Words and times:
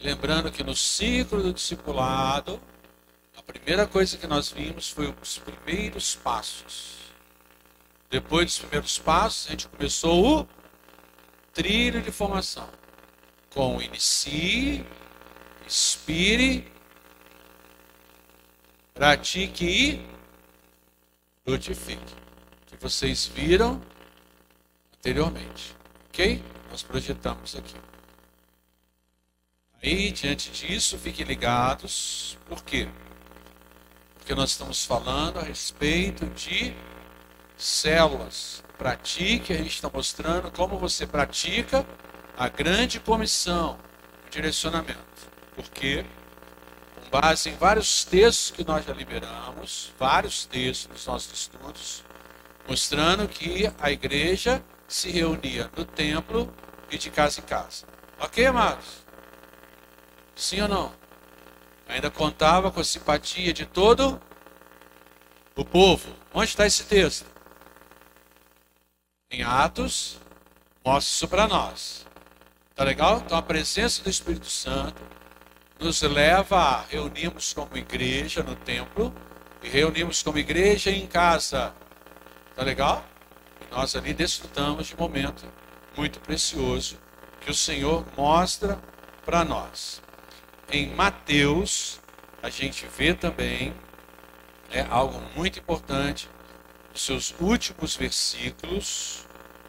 Lembrando 0.00 0.52
que 0.52 0.62
no 0.62 0.76
ciclo 0.76 1.42
do 1.42 1.52
discipulado, 1.52 2.60
a 3.36 3.42
primeira 3.42 3.84
coisa 3.84 4.16
que 4.16 4.28
nós 4.28 4.48
vimos 4.48 4.88
foi 4.88 5.12
os 5.20 5.38
primeiros 5.38 6.14
passos. 6.14 6.98
Depois 8.08 8.46
dos 8.46 8.58
primeiros 8.60 8.98
passos, 8.98 9.48
a 9.48 9.50
gente 9.50 9.66
começou 9.66 10.42
o 10.42 10.48
trilho 11.52 12.00
de 12.00 12.12
formação. 12.12 12.68
Com 13.50 13.82
inicie, 13.82 14.86
inspire, 15.66 16.70
pratique 18.94 19.64
e 19.64 20.06
frutifique. 21.44 22.14
Que 22.66 22.76
vocês 22.76 23.26
viram 23.26 23.82
anteriormente. 24.96 25.74
Ok? 26.08 26.40
Nós 26.70 26.84
projetamos 26.84 27.56
aqui. 27.56 27.87
Aí, 29.82 30.10
diante 30.10 30.50
disso, 30.50 30.98
fiquem 30.98 31.24
ligados. 31.24 32.36
Por 32.48 32.64
quê? 32.64 32.88
Porque 34.16 34.34
nós 34.34 34.50
estamos 34.50 34.84
falando 34.84 35.38
a 35.38 35.42
respeito 35.42 36.26
de 36.26 36.74
células. 37.56 38.64
Pratique, 38.76 39.52
a 39.52 39.56
gente 39.56 39.70
está 39.70 39.88
mostrando 39.92 40.50
como 40.50 40.78
você 40.78 41.06
pratica 41.06 41.86
a 42.36 42.48
grande 42.48 42.98
comissão, 42.98 43.78
o 44.26 44.30
direcionamento. 44.30 44.98
Porque, 45.54 46.04
com 46.94 47.20
base 47.20 47.48
em 47.50 47.56
vários 47.56 48.04
textos 48.04 48.50
que 48.50 48.64
nós 48.64 48.84
já 48.84 48.92
liberamos, 48.92 49.92
vários 49.98 50.44
textos 50.44 50.88
nos 50.88 51.06
nossos 51.06 51.32
estudos, 51.32 52.04
mostrando 52.68 53.28
que 53.28 53.72
a 53.80 53.90
igreja 53.90 54.62
se 54.88 55.10
reunia 55.10 55.70
no 55.76 55.84
templo 55.84 56.52
e 56.90 56.98
de 56.98 57.10
casa 57.10 57.40
em 57.40 57.44
casa. 57.44 57.86
Ok, 58.20 58.44
amados? 58.44 59.07
Sim 60.38 60.60
ou 60.60 60.68
não? 60.68 60.92
Ainda 61.88 62.12
contava 62.12 62.70
com 62.70 62.78
a 62.78 62.84
simpatia 62.84 63.52
de 63.52 63.66
todo 63.66 64.20
o 65.56 65.64
povo. 65.64 66.14
Onde 66.32 66.50
está 66.50 66.64
esse 66.64 66.84
texto? 66.84 67.26
Em 69.28 69.42
Atos, 69.42 70.16
mostra 70.84 71.12
isso 71.12 71.26
para 71.26 71.48
nós. 71.48 72.06
Tá 72.72 72.84
legal? 72.84 73.20
Então 73.26 73.36
a 73.36 73.42
presença 73.42 74.00
do 74.00 74.08
Espírito 74.08 74.48
Santo 74.48 75.02
nos 75.80 76.00
leva 76.02 76.56
a 76.56 76.82
reunirmos 76.82 77.52
como 77.52 77.76
igreja 77.76 78.40
no 78.44 78.54
templo 78.54 79.12
e 79.60 79.68
reunimos 79.68 80.22
como 80.22 80.38
igreja 80.38 80.92
em 80.92 81.08
casa. 81.08 81.74
Tá 82.54 82.62
legal? 82.62 83.04
E 83.60 83.74
nós 83.74 83.96
ali 83.96 84.14
desfrutamos 84.14 84.86
de 84.86 84.94
um 84.94 84.98
momento 84.98 85.52
muito 85.96 86.20
precioso 86.20 86.96
que 87.40 87.50
o 87.50 87.54
Senhor 87.54 88.06
mostra 88.16 88.80
para 89.24 89.44
nós 89.44 90.00
em 90.70 90.94
Mateus, 90.94 92.00
a 92.42 92.50
gente 92.50 92.86
vê 92.86 93.14
também 93.14 93.74
é 94.70 94.82
algo 94.82 95.20
muito 95.34 95.58
importante, 95.58 96.28
os 96.94 97.02
seus 97.02 97.34
últimos 97.40 97.96
versículos 97.96 99.26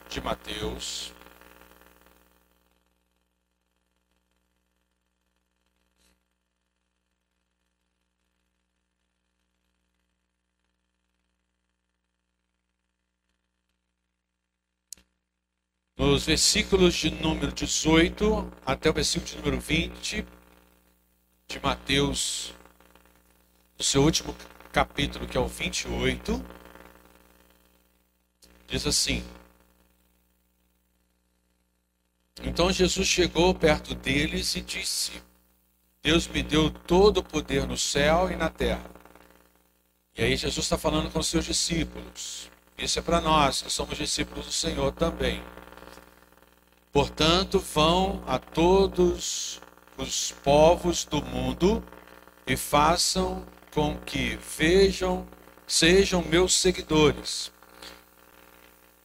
de 0.09 0.21
Mateus. 0.21 1.13
Nos 15.97 16.25
versículos 16.25 16.95
de 16.95 17.11
número 17.11 17.51
18 17.51 18.51
até 18.65 18.89
o 18.89 18.93
versículo 18.93 19.29
de 19.29 19.37
número 19.37 19.59
20, 19.59 20.25
de 21.49 21.59
Mateus, 21.59 22.53
no 23.75 23.83
seu 23.83 24.03
último 24.03 24.35
capítulo, 24.71 25.27
que 25.27 25.35
é 25.35 25.39
o 25.39 25.47
28, 25.47 26.45
diz 28.67 28.85
assim: 28.85 29.25
Então 32.43 32.71
Jesus 32.71 33.07
chegou 33.07 33.55
perto 33.55 33.95
deles 33.95 34.55
e 34.55 34.61
disse: 34.61 35.23
Deus 36.03 36.27
me 36.27 36.43
deu 36.43 36.69
todo 36.69 37.17
o 37.17 37.23
poder 37.23 37.67
no 37.67 37.77
céu 37.77 38.29
e 38.31 38.35
na 38.35 38.51
terra. 38.51 38.85
E 40.15 40.23
aí 40.23 40.37
Jesus 40.37 40.65
está 40.65 40.77
falando 40.77 41.11
com 41.11 41.23
seus 41.23 41.45
discípulos. 41.45 42.51
Isso 42.77 42.99
é 42.99 43.01
para 43.01 43.19
nós 43.19 43.63
que 43.63 43.71
somos 43.71 43.97
discípulos 43.97 44.45
do 44.45 44.51
Senhor 44.51 44.91
também. 44.91 45.41
Portanto, 46.91 47.57
vão 47.59 48.23
a 48.27 48.37
todos 48.37 49.59
os 50.01 50.31
povos 50.43 51.03
do 51.03 51.21
mundo 51.21 51.83
e 52.47 52.55
façam 52.55 53.45
com 53.73 53.97
que 53.97 54.39
vejam, 54.57 55.27
sejam 55.67 56.23
meus 56.23 56.55
seguidores, 56.55 57.51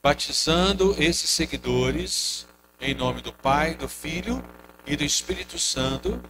batizando 0.03 0.95
esses 0.99 1.29
seguidores 1.31 2.47
em 2.81 2.95
nome 2.95 3.21
do 3.21 3.33
Pai, 3.33 3.75
do 3.75 3.89
Filho 3.89 4.43
e 4.87 4.97
do 4.97 5.05
Espírito 5.05 5.59
Santo 5.59 6.21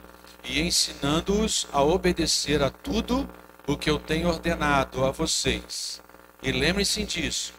e 0.45 0.61
ensinando-os 0.61 1.67
a 1.73 1.83
obedecer 1.83 2.63
a 2.63 2.71
tudo 2.71 3.29
o 3.67 3.77
que 3.77 3.91
eu 3.91 3.99
tenho 3.99 4.29
ordenado 4.29 5.05
a 5.05 5.11
vocês. 5.11 6.03
E 6.43 6.53
lembrem-se 6.53 7.05
disso. 7.05 7.53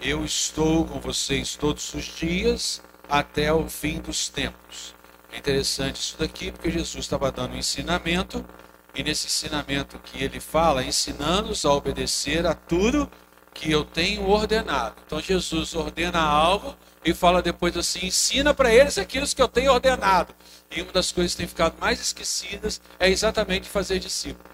Eu 0.00 0.24
estou 0.24 0.84
com 0.84 1.00
vocês 1.00 1.54
todos 1.56 1.94
os 1.94 2.04
dias 2.04 2.82
até 3.08 3.52
o 3.52 3.68
fim 3.68 4.00
dos 4.00 4.28
tempos. 4.28 4.93
É 5.34 5.38
interessante 5.38 5.96
isso 5.96 6.16
daqui, 6.16 6.52
porque 6.52 6.70
Jesus 6.70 7.04
estava 7.04 7.30
dando 7.32 7.54
um 7.54 7.58
ensinamento, 7.58 8.46
e 8.94 9.02
nesse 9.02 9.26
ensinamento 9.26 9.98
que 9.98 10.22
ele 10.22 10.38
fala, 10.38 10.84
ensinando-os 10.84 11.64
a 11.64 11.72
obedecer 11.72 12.46
a 12.46 12.54
tudo 12.54 13.10
que 13.52 13.68
eu 13.68 13.84
tenho 13.84 14.28
ordenado. 14.28 14.94
Então 15.04 15.20
Jesus 15.20 15.74
ordena 15.74 16.20
algo 16.20 16.76
e 17.04 17.12
fala 17.12 17.42
depois 17.42 17.76
assim: 17.76 18.06
ensina 18.06 18.54
para 18.54 18.72
eles 18.72 18.96
aquilo 18.96 19.26
que 19.26 19.42
eu 19.42 19.48
tenho 19.48 19.72
ordenado. 19.72 20.32
E 20.70 20.80
uma 20.80 20.92
das 20.92 21.10
coisas 21.10 21.32
que 21.32 21.38
tem 21.38 21.48
ficado 21.48 21.76
mais 21.80 22.00
esquecidas 22.00 22.80
é 23.00 23.10
exatamente 23.10 23.68
fazer 23.68 23.98
discípulo. 23.98 24.48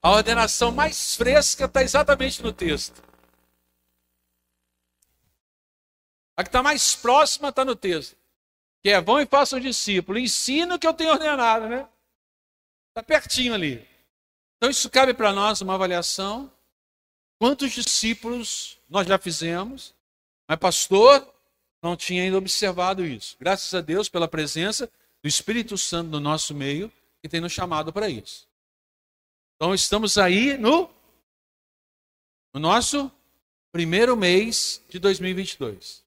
A 0.00 0.12
ordenação 0.12 0.70
mais 0.70 1.16
fresca 1.16 1.64
está 1.64 1.82
exatamente 1.82 2.40
no 2.44 2.52
texto. 2.52 3.02
A 6.36 6.42
que 6.42 6.48
está 6.48 6.62
mais 6.62 6.96
próxima 6.96 7.48
está 7.48 7.64
no 7.64 7.76
texto. 7.76 8.16
Que 8.82 8.90
é 8.90 9.00
vão 9.00 9.20
e 9.20 9.26
façam 9.26 9.60
discípulo. 9.60 10.18
Ensina 10.18 10.74
o 10.74 10.78
que 10.78 10.86
eu 10.86 10.94
tenho 10.94 11.10
ordenado, 11.10 11.68
né? 11.68 11.88
Está 12.88 13.02
pertinho 13.02 13.54
ali. 13.54 13.86
Então 14.56 14.70
isso 14.70 14.88
cabe 14.90 15.14
para 15.14 15.32
nós 15.32 15.60
uma 15.60 15.74
avaliação. 15.74 16.50
Quantos 17.38 17.72
discípulos 17.72 18.78
nós 18.88 19.06
já 19.06 19.18
fizemos? 19.18 19.94
Mas 20.48 20.58
pastor 20.58 21.26
não 21.82 21.96
tinha 21.96 22.22
ainda 22.22 22.38
observado 22.38 23.04
isso. 23.04 23.36
Graças 23.38 23.74
a 23.74 23.80
Deus 23.80 24.08
pela 24.08 24.28
presença 24.28 24.90
do 25.22 25.28
Espírito 25.28 25.76
Santo 25.76 26.10
no 26.10 26.20
nosso 26.20 26.54
meio, 26.54 26.92
que 27.20 27.28
tem 27.28 27.40
nos 27.40 27.52
chamado 27.52 27.92
para 27.92 28.08
isso. 28.08 28.46
Então 29.56 29.74
estamos 29.74 30.18
aí 30.18 30.58
no, 30.58 30.90
no 32.52 32.60
nosso 32.60 33.10
primeiro 33.72 34.16
mês 34.16 34.82
de 34.88 34.98
2022. 34.98 36.03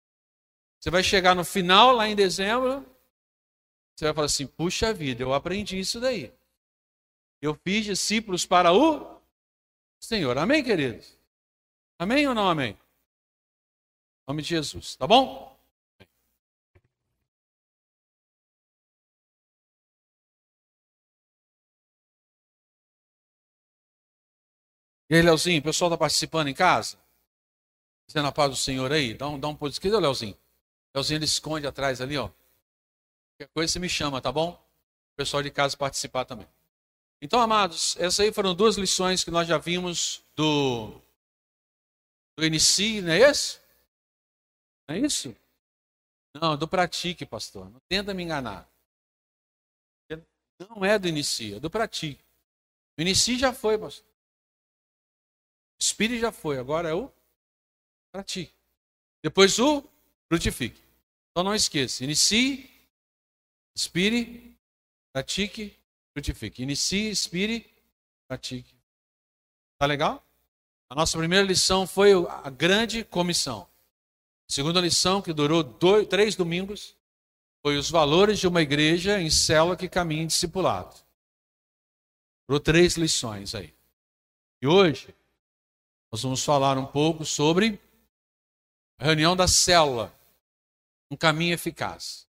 Você 0.79 0.89
vai 0.89 1.03
chegar 1.03 1.35
no 1.35 1.43
final, 1.43 1.91
lá 1.91 2.07
em 2.07 2.15
dezembro, 2.15 2.85
você 3.95 4.05
vai 4.05 4.13
falar 4.13 4.25
assim: 4.25 4.45
puxa 4.45 4.93
vida, 4.93 5.23
eu 5.23 5.33
aprendi 5.33 5.79
isso 5.79 5.99
daí. 5.99 6.31
Eu 7.41 7.55
fiz 7.55 7.85
discípulos 7.85 8.45
para 8.45 8.71
o 8.71 9.21
Senhor. 9.99 10.37
Amém, 10.37 10.63
queridos? 10.63 11.17
Amém 11.99 12.27
ou 12.27 12.35
não 12.35 12.47
amém? 12.47 12.71
Em 12.73 12.77
nome 14.27 14.41
de 14.41 14.49
Jesus, 14.49 14.95
tá 14.95 15.07
bom? 15.07 15.57
E 25.09 25.15
aí, 25.15 25.21
Leozinho, 25.21 25.59
o 25.59 25.63
pessoal 25.63 25.89
está 25.89 25.97
participando 25.97 26.49
em 26.49 26.53
casa? 26.53 26.99
Você 28.07 28.21
na 28.21 28.31
paz 28.31 28.49
do 28.49 28.55
Senhor 28.57 28.91
aí? 28.91 29.13
Dá 29.13 29.29
um, 29.29 29.39
dá 29.39 29.47
um 29.47 29.55
pouco 29.55 29.69
de 29.69 29.75
esquerda, 29.75 29.99
Leozinho. 29.99 30.37
Leozinho 30.97 31.19
ele 31.19 31.25
esconde 31.25 31.67
atrás 31.67 32.01
ali, 32.01 32.17
ó. 32.17 32.27
Qualquer 33.35 33.53
coisa 33.53 33.71
você 33.71 33.79
me 33.79 33.87
chama, 33.87 34.19
tá 34.19 34.31
bom? 34.31 34.51
O 35.13 35.15
pessoal 35.15 35.43
de 35.43 35.51
casa 35.51 35.77
participar 35.77 36.25
também. 36.25 36.47
Então, 37.21 37.39
amados, 37.39 37.95
essas 37.97 38.19
aí 38.19 38.33
foram 38.33 38.55
duas 38.55 38.77
lições 38.77 39.23
que 39.23 39.29
nós 39.29 39.47
já 39.47 39.59
vimos 39.59 40.23
do, 40.35 40.99
do 42.35 42.43
inicie, 42.43 43.01
não 43.01 43.11
é 43.11 43.19
esse? 43.19 43.59
Não 44.87 44.95
é 44.95 44.99
isso? 44.99 45.35
Não, 46.33 46.57
do 46.57 46.67
pratique, 46.67 47.25
pastor. 47.25 47.69
Não 47.69 47.79
tenta 47.87 48.13
me 48.13 48.23
enganar. 48.23 48.67
Não 50.59 50.83
é 50.83 50.97
do 50.97 51.07
inicie, 51.07 51.55
é 51.55 51.59
do 51.59 51.69
pratique. 51.69 52.23
O 52.97 53.01
inicie 53.01 53.37
já 53.37 53.53
foi, 53.53 53.77
pastor. 53.77 54.05
O 55.79 55.83
espírito 55.83 56.19
já 56.19 56.31
foi, 56.31 56.57
agora 56.57 56.89
é 56.89 56.93
o 56.95 57.11
pratique. 58.11 58.53
Depois 59.23 59.59
o 59.59 59.83
frutifique. 60.27 60.86
Então 61.37 61.43
não 61.43 61.53
esqueça, 61.53 62.03
inicie, 62.03 62.67
inspire, 63.75 64.57
pratique, 65.13 65.77
frutifique. 66.11 66.63
Inicie, 66.63 67.11
inspire, 67.11 67.63
pratique. 68.27 68.73
Tá 69.77 69.85
legal? 69.85 70.25
A 70.89 70.95
nossa 70.95 71.15
primeira 71.15 71.45
lição 71.45 71.85
foi 71.85 72.13
a 72.27 72.49
grande 72.49 73.03
comissão. 73.03 73.69
A 74.49 74.51
segunda 74.51 74.81
lição, 74.81 75.21
que 75.21 75.31
durou 75.31 75.61
dois, 75.61 76.07
três 76.07 76.35
domingos, 76.35 76.97
foi 77.61 77.77
os 77.77 77.87
valores 77.87 78.39
de 78.39 78.47
uma 78.47 78.63
igreja 78.63 79.21
em 79.21 79.29
célula 79.29 79.77
que 79.77 79.87
caminha 79.87 80.23
em 80.23 80.27
discipulado. 80.27 80.95
Durou 82.47 82.59
três 82.59 82.97
lições 82.97 83.53
aí. 83.53 83.71
E 84.59 84.65
hoje, 84.65 85.13
nós 86.11 86.23
vamos 86.23 86.43
falar 86.43 86.79
um 86.79 86.87
pouco 86.87 87.23
sobre 87.23 87.79
a 88.97 89.05
reunião 89.05 89.35
da 89.35 89.47
célula, 89.47 90.16
um 91.09 91.15
caminho 91.17 91.53
eficaz. 91.53 92.27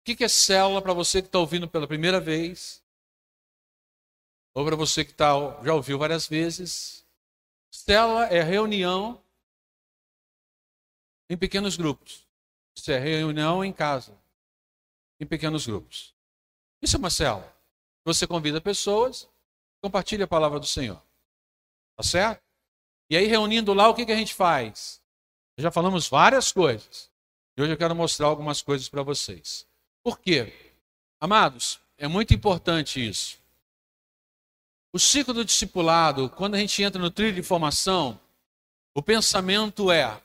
O 0.00 0.04
que 0.04 0.24
é 0.24 0.28
célula 0.28 0.80
para 0.80 0.92
você 0.92 1.20
que 1.20 1.28
está 1.28 1.38
ouvindo 1.38 1.68
pela 1.68 1.86
primeira 1.86 2.20
vez? 2.20 2.82
Ou 4.54 4.64
para 4.64 4.76
você 4.76 5.04
que 5.04 5.12
tá, 5.12 5.28
já 5.62 5.74
ouviu 5.74 5.98
várias 5.98 6.26
vezes? 6.26 7.06
Célula 7.70 8.26
é 8.26 8.42
reunião 8.42 9.22
em 11.28 11.36
pequenos 11.36 11.76
grupos. 11.76 12.26
Isso 12.76 12.90
é 12.90 12.98
reunião 12.98 13.64
em 13.64 13.72
casa, 13.72 14.16
em 15.20 15.26
pequenos 15.26 15.66
grupos. 15.66 16.14
Isso 16.82 16.96
é 16.96 16.98
uma 16.98 17.10
célula. 17.10 17.54
Você 18.04 18.26
convida 18.26 18.60
pessoas, 18.60 19.28
compartilha 19.82 20.24
a 20.24 20.28
palavra 20.28 20.58
do 20.58 20.66
Senhor. 20.66 21.00
Tá 21.96 22.02
certo? 22.02 22.42
E 23.10 23.16
aí, 23.16 23.26
reunindo 23.26 23.74
lá, 23.74 23.88
o 23.88 23.94
que, 23.94 24.06
que 24.06 24.12
a 24.12 24.16
gente 24.16 24.34
faz? 24.34 25.02
Já 25.58 25.70
falamos 25.70 26.08
várias 26.08 26.50
coisas. 26.52 27.09
Hoje 27.60 27.72
eu 27.72 27.76
quero 27.76 27.94
mostrar 27.94 28.26
algumas 28.26 28.62
coisas 28.62 28.88
para 28.88 29.02
vocês. 29.02 29.66
Por 30.02 30.18
quê? 30.18 30.50
Amados, 31.20 31.78
é 31.98 32.08
muito 32.08 32.32
importante 32.32 33.06
isso. 33.06 33.38
O 34.94 34.98
ciclo 34.98 35.34
do 35.34 35.44
discipulado, 35.44 36.30
quando 36.30 36.54
a 36.54 36.58
gente 36.58 36.82
entra 36.82 37.00
no 37.00 37.10
trilho 37.10 37.34
de 37.34 37.42
formação, 37.42 38.18
o 38.94 39.02
pensamento 39.02 39.90
é 39.90 40.20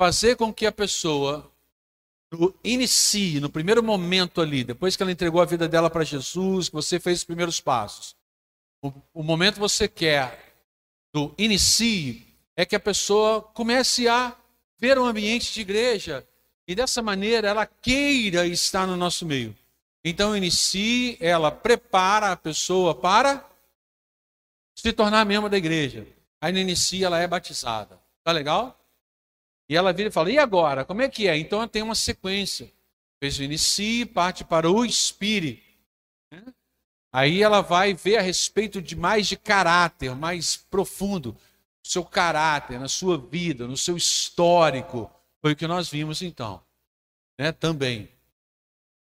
fazer 0.00 0.36
com 0.36 0.52
que 0.52 0.64
a 0.64 0.72
pessoa 0.72 1.52
inicie, 2.64 3.38
no 3.38 3.50
primeiro 3.50 3.82
momento 3.82 4.40
ali, 4.40 4.64
depois 4.64 4.96
que 4.96 5.02
ela 5.02 5.12
entregou 5.12 5.42
a 5.42 5.46
vida 5.46 5.68
dela 5.68 5.90
para 5.90 6.04
Jesus, 6.04 6.70
que 6.70 6.74
você 6.74 6.98
fez 6.98 7.18
os 7.18 7.24
primeiros 7.24 7.60
passos. 7.60 8.16
O, 8.82 8.90
o 9.12 9.22
momento 9.22 9.54
que 9.54 9.60
você 9.60 9.86
quer 9.86 10.56
do 11.12 11.34
inicie 11.36 12.26
é 12.56 12.64
que 12.64 12.74
a 12.74 12.80
pessoa 12.80 13.42
comece 13.42 14.08
a 14.08 14.34
ver 14.78 14.98
um 14.98 15.04
ambiente 15.04 15.52
de 15.52 15.60
igreja 15.60 16.26
e 16.66 16.74
dessa 16.74 17.02
maneira 17.02 17.48
ela 17.48 17.66
queira 17.66 18.46
estar 18.46 18.86
no 18.86 18.96
nosso 18.96 19.26
meio. 19.26 19.56
Então, 20.04 20.36
inicie, 20.36 21.16
ela 21.20 21.50
prepara 21.50 22.32
a 22.32 22.36
pessoa 22.36 22.94
para 22.94 23.48
se 24.74 24.92
tornar 24.92 25.24
membro 25.24 25.48
da 25.48 25.56
igreja. 25.56 26.06
Aí, 26.40 26.52
no 26.52 26.58
ela 27.04 27.20
é 27.20 27.26
batizada. 27.26 28.00
Tá 28.24 28.32
legal? 28.32 28.78
E 29.68 29.76
ela 29.76 29.92
vira 29.92 30.08
e 30.08 30.12
fala: 30.12 30.30
e 30.30 30.38
agora? 30.38 30.84
Como 30.84 31.02
é 31.02 31.08
que 31.08 31.28
é? 31.28 31.36
Então, 31.36 31.66
tem 31.68 31.82
uma 31.82 31.94
sequência. 31.94 32.70
Fez 33.20 33.38
o 33.38 33.42
parte 34.06 34.44
para 34.44 34.68
o 34.68 34.84
espírito. 34.84 35.62
Né? 36.32 36.42
Aí 37.12 37.42
ela 37.42 37.60
vai 37.60 37.94
ver 37.94 38.16
a 38.16 38.22
respeito 38.22 38.82
de 38.82 38.96
mais 38.96 39.28
de 39.28 39.36
caráter, 39.36 40.16
mais 40.16 40.56
profundo, 40.56 41.36
seu 41.82 42.04
caráter, 42.04 42.80
na 42.80 42.88
sua 42.88 43.16
vida, 43.16 43.68
no 43.68 43.76
seu 43.76 43.96
histórico. 43.96 45.08
Foi 45.42 45.52
o 45.52 45.56
que 45.56 45.66
nós 45.66 45.88
vimos 45.90 46.22
então. 46.22 46.62
Né? 47.38 47.52
Também. 47.52 48.08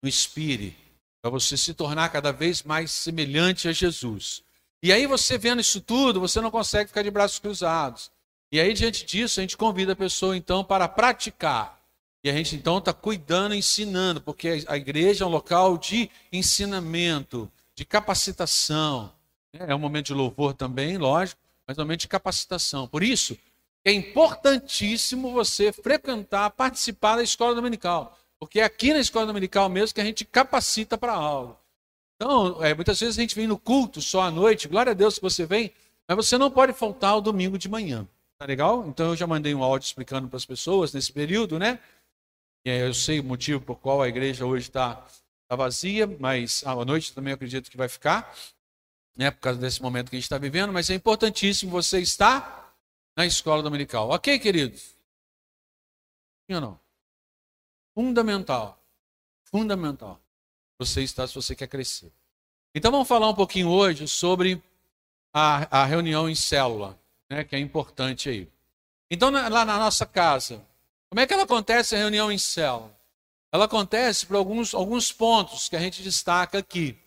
No 0.02 0.08
espírito. 0.08 0.78
Para 1.22 1.32
você 1.32 1.58
se 1.58 1.74
tornar 1.74 2.10
cada 2.10 2.32
vez 2.32 2.64
mais 2.64 2.92
semelhante 2.92 3.68
a 3.68 3.74
Jesus. 3.74 4.42
E 4.82 4.94
aí 4.94 5.06
você 5.06 5.38
vendo 5.38 5.60
isso 5.60 5.82
tudo, 5.82 6.22
você 6.22 6.40
não 6.40 6.50
consegue 6.50 6.88
ficar 6.88 7.02
de 7.02 7.12
braços 7.12 7.40
cruzados. 7.40 8.10
E 8.52 8.60
aí, 8.60 8.74
diante 8.74 9.06
disso, 9.06 9.40
a 9.40 9.44
gente 9.44 9.58
convida 9.58 9.94
a 9.94 9.96
pessoa, 9.96 10.36
então, 10.36 10.64
para 10.64 10.88
praticar. 10.88 11.80
E 12.24 12.30
a 12.30 12.34
gente, 12.34 12.56
então, 12.56 12.80
está 12.80 12.94
cuidando, 12.94 13.54
ensinando, 13.54 14.20
porque 14.22 14.66
a 14.68 14.76
igreja 14.76 15.24
é 15.24 15.28
um 15.28 15.30
local 15.30 15.78
de 15.78 16.10
ensinamento, 16.32 17.52
de 17.76 17.86
capacitação. 17.86 19.12
É 19.54 19.74
um 19.76 19.80
momento 19.80 20.08
de 20.08 20.14
louvor 20.14 20.54
também, 20.54 20.98
lógico, 20.98 21.40
mas 21.68 21.78
um 21.78 21.82
momento 21.82 22.02
de 22.02 22.08
capacitação. 22.08 22.88
Por 22.88 23.04
isso, 23.04 23.38
é 23.86 23.92
importantíssimo 23.92 25.32
você 25.32 25.72
frequentar, 25.72 26.50
participar 26.52 27.16
da 27.18 27.24
escola 27.24 27.56
dominical. 27.56 28.18
Porque 28.40 28.60
é 28.60 28.64
aqui 28.64 28.94
na 28.94 29.00
escola 29.00 29.26
dominical 29.26 29.68
mesmo 29.70 29.94
que 29.94 30.02
a 30.02 30.06
gente 30.06 30.24
capacita 30.26 30.98
para 30.98 31.14
a 31.14 31.18
aula. 31.18 31.60
Então, 32.16 32.64
é, 32.64 32.74
muitas 32.74 33.00
vezes 33.00 33.18
a 33.18 33.22
gente 33.22 33.36
vem 33.36 33.48
no 33.48 33.58
culto 33.58 34.02
só 34.02 34.22
à 34.22 34.32
noite, 34.32 34.68
glória 34.68 34.92
a 34.92 34.96
Deus 34.96 35.16
que 35.16 35.22
você 35.22 35.46
vem, 35.46 35.72
mas 36.08 36.18
você 36.18 36.38
não 36.38 36.52
pode 36.52 36.74
faltar 36.74 37.18
o 37.18 37.22
domingo 37.22 37.58
de 37.58 37.70
manhã. 37.70 38.08
Tá 38.38 38.46
legal? 38.46 38.88
Então 38.88 39.10
eu 39.10 39.16
já 39.18 39.28
mandei 39.28 39.54
um 39.54 39.64
áudio 39.64 39.86
explicando 39.86 40.28
para 40.28 40.38
as 40.38 40.46
pessoas 40.46 40.94
nesse 40.94 41.12
período, 41.12 41.60
né? 41.60 41.80
E 42.66 42.70
eu 42.70 42.94
sei 42.94 43.20
o 43.20 43.24
motivo 43.24 43.60
por 43.62 43.78
qual 43.78 44.02
a 44.02 44.08
igreja 44.08 44.46
hoje 44.46 44.68
está 44.68 45.06
está 45.50 45.56
vazia, 45.56 46.06
mas 46.20 46.64
à 46.64 46.76
noite 46.86 47.12
também 47.12 47.34
acredito 47.34 47.72
que 47.72 47.78
vai 47.78 47.90
ficar, 47.90 48.36
né, 49.18 49.32
por 49.32 49.40
causa 49.40 49.60
desse 49.60 49.82
momento 49.82 50.12
que 50.12 50.16
a 50.16 50.20
gente 50.20 50.26
está 50.26 50.38
vivendo, 50.38 50.72
mas 50.72 50.92
é 50.92 50.94
importantíssimo 50.94 51.72
você 51.72 52.00
estar 52.00 52.59
na 53.16 53.26
escola 53.26 53.62
dominical. 53.64 54.10
Ok, 54.10 54.40
queridos? 54.40 54.96
Sim 56.50 56.56
ou 56.56 56.62
não? 56.62 56.80
Fundamental. 57.94 58.82
Fundamental. 59.44 60.20
Você 60.78 61.02
está 61.04 61.28
se 61.28 61.36
você 61.36 61.56
quer 61.56 61.68
crescer. 61.68 62.12
Então 62.74 62.92
vamos 62.92 63.08
falar 63.08 63.30
um 63.30 63.36
pouquinho 63.36 63.70
hoje 63.70 64.08
sobre 64.08 64.62
a, 65.34 65.82
a 65.82 65.86
reunião 65.86 66.30
em 66.30 66.36
célula, 66.36 66.98
né, 67.30 67.44
que 67.44 67.56
é 67.56 67.60
importante 67.60 68.30
aí. 68.30 68.48
Então, 69.12 69.32
lá 69.32 69.66
na 69.66 69.78
nossa 69.78 70.06
casa, 70.06 70.64
como 71.10 71.20
é 71.20 71.26
que 71.26 71.34
ela 71.34 71.44
acontece 71.44 71.96
a 71.96 71.98
reunião 71.98 72.32
em 72.32 72.38
célula? 72.38 73.00
ela 73.52 73.66
acontece 73.66 74.26
por 74.26 74.36
alguns, 74.36 74.74
alguns 74.74 75.12
pontos 75.12 75.68
que 75.68 75.76
a 75.76 75.80
gente 75.80 76.04
destaca 76.04 76.60
aqui, 76.60 76.98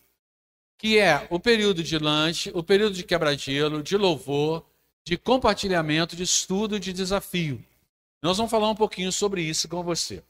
que 0.77 0.99
é 0.99 1.25
o 1.29 1.39
período 1.39 1.81
de 1.81 1.97
lanche, 1.97 2.51
o 2.53 2.61
período 2.61 2.95
de 2.95 3.03
quebra-gelo, 3.03 3.81
de 3.81 3.95
louvor, 3.95 4.65
de 5.05 5.17
compartilhamento, 5.17 6.15
de 6.15 6.23
estudo, 6.23 6.79
de 6.79 6.93
desafio. 6.93 7.63
Nós 8.21 8.37
vamos 8.37 8.51
falar 8.51 8.69
um 8.69 8.75
pouquinho 8.75 9.11
sobre 9.11 9.41
isso 9.41 9.67
com 9.67 9.83
você. 9.83 10.23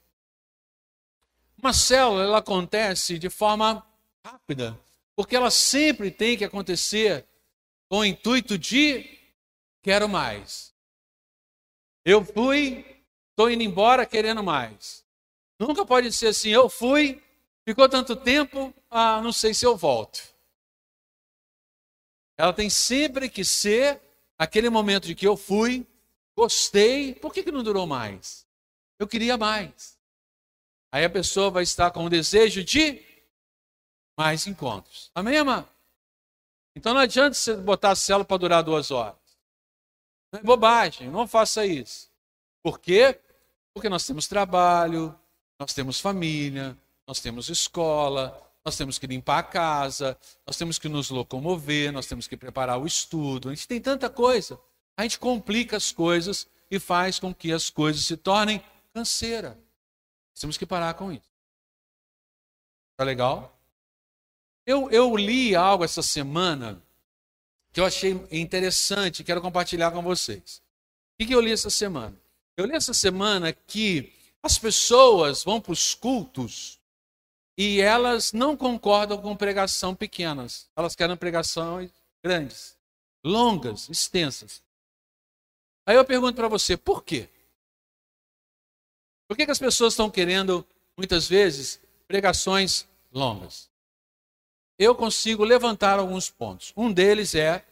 Uma 1.57 1.73
célula 1.73 2.23
ela 2.23 2.37
acontece 2.39 3.19
de 3.19 3.29
forma 3.29 3.85
rápida, 4.25 4.77
porque 5.15 5.35
ela 5.35 5.51
sempre 5.51 6.09
tem 6.09 6.37
que 6.37 6.43
acontecer 6.43 7.25
com 7.87 7.99
o 7.99 8.05
intuito 8.05 8.57
de 8.57 9.19
quero 9.81 10.09
mais. 10.09 10.73
Eu 12.03 12.25
fui, 12.25 12.85
estou 13.29 13.49
indo 13.49 13.63
embora 13.63 14.05
querendo 14.05 14.43
mais. 14.43 15.05
Nunca 15.59 15.85
pode 15.85 16.11
ser 16.11 16.27
assim, 16.27 16.49
eu 16.49 16.67
fui, 16.67 17.21
ficou 17.63 17.87
tanto 17.87 18.15
tempo, 18.15 18.73
ah, 18.89 19.21
não 19.21 19.31
sei 19.31 19.53
se 19.53 19.65
eu 19.65 19.77
volto. 19.77 20.33
Ela 22.35 22.51
tem 22.51 22.69
sempre 22.69 23.29
que 23.29 23.45
ser 23.45 24.01
aquele 24.37 24.69
momento 24.69 25.07
de 25.07 25.15
que 25.15 25.27
eu 25.27 25.37
fui, 25.37 25.85
gostei, 26.35 27.13
por 27.15 27.33
que, 27.33 27.43
que 27.43 27.51
não 27.51 27.63
durou 27.63 27.85
mais? 27.85 28.47
Eu 28.99 29.07
queria 29.07 29.37
mais. 29.37 29.97
Aí 30.91 31.03
a 31.03 31.09
pessoa 31.09 31.49
vai 31.49 31.63
estar 31.63 31.91
com 31.91 32.05
o 32.05 32.09
desejo 32.09 32.63
de 32.63 33.03
mais 34.17 34.45
encontros. 34.45 35.09
Amém, 35.15 35.35
irmã? 35.35 35.67
Então 36.75 36.93
não 36.93 37.01
adianta 37.01 37.33
você 37.33 37.55
botar 37.55 37.91
a 37.91 37.95
célula 37.95 38.25
para 38.25 38.37
durar 38.37 38.63
duas 38.63 38.91
horas. 38.91 39.17
Não 40.31 40.39
é 40.39 40.43
bobagem, 40.43 41.09
não 41.09 41.27
faça 41.27 41.65
isso. 41.65 42.09
Por 42.63 42.79
quê? 42.79 43.19
Porque 43.73 43.89
nós 43.89 44.05
temos 44.05 44.27
trabalho, 44.27 45.17
nós 45.59 45.73
temos 45.73 45.99
família, 45.99 46.77
nós 47.07 47.19
temos 47.19 47.49
escola, 47.49 48.39
nós 48.65 48.77
temos 48.77 48.97
que 48.97 49.05
limpar 49.05 49.39
a 49.39 49.43
casa, 49.43 50.17
nós 50.47 50.55
temos 50.55 50.79
que 50.79 50.87
nos 50.87 51.09
locomover, 51.09 51.91
nós 51.91 52.07
temos 52.07 52.27
que 52.27 52.37
preparar 52.37 52.79
o 52.79 52.87
estudo. 52.87 53.49
A 53.49 53.53
gente 53.53 53.67
tem 53.67 53.81
tanta 53.81 54.09
coisa. 54.09 54.59
A 54.95 55.03
gente 55.03 55.19
complica 55.19 55.75
as 55.75 55.91
coisas 55.91 56.47
e 56.71 56.79
faz 56.79 57.19
com 57.19 57.33
que 57.33 57.51
as 57.51 57.69
coisas 57.69 58.05
se 58.05 58.15
tornem 58.15 58.63
canseira. 58.93 59.59
Temos 60.39 60.57
que 60.57 60.65
parar 60.65 60.93
com 60.93 61.11
isso. 61.11 61.29
Tá 62.95 63.03
legal? 63.03 63.59
Eu, 64.65 64.89
eu 64.91 65.15
li 65.17 65.55
algo 65.55 65.83
essa 65.83 66.01
semana 66.01 66.81
que 67.73 67.79
eu 67.79 67.85
achei 67.85 68.11
interessante 68.31 69.19
e 69.19 69.23
quero 69.23 69.41
compartilhar 69.41 69.91
com 69.91 70.01
vocês. 70.01 70.61
O 71.19 71.25
que 71.25 71.33
eu 71.33 71.41
li 71.41 71.51
essa 71.51 71.69
semana? 71.69 72.15
Eu 72.55 72.65
li 72.65 72.75
essa 72.75 72.93
semana 72.93 73.51
que 73.51 74.13
as 74.41 74.57
pessoas 74.57 75.43
vão 75.43 75.59
para 75.59 75.71
os 75.71 75.93
cultos 75.93 76.79
e 77.57 77.81
elas 77.81 78.33
não 78.33 78.57
concordam 78.57 79.21
com 79.21 79.35
pregação 79.35 79.95
pequenas. 79.95 80.69
Elas 80.75 80.95
querem 80.95 81.15
pregações 81.15 81.91
grandes, 82.23 82.77
longas, 83.23 83.89
extensas. 83.89 84.63
Aí 85.85 85.95
eu 85.95 86.05
pergunto 86.05 86.35
para 86.35 86.47
você, 86.47 86.77
por 86.77 87.03
quê? 87.03 87.29
Por 89.27 89.37
que, 89.37 89.45
que 89.45 89.51
as 89.51 89.59
pessoas 89.59 89.93
estão 89.93 90.09
querendo, 90.09 90.65
muitas 90.97 91.27
vezes, 91.27 91.79
pregações 92.07 92.87
longas. 93.11 93.69
Eu 94.77 94.95
consigo 94.95 95.43
levantar 95.43 95.99
alguns 95.99 96.29
pontos. 96.29 96.73
Um 96.75 96.91
deles 96.91 97.35
é 97.35 97.63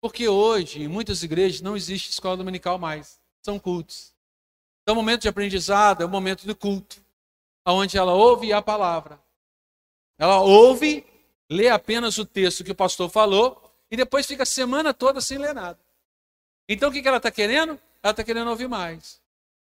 porque 0.00 0.28
hoje, 0.28 0.82
em 0.82 0.88
muitas 0.88 1.22
igrejas, 1.22 1.60
não 1.60 1.76
existe 1.76 2.10
escola 2.10 2.36
dominical 2.36 2.78
mais. 2.78 3.20
São 3.42 3.58
cultos. 3.58 4.14
Então, 4.82 4.94
o 4.94 4.96
momento 4.96 5.22
de 5.22 5.28
aprendizado 5.28 6.02
é 6.02 6.06
o 6.06 6.08
momento 6.08 6.46
do 6.46 6.54
culto, 6.54 7.02
onde 7.66 7.96
ela 7.96 8.14
ouve 8.14 8.52
a 8.52 8.62
palavra. 8.62 9.20
Ela 10.20 10.38
ouve, 10.38 11.02
lê 11.48 11.70
apenas 11.70 12.18
o 12.18 12.26
texto 12.26 12.62
que 12.62 12.72
o 12.72 12.74
pastor 12.74 13.08
falou 13.08 13.72
e 13.90 13.96
depois 13.96 14.26
fica 14.26 14.42
a 14.42 14.46
semana 14.46 14.92
toda 14.92 15.18
sem 15.18 15.38
ler 15.38 15.54
nada. 15.54 15.78
Então, 16.68 16.90
o 16.90 16.92
que 16.92 17.08
ela 17.08 17.16
está 17.16 17.30
querendo? 17.30 17.80
Ela 18.02 18.10
está 18.10 18.22
querendo 18.22 18.50
ouvir 18.50 18.68
mais. 18.68 19.18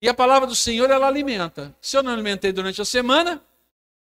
E 0.01 0.09
a 0.09 0.15
palavra 0.15 0.47
do 0.47 0.55
Senhor, 0.55 0.89
ela 0.89 1.09
alimenta. 1.09 1.75
Se 1.83 1.97
eu 1.97 2.03
não 2.03 2.13
alimentei 2.13 2.53
durante 2.53 2.81
a 2.81 2.85
semana, 2.85 3.45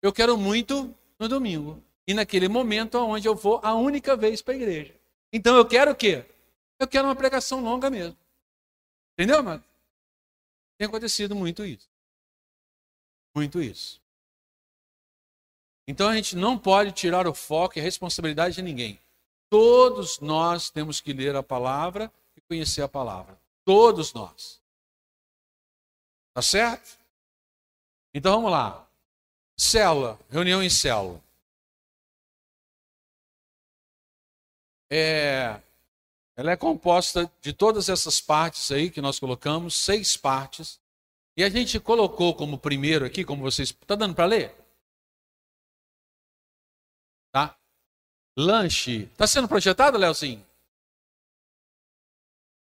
eu 0.02 0.12
quero 0.12 0.36
muito 0.36 0.92
no 1.20 1.28
domingo. 1.28 1.80
E 2.04 2.12
naquele 2.12 2.48
momento 2.48 2.98
onde 2.98 3.28
eu 3.28 3.36
vou 3.36 3.60
a 3.62 3.72
única 3.74 4.16
vez 4.16 4.42
para 4.42 4.54
a 4.54 4.56
igreja. 4.56 4.92
Então 5.32 5.56
eu 5.56 5.64
quero 5.64 5.92
o 5.92 5.94
quê? 5.94 6.24
Eu 6.80 6.88
quero 6.88 7.06
uma 7.06 7.14
pregação 7.14 7.60
longa 7.60 7.88
mesmo. 7.88 8.18
Entendeu, 9.12 9.40
mano? 9.40 9.62
Tem 10.76 10.88
acontecido 10.88 11.36
muito 11.36 11.64
isso. 11.64 11.88
Muito 13.34 13.62
isso. 13.62 14.03
Então 15.86 16.08
a 16.08 16.16
gente 16.16 16.34
não 16.34 16.58
pode 16.58 16.92
tirar 16.92 17.26
o 17.26 17.34
foco 17.34 17.78
e 17.78 17.80
a 17.80 17.84
responsabilidade 17.84 18.56
de 18.56 18.62
ninguém. 18.62 18.98
Todos 19.50 20.18
nós 20.18 20.70
temos 20.70 21.00
que 21.00 21.12
ler 21.12 21.36
a 21.36 21.42
palavra 21.42 22.10
e 22.36 22.40
conhecer 22.40 22.82
a 22.82 22.88
palavra. 22.88 23.38
Todos 23.64 24.12
nós. 24.12 24.60
Tá 26.32 26.42
certo? 26.42 26.98
Então 28.12 28.36
vamos 28.36 28.50
lá. 28.50 28.88
Célula, 29.56 30.18
reunião 30.30 30.62
em 30.62 30.70
célula. 30.70 31.22
É, 34.90 35.60
ela 36.36 36.50
é 36.50 36.56
composta 36.56 37.30
de 37.40 37.52
todas 37.52 37.88
essas 37.88 38.20
partes 38.20 38.70
aí 38.72 38.90
que 38.90 39.00
nós 39.00 39.18
colocamos, 39.18 39.74
seis 39.76 40.16
partes. 40.16 40.80
E 41.36 41.44
a 41.44 41.48
gente 41.48 41.78
colocou 41.78 42.34
como 42.34 42.58
primeiro 42.58 43.04
aqui, 43.04 43.24
como 43.24 43.42
vocês. 43.42 43.70
Está 43.70 43.94
dando 43.94 44.14
para 44.14 44.26
ler? 44.26 44.63
Lanche. 48.36 49.04
Está 49.04 49.26
sendo 49.26 49.48
projetado, 49.48 49.96
Léozinho? 49.96 50.44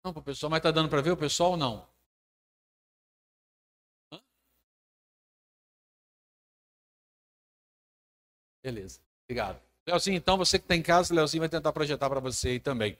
Não, 0.03 0.11
para 0.11 0.19
o 0.19 0.23
pessoal, 0.23 0.49
mas 0.49 0.57
está 0.59 0.71
dando 0.71 0.89
para 0.89 1.01
ver 1.01 1.11
o 1.11 1.17
pessoal 1.17 1.51
ou 1.51 1.57
não? 1.57 1.87
Hã? 4.11 4.19
Beleza, 8.61 8.99
obrigado. 9.23 9.61
Leozinho, 9.87 10.17
então 10.17 10.37
você 10.37 10.59
que 10.59 10.65
está 10.65 10.75
em 10.75 10.81
casa, 10.81 11.13
Leozinho 11.13 11.41
vai 11.41 11.49
tentar 11.49 11.71
projetar 11.71 12.09
para 12.09 12.19
você 12.19 12.49
aí 12.49 12.59
também. 12.59 12.97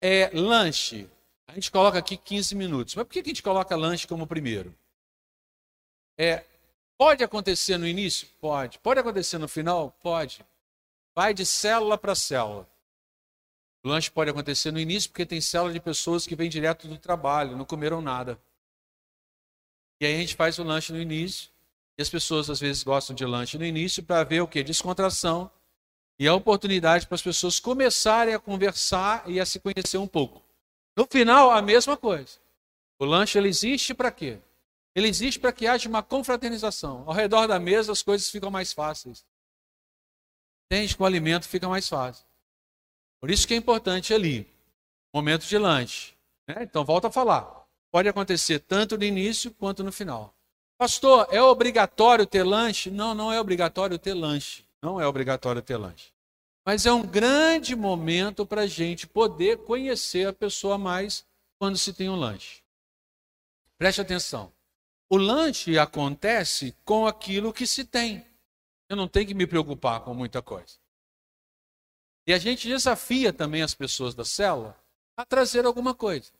É, 0.00 0.30
lanche. 0.30 1.08
A 1.48 1.54
gente 1.54 1.70
coloca 1.70 1.98
aqui 1.98 2.16
15 2.16 2.54
minutos. 2.54 2.94
Mas 2.94 3.04
por 3.04 3.12
que 3.12 3.20
a 3.20 3.24
gente 3.24 3.42
coloca 3.42 3.74
lanche 3.76 4.06
como 4.06 4.26
primeiro? 4.26 4.74
É, 6.18 6.44
pode 6.98 7.22
acontecer 7.22 7.76
no 7.78 7.86
início? 7.86 8.28
Pode. 8.40 8.78
Pode 8.78 9.00
acontecer 9.00 9.38
no 9.38 9.48
final? 9.48 9.92
Pode. 10.02 10.44
Vai 11.16 11.32
de 11.32 11.46
célula 11.46 11.96
para 11.96 12.14
célula. 12.14 12.68
O 13.82 13.88
lanche 13.88 14.10
pode 14.10 14.30
acontecer 14.30 14.70
no 14.70 14.78
início, 14.78 15.08
porque 15.08 15.24
tem 15.24 15.40
célula 15.40 15.72
de 15.72 15.80
pessoas 15.80 16.26
que 16.26 16.36
vêm 16.36 16.50
direto 16.50 16.86
do 16.86 16.98
trabalho, 16.98 17.56
não 17.56 17.64
comeram 17.64 18.02
nada. 18.02 18.38
E 19.98 20.04
aí 20.04 20.14
a 20.14 20.18
gente 20.18 20.34
faz 20.34 20.58
o 20.58 20.62
lanche 20.62 20.92
no 20.92 21.00
início. 21.00 21.48
E 21.96 22.02
as 22.02 22.10
pessoas 22.10 22.50
às 22.50 22.60
vezes 22.60 22.82
gostam 22.82 23.16
de 23.16 23.24
lanche 23.24 23.56
no 23.56 23.64
início 23.64 24.02
para 24.02 24.22
ver 24.24 24.42
o 24.42 24.46
que? 24.46 24.62
Descontração 24.62 25.50
e 26.18 26.28
a 26.28 26.34
oportunidade 26.34 27.06
para 27.06 27.14
as 27.14 27.22
pessoas 27.22 27.58
começarem 27.58 28.34
a 28.34 28.38
conversar 28.38 29.24
e 29.26 29.40
a 29.40 29.46
se 29.46 29.58
conhecer 29.58 29.96
um 29.96 30.06
pouco. 30.06 30.42
No 30.94 31.06
final, 31.06 31.50
a 31.50 31.62
mesma 31.62 31.96
coisa. 31.96 32.38
O 32.98 33.06
lanche 33.06 33.38
ele 33.38 33.48
existe 33.48 33.94
para 33.94 34.10
quê? 34.10 34.38
Ele 34.94 35.08
existe 35.08 35.40
para 35.40 35.52
que 35.52 35.66
haja 35.66 35.88
uma 35.88 36.02
confraternização. 36.02 37.04
Ao 37.06 37.14
redor 37.14 37.46
da 37.46 37.58
mesa 37.58 37.92
as 37.92 38.02
coisas 38.02 38.28
ficam 38.28 38.50
mais 38.50 38.74
fáceis. 38.74 39.24
Entende? 40.66 40.96
Com 40.96 41.04
o 41.04 41.06
alimento 41.06 41.48
fica 41.48 41.68
mais 41.68 41.88
fácil. 41.88 42.24
Por 43.20 43.30
isso 43.30 43.46
que 43.46 43.54
é 43.54 43.56
importante 43.56 44.12
ali, 44.12 44.46
momento 45.14 45.46
de 45.46 45.56
lanche. 45.56 46.14
Né? 46.46 46.56
Então, 46.60 46.84
volta 46.84 47.08
a 47.08 47.10
falar. 47.12 47.66
Pode 47.90 48.08
acontecer 48.08 48.58
tanto 48.60 48.98
no 48.98 49.04
início 49.04 49.50
quanto 49.52 49.82
no 49.82 49.92
final. 49.92 50.34
Pastor, 50.78 51.26
é 51.30 51.40
obrigatório 51.40 52.26
ter 52.26 52.42
lanche? 52.42 52.90
Não, 52.90 53.14
não 53.14 53.32
é 53.32 53.40
obrigatório 53.40 53.98
ter 53.98 54.12
lanche. 54.12 54.64
Não 54.82 55.00
é 55.00 55.06
obrigatório 55.06 55.62
ter 55.62 55.76
lanche. 55.76 56.12
Mas 56.64 56.84
é 56.84 56.92
um 56.92 57.02
grande 57.02 57.74
momento 57.74 58.44
para 58.44 58.62
a 58.62 58.66
gente 58.66 59.06
poder 59.06 59.58
conhecer 59.58 60.26
a 60.26 60.32
pessoa 60.32 60.76
mais 60.76 61.24
quando 61.58 61.78
se 61.78 61.92
tem 61.92 62.10
um 62.10 62.16
lanche. 62.16 62.62
Preste 63.78 64.00
atenção. 64.00 64.52
O 65.08 65.16
lanche 65.16 65.78
acontece 65.78 66.74
com 66.84 67.06
aquilo 67.06 67.52
que 67.52 67.66
se 67.66 67.84
tem. 67.84 68.25
Eu 68.88 68.96
não 68.96 69.08
tenho 69.08 69.26
que 69.26 69.34
me 69.34 69.46
preocupar 69.46 70.00
com 70.00 70.14
muita 70.14 70.40
coisa. 70.40 70.78
E 72.26 72.32
a 72.32 72.38
gente 72.38 72.68
desafia 72.68 73.32
também 73.32 73.62
as 73.62 73.74
pessoas 73.74 74.14
da 74.14 74.24
célula 74.24 74.76
a 75.16 75.24
trazer 75.24 75.64
alguma 75.64 75.94
coisa. 75.94 76.30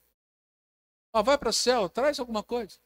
Ó, 1.12 1.22
vai 1.22 1.38
para 1.38 1.50
a 1.50 1.52
célula, 1.52 1.88
traz 1.88 2.18
alguma 2.18 2.42
coisa. 2.42 2.78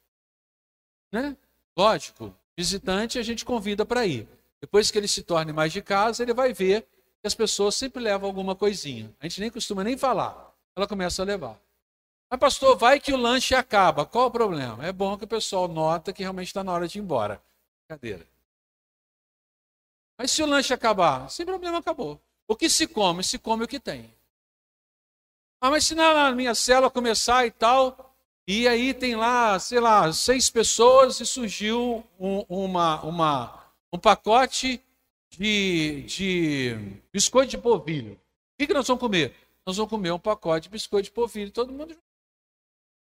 Né? 1.13 1.37
Lógico, 1.77 2.35
visitante 2.57 3.19
a 3.19 3.23
gente 3.23 3.45
convida 3.45 3.85
para 3.85 4.07
ir. 4.07 4.29
Depois 4.61 4.91
que 4.91 4.99
ele 4.99 5.09
se 5.09 5.23
torne 5.23 5.53
mais 5.53 5.73
de 5.73 5.83
casa, 5.83 6.23
ele 6.23 6.35
vai 6.35 6.53
ver 6.53 6.83
que 7.21 7.27
as 7.27 7.35
pessoas 7.35 7.75
sempre 7.75 8.03
levam 8.03 8.29
alguma 8.29 8.55
coisinha. 8.55 9.15
A 9.19 9.27
gente 9.27 9.41
nem 9.41 9.51
costuma 9.51 9.83
nem 9.83 9.97
falar. 9.97 10.55
Ela 10.77 10.87
começa 10.87 11.23
a 11.23 11.25
levar. 11.25 11.59
Mas, 12.31 12.39
pastor, 12.39 12.77
vai 12.77 13.01
que 13.01 13.13
o 13.13 13.17
lanche 13.17 13.55
acaba. 13.55 14.07
Qual 14.07 14.27
o 14.27 14.31
problema? 14.31 14.87
É 14.87 14.93
bom 14.93 15.19
que 15.19 15.25
o 15.25 15.29
pessoal 15.29 15.67
nota 15.67 16.13
que 16.13 16.23
realmente 16.23 16.47
está 16.47 16.63
na 16.63 16.73
hora 16.73 16.87
de 16.87 16.99
ir 16.99 17.03
embora. 17.03 17.43
Cadeira. 17.89 18.25
Mas 20.21 20.33
se 20.33 20.43
o 20.43 20.47
lanche 20.47 20.75
acabar, 20.75 21.31
sem 21.31 21.47
problema, 21.47 21.79
acabou. 21.79 22.21
O 22.47 22.55
que 22.55 22.69
se 22.69 22.87
come? 22.87 23.25
Se 23.25 23.39
come 23.39 23.65
o 23.65 23.67
que 23.67 23.81
tem. 23.81 24.15
Ah, 25.59 25.71
mas 25.71 25.87
se 25.87 25.95
na 25.95 26.31
minha 26.33 26.55
célula 26.55 26.91
começar 26.91 27.47
e 27.47 27.51
tal, 27.51 28.15
e 28.47 28.69
aí 28.69 28.93
tem 28.93 29.17
lá, 29.17 29.59
sei 29.59 29.81
lá, 29.81 30.13
seis 30.13 30.51
pessoas 30.51 31.19
e 31.21 31.25
surgiu 31.25 32.07
um, 32.19 32.45
uma, 32.51 33.01
uma, 33.01 33.73
um 33.91 33.99
pacote 33.99 34.85
de, 35.31 36.03
de 36.03 37.01
biscoito 37.11 37.53
de 37.53 37.57
polvilho. 37.57 38.13
O 38.13 38.19
que, 38.59 38.67
que 38.67 38.75
nós 38.75 38.87
vamos 38.87 39.01
comer? 39.01 39.35
Nós 39.65 39.79
vamos 39.79 39.89
comer 39.89 40.11
um 40.11 40.19
pacote 40.19 40.65
de 40.65 40.69
biscoito 40.69 41.05
de 41.05 41.13
polvilho, 41.13 41.51
todo 41.51 41.73
mundo 41.73 41.95
junto. 41.95 42.05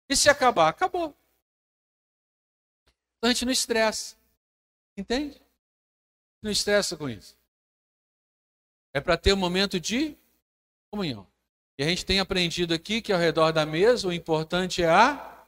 E 0.10 0.17
se 0.17 0.29
acabar? 0.29 0.67
Acabou. 0.67 1.15
Então 3.17 3.29
a 3.29 3.34
gente 3.34 3.45
não 3.45 3.53
estressa. 3.53 4.17
Entende? 4.98 5.44
Não 6.45 6.51
estressa 6.51 6.95
com 6.95 7.09
isso. 7.09 7.35
É 8.93 9.01
para 9.01 9.17
ter 9.17 9.33
um 9.33 9.35
momento 9.35 9.79
de 9.79 10.15
comunhão. 10.91 11.25
E 11.75 11.83
a 11.83 11.87
gente 11.87 12.05
tem 12.05 12.19
aprendido 12.19 12.71
aqui 12.71 13.01
que 13.01 13.11
ao 13.11 13.17
redor 13.17 13.51
da 13.51 13.65
mesa 13.65 14.07
o 14.07 14.13
importante 14.13 14.83
é 14.83 14.87
a 14.87 15.47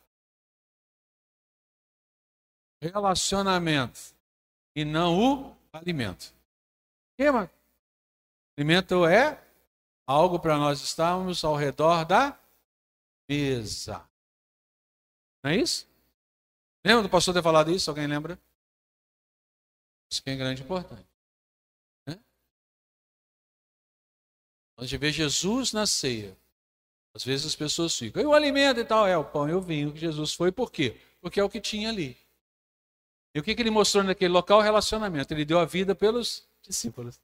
relacionamento 2.82 4.00
e 4.76 4.84
não 4.84 5.20
o 5.20 5.56
alimento. 5.72 6.34
O 7.14 7.22
que, 7.22 7.30
mano? 7.30 7.50
Alimento 8.58 9.06
é 9.06 9.40
algo 10.08 10.40
para 10.40 10.58
nós 10.58 10.82
estarmos 10.82 11.44
ao 11.44 11.56
redor 11.56 12.06
da 12.06 12.36
mesa. 13.30 14.04
Não 15.44 15.52
é 15.52 15.58
isso? 15.58 15.88
Lembra 16.84 17.04
do 17.04 17.10
pastor 17.10 17.36
ter 17.36 17.44
falado 17.44 17.70
isso? 17.70 17.88
Alguém 17.88 18.08
lembra? 18.08 18.40
Isso 20.10 20.24
que 20.24 20.30
é 20.30 20.36
grande 20.36 20.62
importante. 20.62 21.08
Né? 22.06 22.20
A 24.78 24.84
gente 24.84 24.98
vê 24.98 25.12
Jesus 25.12 25.74
na 25.74 25.86
ceia. 25.86 26.36
Às 27.14 27.24
vezes 27.24 27.48
as 27.48 27.56
pessoas 27.56 27.98
ficam, 27.98 28.22
e 28.22 28.26
o 28.26 28.34
alimento 28.34 28.80
e 28.80 28.86
tal, 28.86 29.08
é 29.08 29.18
o 29.18 29.26
pão 29.26 29.50
e 29.50 29.54
o 29.54 29.62
vinho 29.62 29.92
que 29.92 30.00
Jesus 30.00 30.34
foi, 30.34 30.52
por 30.52 30.72
quê? 30.72 30.96
Porque 31.20 31.40
é 31.40 31.44
o 31.44 31.50
que 31.50 31.60
tinha 31.60 31.90
ali. 31.90 32.16
E 33.34 33.40
o 33.40 33.44
que, 33.44 33.56
que 33.56 33.62
ele 33.62 33.72
mostrou 33.72 34.04
naquele 34.04 34.34
local? 34.34 34.62
Relacionamento. 34.62 35.34
Ele 35.34 35.46
deu 35.46 35.60
a 35.60 35.66
vida 35.66 35.94
pelos 35.94 36.48
discípulos. 36.62 37.20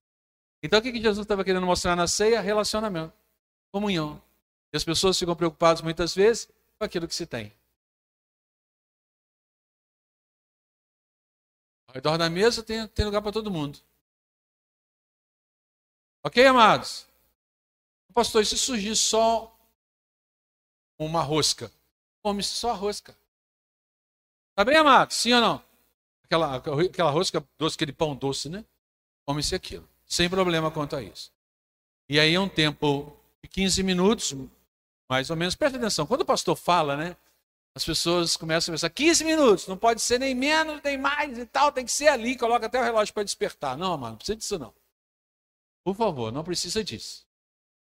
Então 0.61 0.79
o 0.79 0.81
que, 0.81 0.91
que 0.91 1.01
Jesus 1.01 1.25
estava 1.25 1.43
querendo 1.43 1.65
mostrar 1.65 1.95
na 1.95 2.07
ceia? 2.07 2.39
Relacionamento, 2.41 3.13
comunhão. 3.71 4.21
E 4.71 4.77
as 4.77 4.83
pessoas 4.83 5.17
ficam 5.17 5.35
preocupadas 5.35 5.81
muitas 5.81 6.15
vezes 6.15 6.47
com 6.77 6.85
aquilo 6.85 7.07
que 7.07 7.15
se 7.15 7.25
tem. 7.25 7.51
Ao 11.93 11.95
redor 11.95 12.17
da 12.17 12.27
mesa 12.27 12.63
tem, 12.63 12.87
tem 12.87 13.05
lugar 13.05 13.21
para 13.21 13.31
todo 13.31 13.51
mundo. 13.51 13.77
Ok, 16.23 16.43
amados? 16.43 17.05
Pastor, 18.11 18.41
e 18.41 18.45
se 18.47 18.57
surgir 18.57 18.95
só 18.95 19.55
uma 20.97 21.21
rosca? 21.21 21.71
Come-se 22.23 22.55
só 22.55 22.71
a 22.71 22.73
rosca. 22.73 23.15
Tá 24.55 24.65
bem, 24.65 24.75
amados? 24.75 25.17
Sim 25.17 25.33
ou 25.33 25.41
não? 25.41 25.63
Aquela, 26.23 26.55
aquela 26.55 27.11
rosca 27.11 27.47
doce, 27.59 27.75
aquele 27.75 27.93
pão 27.93 28.15
doce, 28.15 28.49
né? 28.49 28.65
come-se 29.23 29.53
aquilo. 29.53 29.87
Sem 30.03 30.27
problema 30.27 30.71
quanto 30.71 30.95
a 30.95 31.03
isso. 31.03 31.31
E 32.09 32.19
aí 32.19 32.33
é 32.33 32.39
um 32.39 32.49
tempo 32.49 33.15
de 33.41 33.47
15 33.47 33.83
minutos, 33.83 34.35
mais 35.07 35.29
ou 35.29 35.35
menos. 35.35 35.55
Presta 35.55 35.77
atenção, 35.77 36.07
quando 36.07 36.21
o 36.21 36.25
pastor 36.25 36.55
fala, 36.55 36.97
né? 36.97 37.15
As 37.75 37.83
pessoas 37.83 38.37
começam 38.37 38.71
a 38.71 38.73
pensar, 38.73 38.89
15 38.89 39.23
minutos, 39.23 39.67
não 39.67 39.75
pode 39.75 39.99
ser 39.99 40.19
nem 40.19 40.35
menos, 40.35 40.79
nem 40.83 40.95
mais 40.95 41.37
e 41.39 41.45
tal, 41.45 41.71
tem 41.71 41.83
que 41.83 41.91
ser 41.91 42.07
ali, 42.07 42.37
coloca 42.37 42.67
até 42.67 42.79
o 42.79 42.83
relógio 42.83 43.13
para 43.13 43.23
despertar. 43.23 43.75
Não, 43.75 43.97
mano, 43.97 44.11
não 44.11 44.17
precisa 44.17 44.35
disso 44.35 44.59
não. 44.59 44.73
Por 45.83 45.95
favor, 45.95 46.31
não 46.31 46.43
precisa 46.43 46.83
disso. 46.83 47.25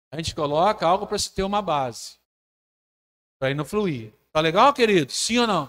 A 0.10 0.16
gente 0.16 0.34
coloca 0.34 0.88
algo 0.88 1.06
para 1.06 1.20
se 1.20 1.34
ter 1.34 1.44
uma 1.44 1.62
base. 1.62 2.18
Para 3.38 3.52
ir 3.52 3.56
no 3.56 3.66
fluir. 3.66 4.14
Tá 4.32 4.40
legal, 4.40 4.74
querido? 4.74 5.12
Sim 5.12 5.40
ou 5.40 5.48
não? 5.48 5.68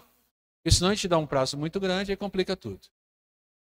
Porque 0.59 0.71
senão 0.71 0.91
a 0.91 0.95
gente 0.95 1.09
dá 1.09 1.19
um 1.19 1.27
prazo 1.27 1.59
muito 1.59 1.81
grande 1.81 2.13
e 2.13 2.17
complica 2.17 2.57
tudo. 2.57 2.81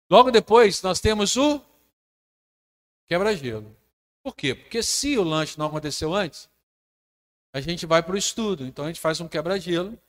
Logo 0.09 0.31
depois, 0.31 0.81
nós 0.81 1.01
temos 1.01 1.35
o 1.35 1.61
quebra-gelo. 3.05 3.75
Por 4.23 4.33
quê? 4.33 4.55
Porque 4.55 4.81
se 4.81 5.17
o 5.17 5.23
lanche 5.23 5.59
não 5.59 5.67
aconteceu 5.67 6.13
antes, 6.13 6.49
a 7.53 7.59
gente 7.59 7.85
vai 7.85 8.01
para 8.01 8.15
o 8.15 8.17
estudo. 8.17 8.65
Então 8.65 8.85
a 8.85 8.87
gente 8.87 8.99
faz 8.99 9.19
um 9.19 9.27
quebra-gelo 9.27 9.99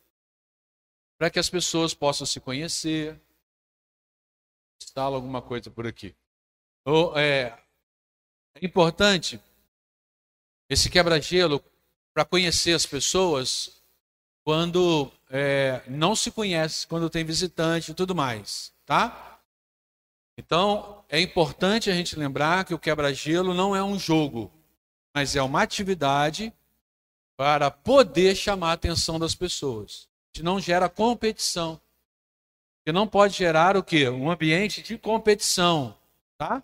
para 1.18 1.28
que 1.28 1.38
as 1.38 1.50
pessoas 1.50 1.92
possam 1.92 2.26
se 2.26 2.38
conhecer. 2.38 3.20
Instala 4.80 5.16
alguma 5.16 5.42
coisa 5.42 5.68
por 5.70 5.86
aqui. 5.86 6.14
Ou, 6.84 7.18
é, 7.18 7.58
é 8.54 8.64
importante 8.64 9.40
esse 10.70 10.88
quebra-gelo 10.88 11.62
para 12.14 12.24
conhecer 12.24 12.72
as 12.72 12.86
pessoas 12.86 13.82
quando 14.44 15.12
é, 15.28 15.82
não 15.88 16.16
se 16.16 16.30
conhece, 16.30 16.86
quando 16.86 17.10
tem 17.10 17.24
visitante 17.24 17.90
e 17.90 17.94
tudo 17.94 18.14
mais, 18.14 18.72
tá? 18.86 19.40
Então, 20.38 21.04
é 21.08 21.20
importante 21.20 21.90
a 21.90 21.94
gente 21.94 22.18
lembrar 22.18 22.64
que 22.64 22.72
o 22.72 22.78
quebra-gelo 22.78 23.52
não 23.52 23.74
é 23.74 23.82
um 23.82 23.98
jogo, 23.98 24.50
mas 25.14 25.36
é 25.36 25.42
uma 25.42 25.62
atividade 25.62 26.52
para 27.36 27.70
poder 27.70 28.34
chamar 28.36 28.70
a 28.70 28.72
atenção 28.72 29.18
das 29.18 29.34
pessoas. 29.34 30.07
Gente 30.38 30.44
não 30.44 30.60
gera 30.60 30.88
competição. 30.88 31.80
Porque 32.78 32.92
não 32.92 33.08
pode 33.08 33.36
gerar 33.36 33.76
o 33.76 33.82
quê? 33.82 34.08
Um 34.08 34.30
ambiente 34.30 34.80
de 34.80 34.96
competição, 34.96 35.98
tá? 36.36 36.62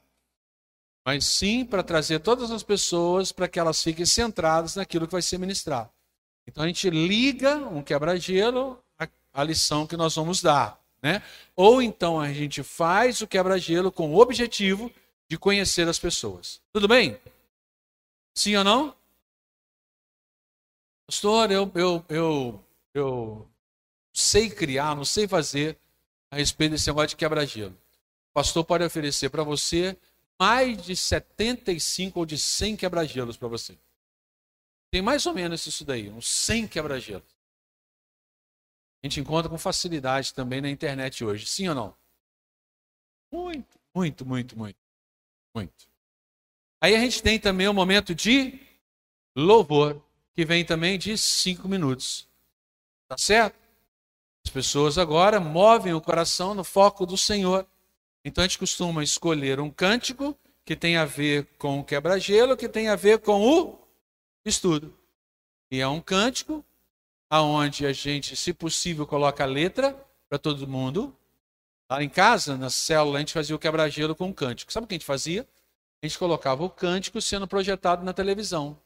Mas 1.05 1.27
sim 1.27 1.65
para 1.65 1.83
trazer 1.83 2.21
todas 2.21 2.53
as 2.53 2.63
pessoas 2.63 3.33
para 3.33 3.49
que 3.49 3.59
elas 3.59 3.83
fiquem 3.83 4.07
centradas 4.07 4.77
naquilo 4.77 5.07
que 5.07 5.13
vai 5.13 5.23
ser 5.23 5.39
ministrado. 5.39 5.91
Então 6.47 6.63
a 6.63 6.69
gente 6.69 6.89
liga 6.89 7.57
um 7.57 7.83
quebra-gelo 7.83 8.81
à 9.33 9.43
lição 9.43 9.89
que 9.89 9.97
nós 9.97 10.15
vamos 10.15 10.41
dar. 10.41 10.81
Né? 11.03 11.21
Ou 11.57 11.83
então 11.83 12.21
a 12.21 12.33
gente 12.33 12.63
faz 12.63 13.23
o 13.23 13.27
quebra-gelo 13.27 13.91
com 13.91 14.15
o 14.15 14.21
objetivo 14.21 14.89
de 15.29 15.37
conhecer 15.37 15.89
as 15.89 15.99
pessoas. 15.99 16.63
Tudo 16.73 16.87
bem? 16.87 17.19
Sim 18.37 18.55
ou 18.55 18.63
não? 18.63 18.95
Pastor, 21.09 21.51
eu, 21.51 21.71
eu, 21.75 22.05
eu, 22.09 22.65
eu 22.95 23.49
sei 24.15 24.49
criar, 24.49 24.95
não 24.95 25.05
sei 25.05 25.27
fazer 25.27 25.77
a 26.31 26.37
respeito 26.37 26.73
desse 26.73 26.87
negócio 26.87 27.09
de 27.09 27.17
quebra-gelo. 27.17 27.77
O 28.31 28.33
pastor 28.33 28.65
pode 28.65 28.85
oferecer 28.85 29.29
para 29.29 29.43
você 29.43 29.97
mais 30.41 30.81
de 30.83 30.97
75 30.97 32.19
ou 32.19 32.25
de 32.25 32.39
100 32.39 32.77
quebra-gelos 32.77 33.37
para 33.37 33.49
você. 33.49 33.77
Tem 34.91 35.03
mais 35.03 35.27
ou 35.27 35.35
menos 35.35 35.67
isso 35.67 35.85
daí, 35.85 36.09
uns 36.09 36.29
100 36.29 36.69
quebra-gelos. 36.69 37.35
A 39.03 39.07
gente 39.07 39.21
encontra 39.21 39.51
com 39.51 39.59
facilidade 39.59 40.33
também 40.33 40.61
na 40.61 40.71
internet 40.71 41.25
hoje, 41.25 41.47
sim 41.47 41.69
ou 41.69 41.75
não? 41.75 41.97
Muito, 43.31 43.79
muito, 43.95 44.25
muito, 44.25 44.57
muito. 44.57 44.79
Muito. 45.55 45.89
Aí 46.81 46.95
a 46.95 47.01
gente 47.01 47.23
tem 47.23 47.39
também 47.39 47.69
o 47.69 47.75
momento 47.75 48.15
de 48.15 48.59
louvor, 49.37 50.03
que 50.33 50.45
vem 50.45 50.65
também 50.65 50.99
de 50.99 51.17
cinco 51.19 51.69
minutos. 51.69 52.29
Tá 53.09 53.17
certo? 53.19 53.64
As 54.47 54.53
pessoas 54.53 54.99
agora 54.99 55.41
movem 55.41 55.95
o 55.95 56.01
coração 56.01 56.55
no 56.55 56.65
foco 56.65 57.07
do 57.07 57.17
Senhor. 57.17 57.67
Então 58.25 58.43
a 58.43 58.47
gente 58.47 58.59
costuma 58.59 59.03
escolher 59.03 59.61
um 59.61 59.71
cântico 59.71 60.37
que 60.65 60.75
tem 60.75 60.97
a 60.97 61.05
ver 61.05 61.47
com 61.59 61.81
o 61.81 61.85
quebra-gelo, 61.85 62.57
que 62.57 62.69
tem 62.69 62.89
a 62.89 62.97
ver 62.97 63.19
com 63.19 63.41
o 63.43 63.79
estudo. 64.45 64.97
E 65.71 65.81
é 65.81 65.89
um 65.89 66.01
cântico 66.01 66.65
aonde 67.29 67.87
a 67.87 67.93
gente, 67.93 68.37
se 68.37 68.53
possível, 68.53 69.07
coloca 69.07 69.45
a 69.45 69.47
letra 69.47 69.93
para 70.29 70.39
todo 70.39 70.67
mundo. 70.67 71.15
Lá 71.91 72.03
em 72.03 72.09
casa, 72.09 72.57
na 72.57 72.71
célula, 72.71 73.19
a 73.19 73.21
gente 73.21 73.33
fazia 73.33 73.55
o 73.55 73.59
quebra-gelo 73.59 74.15
com 74.15 74.27
um 74.27 74.33
cântico. 74.33 74.73
Sabe 74.73 74.85
o 74.85 74.89
que 74.89 74.95
a 74.95 74.99
gente 74.99 75.07
fazia? 75.07 75.47
A 76.03 76.07
gente 76.07 76.19
colocava 76.19 76.63
o 76.65 76.71
cântico 76.71 77.21
sendo 77.21 77.47
projetado 77.47 78.05
na 78.05 78.13
televisão. 78.13 78.79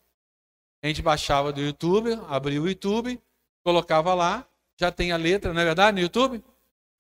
A 0.83 0.87
gente 0.89 1.03
baixava 1.03 1.53
do 1.53 1.61
YouTube, 1.61 2.19
abria 2.29 2.63
o 2.63 2.69
YouTube, 2.69 3.21
colocava 3.65 4.15
lá, 4.15 4.47
já 4.79 4.93
tem 4.93 5.11
a 5.11 5.17
letra, 5.17 5.53
não 5.53 5.61
é 5.61 5.65
verdade? 5.65 5.97
No 5.97 6.01
YouTube? 6.01 6.43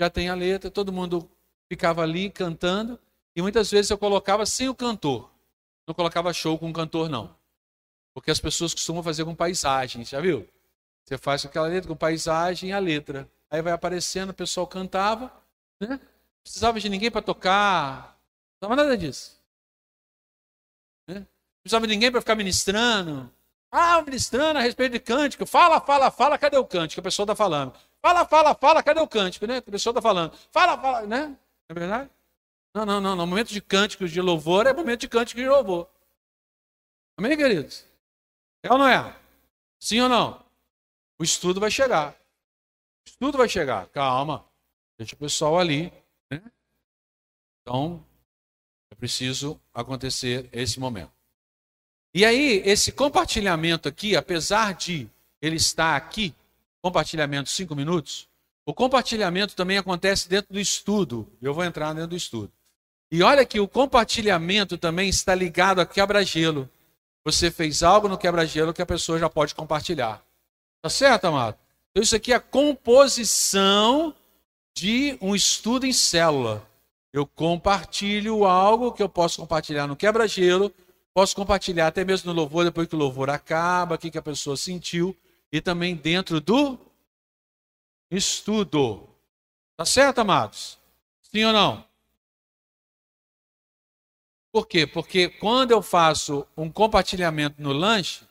Já 0.00 0.10
tem 0.10 0.28
a 0.28 0.34
letra, 0.34 0.70
todo 0.70 0.92
mundo 0.92 1.30
ficava 1.70 2.02
ali 2.02 2.28
cantando. 2.28 2.98
E 3.36 3.40
muitas 3.40 3.70
vezes 3.70 3.90
eu 3.90 3.98
colocava 3.98 4.44
sem 4.44 4.68
o 4.68 4.74
cantor. 4.74 5.30
Não 5.86 5.94
colocava 5.94 6.32
show 6.32 6.58
com 6.58 6.68
o 6.68 6.72
cantor, 6.72 7.08
não. 7.08 7.34
Porque 8.12 8.30
as 8.30 8.40
pessoas 8.40 8.74
costumam 8.74 9.02
fazer 9.02 9.24
com 9.24 9.34
paisagem, 9.34 10.04
já 10.04 10.20
viu? 10.20 10.46
Você 11.04 11.16
faz 11.16 11.42
com 11.42 11.48
aquela 11.48 11.68
letra, 11.68 11.88
com 11.88 11.96
paisagem 11.96 12.70
e 12.70 12.72
a 12.72 12.78
letra. 12.78 13.30
Aí 13.50 13.62
vai 13.62 13.72
aparecendo, 13.72 14.30
o 14.30 14.34
pessoal 14.34 14.66
cantava, 14.66 15.32
né? 15.80 15.88
Não 15.88 16.42
precisava 16.42 16.80
de 16.80 16.88
ninguém 16.88 17.10
para 17.10 17.22
tocar, 17.22 18.18
não 18.60 18.68
precisava 18.68 18.76
nada 18.76 18.98
disso. 18.98 19.40
Né? 21.06 21.20
Não 21.20 21.26
precisava 21.62 21.86
de 21.86 21.94
ninguém 21.94 22.10
para 22.10 22.20
ficar 22.20 22.34
ministrando. 22.34 23.32
Ah, 23.70 24.00
ministrando 24.02 24.58
a 24.58 24.62
respeito 24.62 24.92
de 24.92 25.00
cântico. 25.00 25.44
Fala, 25.44 25.80
fala, 25.80 26.10
fala, 26.10 26.38
cadê 26.38 26.56
o 26.56 26.64
cântico? 26.64 27.00
A 27.00 27.04
pessoa 27.04 27.24
está 27.24 27.36
falando. 27.36 27.74
Fala, 28.00 28.24
fala, 28.24 28.54
fala, 28.54 28.82
cadê 28.82 29.00
o 29.00 29.08
cântico, 29.08 29.46
né? 29.46 29.58
A 29.58 29.62
pessoa 29.62 29.92
está 29.92 30.00
falando. 30.00 30.32
Fala, 30.50 30.80
fala, 30.80 31.06
né? 31.06 31.26
Não 31.26 31.36
é 31.68 31.74
verdade? 31.74 32.10
Não, 32.74 32.86
não, 32.86 33.00
não, 33.00 33.16
no 33.16 33.26
momento 33.26 33.48
de 33.48 33.60
cânticos 33.60 34.10
de 34.10 34.20
louvor 34.20 34.66
é 34.66 34.72
momento 34.72 35.00
de 35.00 35.08
cântico 35.08 35.40
de 35.40 35.48
louvor. 35.48 35.88
Amém, 37.18 37.36
queridos? 37.36 37.84
É 38.62 38.72
ou 38.72 38.78
não 38.78 38.88
é? 38.88 39.16
Sim 39.80 40.00
ou 40.00 40.08
não? 40.08 40.44
O 41.18 41.24
estudo 41.24 41.60
vai 41.60 41.70
chegar. 41.70 42.12
O 42.12 43.08
estudo 43.08 43.36
vai 43.36 43.48
chegar. 43.48 43.88
Calma. 43.88 44.48
Deixa 44.96 45.14
o 45.14 45.18
pessoal 45.18 45.58
ali. 45.58 45.92
Né? 46.30 46.42
Então, 47.60 48.04
é 48.90 48.94
preciso 48.94 49.60
acontecer 49.74 50.48
esse 50.52 50.78
momento. 50.78 51.17
E 52.18 52.24
aí, 52.24 52.64
esse 52.64 52.90
compartilhamento 52.90 53.88
aqui, 53.88 54.16
apesar 54.16 54.74
de 54.74 55.08
ele 55.40 55.54
estar 55.54 55.94
aqui, 55.94 56.34
compartilhamento 56.82 57.48
cinco 57.48 57.76
minutos, 57.76 58.26
o 58.66 58.74
compartilhamento 58.74 59.54
também 59.54 59.78
acontece 59.78 60.28
dentro 60.28 60.52
do 60.52 60.58
estudo. 60.58 61.30
Eu 61.40 61.54
vou 61.54 61.62
entrar 61.62 61.92
dentro 61.92 62.08
do 62.08 62.16
estudo. 62.16 62.50
E 63.08 63.22
olha 63.22 63.46
que 63.46 63.60
o 63.60 63.68
compartilhamento 63.68 64.76
também 64.76 65.08
está 65.08 65.32
ligado 65.32 65.80
a 65.80 65.86
quebra-gelo. 65.86 66.68
Você 67.24 67.52
fez 67.52 67.84
algo 67.84 68.08
no 68.08 68.18
quebra-gelo 68.18 68.74
que 68.74 68.82
a 68.82 68.86
pessoa 68.86 69.16
já 69.16 69.30
pode 69.30 69.54
compartilhar. 69.54 70.20
Tá 70.82 70.90
certo, 70.90 71.26
amado? 71.26 71.56
Então, 71.92 72.02
isso 72.02 72.16
aqui 72.16 72.32
é 72.32 72.34
a 72.36 72.40
composição 72.40 74.12
de 74.76 75.16
um 75.20 75.36
estudo 75.36 75.86
em 75.86 75.92
célula. 75.92 76.68
Eu 77.12 77.24
compartilho 77.24 78.44
algo 78.44 78.90
que 78.90 79.04
eu 79.04 79.08
posso 79.08 79.40
compartilhar 79.40 79.86
no 79.86 79.94
quebra-gelo, 79.94 80.74
posso 81.14 81.34
compartilhar 81.34 81.88
até 81.88 82.04
mesmo 82.04 82.32
no 82.32 82.40
louvor, 82.40 82.64
depois 82.64 82.88
que 82.88 82.94
o 82.94 82.98
louvor 82.98 83.30
acaba, 83.30 83.94
o 83.94 83.98
que 83.98 84.16
a 84.16 84.22
pessoa 84.22 84.56
sentiu, 84.56 85.16
e 85.50 85.60
também 85.60 85.96
dentro 85.96 86.40
do 86.40 86.78
estudo. 88.10 89.08
Tá 89.76 89.84
certo, 89.84 90.20
amados? 90.20 90.78
Sim 91.22 91.44
ou 91.44 91.52
não? 91.52 91.88
Por 94.52 94.66
quê? 94.66 94.86
Porque 94.86 95.28
quando 95.28 95.70
eu 95.70 95.82
faço 95.82 96.46
um 96.56 96.70
compartilhamento 96.70 97.60
no 97.60 97.72
lanche, 97.72 98.26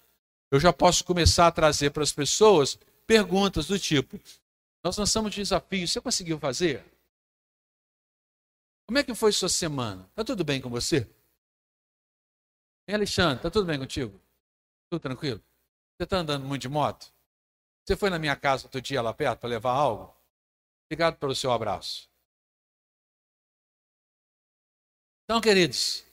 eu 0.51 0.59
já 0.59 0.73
posso 0.73 1.03
começar 1.03 1.47
a 1.47 1.51
trazer 1.51 1.91
para 1.91 2.03
as 2.03 2.11
pessoas 2.11 2.77
perguntas 3.05 3.67
do 3.67 3.77
tipo: 3.77 4.19
Nós 4.83 4.97
lançamos 4.97 5.35
desafios, 5.35 5.91
você 5.91 6.01
conseguiu 6.01 6.39
fazer? 6.39 6.83
Como 8.87 8.97
é 8.97 9.03
que 9.03 9.13
foi 9.13 9.31
sua 9.31 9.49
semana? 9.49 10.05
Está 10.09 10.23
tudo 10.23 10.43
bem 10.43 10.61
com 10.61 10.69
você? 10.69 11.07
Hein, 12.87 12.95
Alexandre, 12.95 13.37
está 13.37 13.51
tudo 13.51 13.65
bem 13.65 13.77
contigo? 13.77 14.19
Tudo 14.89 15.01
tranquilo? 15.01 15.43
Você 15.97 16.03
está 16.03 16.17
andando 16.17 16.45
muito 16.45 16.61
de 16.61 16.69
moto? 16.69 17.11
Você 17.83 17.97
foi 17.97 18.09
na 18.09 18.17
minha 18.17 18.35
casa 18.35 18.65
outro 18.65 18.81
dia 18.81 19.01
lá 19.01 19.13
perto 19.13 19.39
para 19.39 19.49
levar 19.49 19.71
algo? 19.71 20.15
Obrigado 20.85 21.17
pelo 21.17 21.35
seu 21.35 21.51
abraço. 21.51 22.09
Então, 25.25 25.41
queridos, 25.41 26.05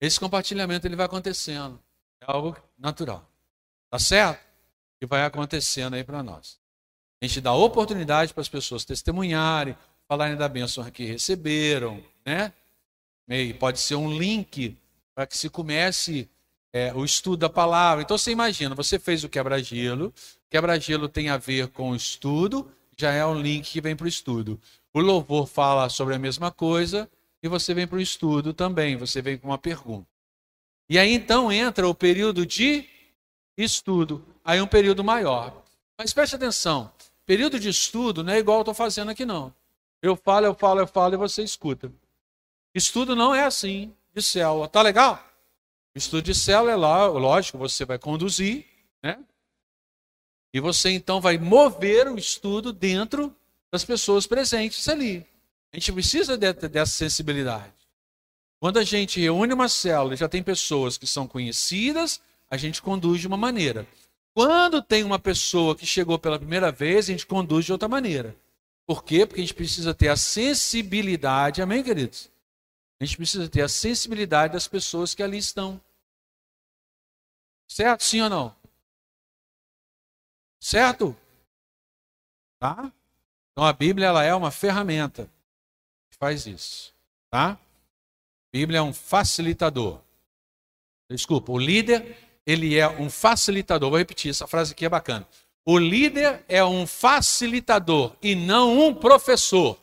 esse 0.00 0.18
compartilhamento 0.18 0.86
ele 0.86 0.96
vai 0.96 1.04
acontecendo. 1.04 1.82
É 2.22 2.24
algo 2.26 2.56
natural. 2.78 3.28
Tá 3.90 3.98
certo? 3.98 4.42
E 5.00 5.06
vai 5.06 5.24
acontecendo 5.24 5.94
aí 5.94 6.04
para 6.04 6.22
nós. 6.22 6.58
A 7.20 7.26
gente 7.26 7.40
dá 7.40 7.52
oportunidade 7.52 8.32
para 8.32 8.40
as 8.40 8.48
pessoas 8.48 8.84
testemunharem, 8.84 9.76
falarem 10.06 10.36
da 10.36 10.48
bênção 10.48 10.90
que 10.90 11.04
receberam, 11.04 12.02
né? 12.24 12.52
E 13.28 13.52
pode 13.52 13.80
ser 13.80 13.96
um 13.96 14.16
link 14.16 14.76
para 15.18 15.26
que 15.26 15.36
se 15.36 15.50
comece 15.50 16.30
é, 16.72 16.94
o 16.94 17.04
estudo 17.04 17.38
da 17.38 17.48
palavra. 17.48 18.04
Então 18.04 18.16
você 18.16 18.30
imagina, 18.30 18.72
você 18.72 19.00
fez 19.00 19.24
o 19.24 19.28
quebra-gelo, 19.28 20.14
quebra-gelo 20.48 21.08
tem 21.08 21.28
a 21.28 21.36
ver 21.36 21.66
com 21.70 21.90
o 21.90 21.96
estudo, 21.96 22.70
já 22.96 23.10
é 23.10 23.26
um 23.26 23.34
link 23.34 23.68
que 23.68 23.80
vem 23.80 23.96
para 23.96 24.04
o 24.04 24.08
estudo. 24.08 24.60
O 24.94 25.00
louvor 25.00 25.48
fala 25.48 25.88
sobre 25.88 26.14
a 26.14 26.20
mesma 26.20 26.52
coisa 26.52 27.10
e 27.42 27.48
você 27.48 27.74
vem 27.74 27.84
para 27.84 27.98
o 27.98 28.00
estudo 28.00 28.54
também, 28.54 28.96
você 28.96 29.20
vem 29.20 29.36
com 29.36 29.48
uma 29.48 29.58
pergunta. 29.58 30.06
E 30.88 30.96
aí 30.96 31.12
então 31.12 31.50
entra 31.50 31.88
o 31.88 31.94
período 31.96 32.46
de 32.46 32.88
estudo, 33.56 34.24
aí 34.44 34.62
um 34.62 34.68
período 34.68 35.02
maior. 35.02 35.64
Mas 35.98 36.12
preste 36.12 36.36
atenção, 36.36 36.92
período 37.26 37.58
de 37.58 37.68
estudo 37.68 38.22
não 38.22 38.32
é 38.32 38.38
igual 38.38 38.58
eu 38.58 38.62
estou 38.62 38.74
fazendo 38.74 39.10
aqui 39.10 39.26
não. 39.26 39.52
Eu 40.00 40.14
falo, 40.14 40.46
eu 40.46 40.54
falo, 40.54 40.78
eu 40.78 40.86
falo 40.86 41.14
e 41.14 41.16
você 41.16 41.42
escuta. 41.42 41.92
Estudo 42.72 43.16
não 43.16 43.34
é 43.34 43.42
assim, 43.42 43.92
de 44.18 44.24
célula. 44.24 44.68
Tá 44.68 44.82
legal? 44.82 45.24
estudo 45.98 46.22
de 46.22 46.34
célula 46.34 46.72
é 46.72 46.76
lá, 46.76 47.06
lógico, 47.06 47.58
você 47.58 47.84
vai 47.84 47.98
conduzir, 47.98 48.64
né? 49.02 49.18
E 50.54 50.60
você 50.60 50.90
então 50.90 51.20
vai 51.20 51.36
mover 51.36 52.08
o 52.08 52.16
estudo 52.16 52.72
dentro 52.72 53.34
das 53.70 53.84
pessoas 53.84 54.26
presentes 54.26 54.88
ali. 54.88 55.26
A 55.72 55.76
gente 55.76 55.92
precisa 55.92 56.38
de, 56.38 56.52
dessa 56.52 56.92
sensibilidade. 56.92 57.72
Quando 58.60 58.78
a 58.78 58.84
gente 58.84 59.20
reúne 59.20 59.52
uma 59.52 59.68
célula 59.68 60.14
e 60.14 60.16
já 60.16 60.28
tem 60.28 60.42
pessoas 60.42 60.96
que 60.96 61.06
são 61.06 61.26
conhecidas, 61.26 62.20
a 62.50 62.56
gente 62.56 62.80
conduz 62.80 63.20
de 63.20 63.26
uma 63.26 63.36
maneira. 63.36 63.86
Quando 64.34 64.80
tem 64.80 65.04
uma 65.04 65.18
pessoa 65.18 65.76
que 65.76 65.84
chegou 65.84 66.18
pela 66.18 66.38
primeira 66.38 66.72
vez, 66.72 67.08
a 67.08 67.12
gente 67.12 67.26
conduz 67.26 67.66
de 67.66 67.72
outra 67.72 67.88
maneira. 67.88 68.34
Por 68.86 69.04
quê? 69.04 69.26
Porque 69.26 69.40
a 69.40 69.44
gente 69.44 69.54
precisa 69.54 69.92
ter 69.92 70.08
a 70.08 70.16
sensibilidade, 70.16 71.60
amém, 71.60 71.82
queridos? 71.82 72.30
A 73.00 73.04
gente 73.04 73.16
precisa 73.16 73.48
ter 73.48 73.62
a 73.62 73.68
sensibilidade 73.68 74.52
das 74.52 74.66
pessoas 74.66 75.14
que 75.14 75.22
ali 75.22 75.38
estão. 75.38 75.80
Certo? 77.68 78.02
Sim 78.02 78.22
ou 78.22 78.30
não? 78.30 78.56
Certo? 80.60 81.16
Tá? 82.58 82.92
Então 83.52 83.64
a 83.64 83.72
Bíblia 83.72 84.06
ela 84.06 84.24
é 84.24 84.34
uma 84.34 84.50
ferramenta 84.50 85.30
que 86.10 86.16
faz 86.16 86.46
isso, 86.46 86.92
tá? 87.30 87.52
A 87.52 87.58
Bíblia 88.52 88.78
é 88.78 88.82
um 88.82 88.92
facilitador. 88.92 90.00
Desculpa, 91.08 91.52
o 91.52 91.58
líder 91.58 92.16
ele 92.44 92.76
é 92.76 92.88
um 92.88 93.10
facilitador. 93.10 93.90
Vou 93.90 93.98
repetir, 93.98 94.30
essa 94.30 94.46
frase 94.46 94.72
aqui 94.72 94.84
é 94.84 94.88
bacana. 94.88 95.28
O 95.64 95.78
líder 95.78 96.44
é 96.48 96.64
um 96.64 96.86
facilitador 96.86 98.16
e 98.22 98.34
não 98.34 98.78
um 98.78 98.94
professor. 98.94 99.78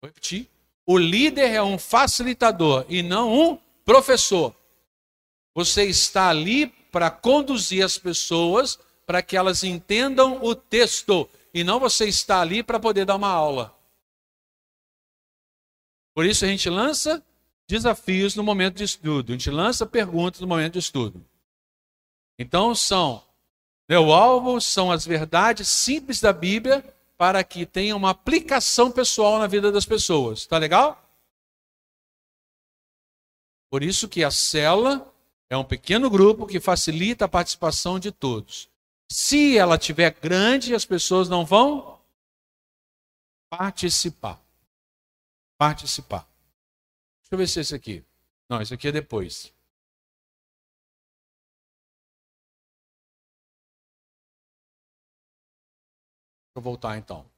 Vou 0.00 0.08
repetir. 0.08 0.48
O 0.86 0.96
líder 0.96 1.50
é 1.50 1.62
um 1.62 1.76
facilitador 1.76 2.86
e 2.88 3.02
não 3.02 3.32
um 3.32 3.58
professor. 3.84 4.54
Você 5.52 5.84
está 5.84 6.28
ali 6.28 6.68
para 6.68 7.10
conduzir 7.10 7.84
as 7.84 7.98
pessoas 7.98 8.78
para 9.04 9.20
que 9.20 9.36
elas 9.36 9.64
entendam 9.64 10.42
o 10.44 10.54
texto 10.54 11.28
e 11.52 11.64
não 11.64 11.80
você 11.80 12.06
está 12.06 12.40
ali 12.40 12.62
para 12.62 12.78
poder 12.78 13.04
dar 13.04 13.16
uma 13.16 13.28
aula. 13.28 13.76
Por 16.14 16.24
isso 16.24 16.44
a 16.44 16.48
gente 16.48 16.70
lança 16.70 17.22
desafios 17.68 18.36
no 18.36 18.44
momento 18.44 18.76
de 18.76 18.84
estudo, 18.84 19.30
a 19.30 19.32
gente 19.32 19.50
lança 19.50 19.84
perguntas 19.84 20.40
no 20.40 20.46
momento 20.46 20.74
de 20.74 20.78
estudo. 20.78 21.24
Então 22.38 22.74
são 22.74 23.24
meu 23.88 24.12
alvo 24.12 24.60
são 24.60 24.90
as 24.90 25.06
verdades 25.06 25.68
simples 25.68 26.20
da 26.20 26.32
Bíblia 26.32 26.84
para 27.16 27.42
que 27.42 27.64
tenha 27.64 27.96
uma 27.96 28.10
aplicação 28.10 28.90
pessoal 28.90 29.38
na 29.38 29.46
vida 29.46 29.72
das 29.72 29.86
pessoas. 29.86 30.46
Tá 30.46 30.58
legal? 30.58 31.02
Por 33.70 33.82
isso 33.82 34.08
que 34.08 34.22
a 34.22 34.30
célula 34.30 35.12
é 35.48 35.56
um 35.56 35.64
pequeno 35.64 36.10
grupo 36.10 36.46
que 36.46 36.60
facilita 36.60 37.24
a 37.24 37.28
participação 37.28 37.98
de 37.98 38.12
todos. 38.12 38.68
Se 39.10 39.56
ela 39.56 39.78
tiver 39.78 40.10
grande, 40.10 40.74
as 40.74 40.84
pessoas 40.84 41.28
não 41.28 41.44
vão 41.44 42.00
participar. 43.48 44.40
Participar. 45.58 46.28
Deixa 47.20 47.34
eu 47.34 47.38
ver 47.38 47.48
se 47.48 47.58
é 47.58 47.62
esse 47.62 47.74
aqui. 47.74 48.04
Não, 48.48 48.60
esse 48.60 48.74
aqui 48.74 48.88
é 48.88 48.92
depois. 48.92 49.52
Eu 56.58 56.62
voltar 56.62 56.96
então. 56.96 57.28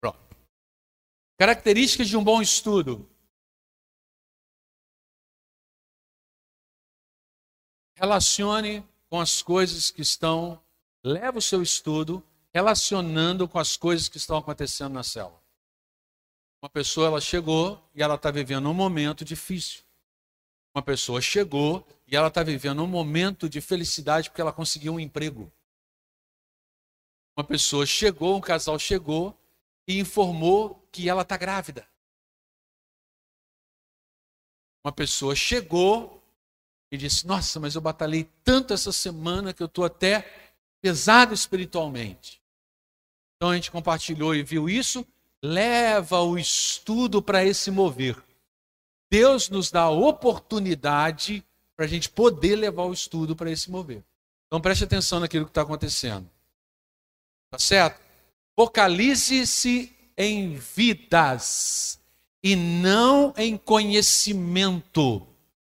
Pronto. 0.00 0.36
Características 1.38 2.08
de 2.08 2.16
um 2.16 2.24
bom 2.24 2.40
estudo. 2.40 3.08
Relacione 7.96 8.86
com 9.08 9.20
as 9.20 9.42
coisas 9.42 9.90
que 9.90 10.02
estão. 10.02 10.62
Leva 11.02 11.38
o 11.38 11.42
seu 11.42 11.62
estudo 11.62 12.22
relacionando 12.54 13.48
com 13.48 13.58
as 13.58 13.76
coisas 13.76 14.08
que 14.08 14.16
estão 14.16 14.36
acontecendo 14.36 14.92
na 14.92 15.02
célula. 15.02 15.42
Uma 16.62 16.70
pessoa 16.70 17.08
ela 17.08 17.20
chegou 17.20 17.82
e 17.94 18.02
ela 18.02 18.14
está 18.14 18.30
vivendo 18.30 18.70
um 18.70 18.74
momento 18.74 19.24
difícil. 19.24 19.82
Uma 20.74 20.82
pessoa 20.82 21.20
chegou 21.20 21.86
e 22.06 22.16
ela 22.16 22.28
está 22.28 22.42
vivendo 22.42 22.82
um 22.82 22.86
momento 22.86 23.48
de 23.48 23.60
felicidade 23.60 24.30
porque 24.30 24.40
ela 24.40 24.52
conseguiu 24.52 24.94
um 24.94 25.00
emprego. 25.00 25.52
Uma 27.36 27.44
pessoa 27.44 27.84
chegou, 27.84 28.36
um 28.36 28.40
casal 28.40 28.78
chegou 28.78 29.36
e 29.86 29.98
informou 29.98 30.86
que 30.92 31.08
ela 31.08 31.22
está 31.22 31.36
grávida. 31.36 31.86
Uma 34.84 34.92
pessoa 34.92 35.34
chegou 35.34 36.22
e 36.92 36.96
disse: 36.96 37.26
Nossa, 37.26 37.58
mas 37.58 37.74
eu 37.74 37.80
batalhei 37.80 38.28
tanto 38.44 38.72
essa 38.72 38.92
semana 38.92 39.52
que 39.52 39.62
eu 39.62 39.66
estou 39.66 39.84
até 39.84 40.52
pesado 40.80 41.34
espiritualmente. 41.34 42.40
Então 43.36 43.50
a 43.50 43.54
gente 43.54 43.70
compartilhou 43.70 44.34
e 44.34 44.42
viu 44.42 44.68
isso. 44.68 45.04
Leva 45.42 46.20
o 46.20 46.38
estudo 46.38 47.20
para 47.20 47.44
esse 47.44 47.70
mover. 47.70 48.22
Deus 49.10 49.48
nos 49.48 49.70
dá 49.70 49.82
a 49.82 49.90
oportunidade 49.90 51.44
para 51.76 51.84
a 51.84 51.88
gente 51.88 52.08
poder 52.08 52.56
levar 52.56 52.84
o 52.84 52.92
estudo 52.92 53.34
para 53.34 53.50
esse 53.50 53.70
mover. 53.70 54.02
Então 54.46 54.60
preste 54.60 54.84
atenção 54.84 55.20
naquilo 55.20 55.44
que 55.44 55.50
está 55.50 55.62
acontecendo. 55.62 56.30
Tá 57.54 57.58
certo? 57.60 58.00
Focalize-se 58.56 59.94
em 60.18 60.56
vidas 60.56 62.00
e 62.42 62.56
não 62.56 63.32
em 63.36 63.56
conhecimento. 63.56 65.24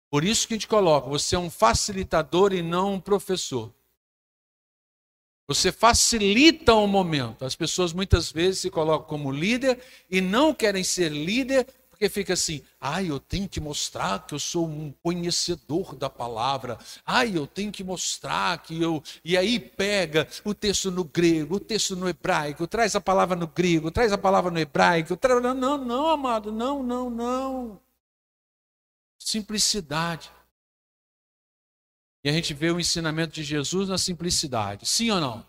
Por 0.08 0.22
isso 0.22 0.46
que 0.46 0.54
a 0.54 0.56
gente 0.56 0.68
coloca, 0.68 1.08
você 1.08 1.34
é 1.34 1.38
um 1.38 1.50
facilitador 1.50 2.52
e 2.52 2.62
não 2.62 2.94
um 2.94 3.00
professor. 3.00 3.74
Você 5.48 5.72
facilita 5.72 6.74
o 6.74 6.86
momento. 6.86 7.44
As 7.44 7.56
pessoas 7.56 7.92
muitas 7.92 8.30
vezes 8.30 8.60
se 8.60 8.70
colocam 8.70 9.08
como 9.08 9.32
líder 9.32 9.80
e 10.08 10.20
não 10.20 10.54
querem 10.54 10.84
ser 10.84 11.08
líder 11.08 11.66
porque 11.94 12.08
fica 12.08 12.32
assim, 12.32 12.60
ai, 12.80 13.08
eu 13.08 13.20
tenho 13.20 13.48
que 13.48 13.60
mostrar 13.60 14.26
que 14.26 14.34
eu 14.34 14.38
sou 14.40 14.66
um 14.66 14.92
conhecedor 15.00 15.94
da 15.94 16.10
palavra. 16.10 16.76
Ai, 17.06 17.36
eu 17.36 17.46
tenho 17.46 17.70
que 17.70 17.84
mostrar 17.84 18.60
que 18.62 18.82
eu. 18.82 19.00
E 19.24 19.36
aí 19.36 19.60
pega 19.60 20.26
o 20.44 20.52
texto 20.52 20.90
no 20.90 21.04
grego, 21.04 21.54
o 21.54 21.60
texto 21.60 21.94
no 21.94 22.08
hebraico, 22.08 22.66
traz 22.66 22.96
a 22.96 23.00
palavra 23.00 23.36
no 23.36 23.46
grego, 23.46 23.92
traz 23.92 24.12
a 24.12 24.18
palavra 24.18 24.50
no 24.50 24.58
hebraico. 24.58 25.16
Tra... 25.16 25.38
Não, 25.40 25.78
não, 25.78 26.08
amado, 26.08 26.50
não, 26.50 26.82
não, 26.82 27.08
não. 27.08 27.80
Simplicidade. 29.16 30.32
E 32.24 32.28
a 32.28 32.32
gente 32.32 32.52
vê 32.52 32.72
o 32.72 32.80
ensinamento 32.80 33.34
de 33.34 33.44
Jesus 33.44 33.88
na 33.88 33.98
simplicidade. 33.98 34.84
Sim 34.84 35.12
ou 35.12 35.20
não? 35.20 35.46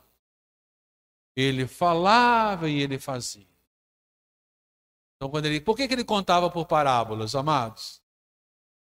Ele 1.35 1.65
falava 1.65 2.69
e 2.69 2.79
ele 2.79 2.99
fazia. 2.99 3.54
Então, 5.15 5.29
quando 5.29 5.45
ele, 5.45 5.61
por 5.61 5.75
que, 5.75 5.87
que 5.87 5.93
ele 5.93 6.03
contava 6.03 6.49
por 6.49 6.65
parábolas, 6.65 7.35
amados? 7.35 8.01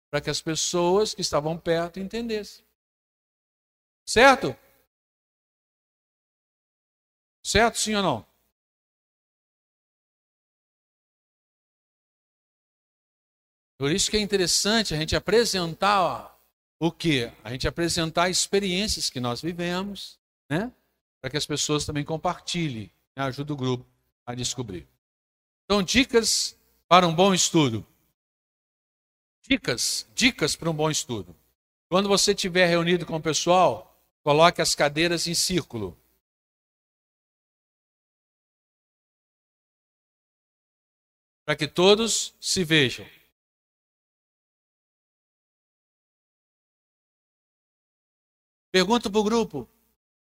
Para 0.10 0.22
que 0.22 0.30
as 0.30 0.42
pessoas 0.42 1.14
que 1.14 1.22
estavam 1.22 1.58
perto 1.58 2.00
entendessem. 2.00 2.66
Certo? 4.06 4.56
Certo, 7.44 7.78
sim 7.78 7.96
ou 7.96 8.04
não? 8.04 8.34
Por 13.78 13.92
isso 13.92 14.10
que 14.10 14.16
é 14.16 14.20
interessante 14.22 14.94
a 14.94 14.98
gente 14.98 15.16
apresentar 15.16 16.40
o 16.80 16.92
que? 16.92 17.32
A 17.44 17.52
gente 17.52 17.68
apresentar 17.68 18.30
experiências 18.30 19.10
que 19.10 19.20
nós 19.20 19.42
vivemos, 19.42 20.20
né? 20.50 20.72
Para 21.20 21.30
que 21.30 21.38
as 21.38 21.46
pessoas 21.46 21.86
também 21.86 22.06
compartilhem, 22.06 22.92
né? 23.16 23.24
ajuda 23.24 23.52
o 23.52 23.58
grupo 23.58 23.86
a 24.26 24.34
descobrir. 24.34 24.88
Então, 25.66 25.82
dicas 25.82 26.58
para 26.88 27.08
um 27.08 27.14
bom 27.14 27.34
estudo. 27.34 27.86
Dicas, 29.48 30.08
dicas 30.14 30.56
para 30.56 30.70
um 30.70 30.74
bom 30.74 30.90
estudo. 30.90 31.36
Quando 31.90 32.08
você 32.08 32.32
estiver 32.32 32.68
reunido 32.68 33.06
com 33.06 33.16
o 33.16 33.22
pessoal, 33.22 34.00
coloque 34.24 34.62
as 34.62 34.76
cadeiras 34.76 35.28
em 35.28 35.34
círculo. 35.34 35.98
para 41.46 41.56
que 41.56 41.68
todos 41.68 42.34
se 42.40 42.64
vejam. 42.64 43.06
Pergunto 48.72 49.12
para 49.12 49.20
o 49.20 49.24
grupo: 49.24 49.70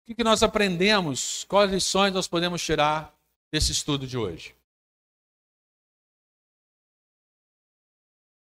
o 0.08 0.14
que 0.14 0.24
nós 0.24 0.42
aprendemos? 0.42 1.44
Quais 1.44 1.70
lições 1.70 2.14
nós 2.14 2.28
podemos 2.28 2.62
tirar 2.62 3.14
desse 3.52 3.72
estudo 3.72 4.06
de 4.06 4.16
hoje? 4.16 4.57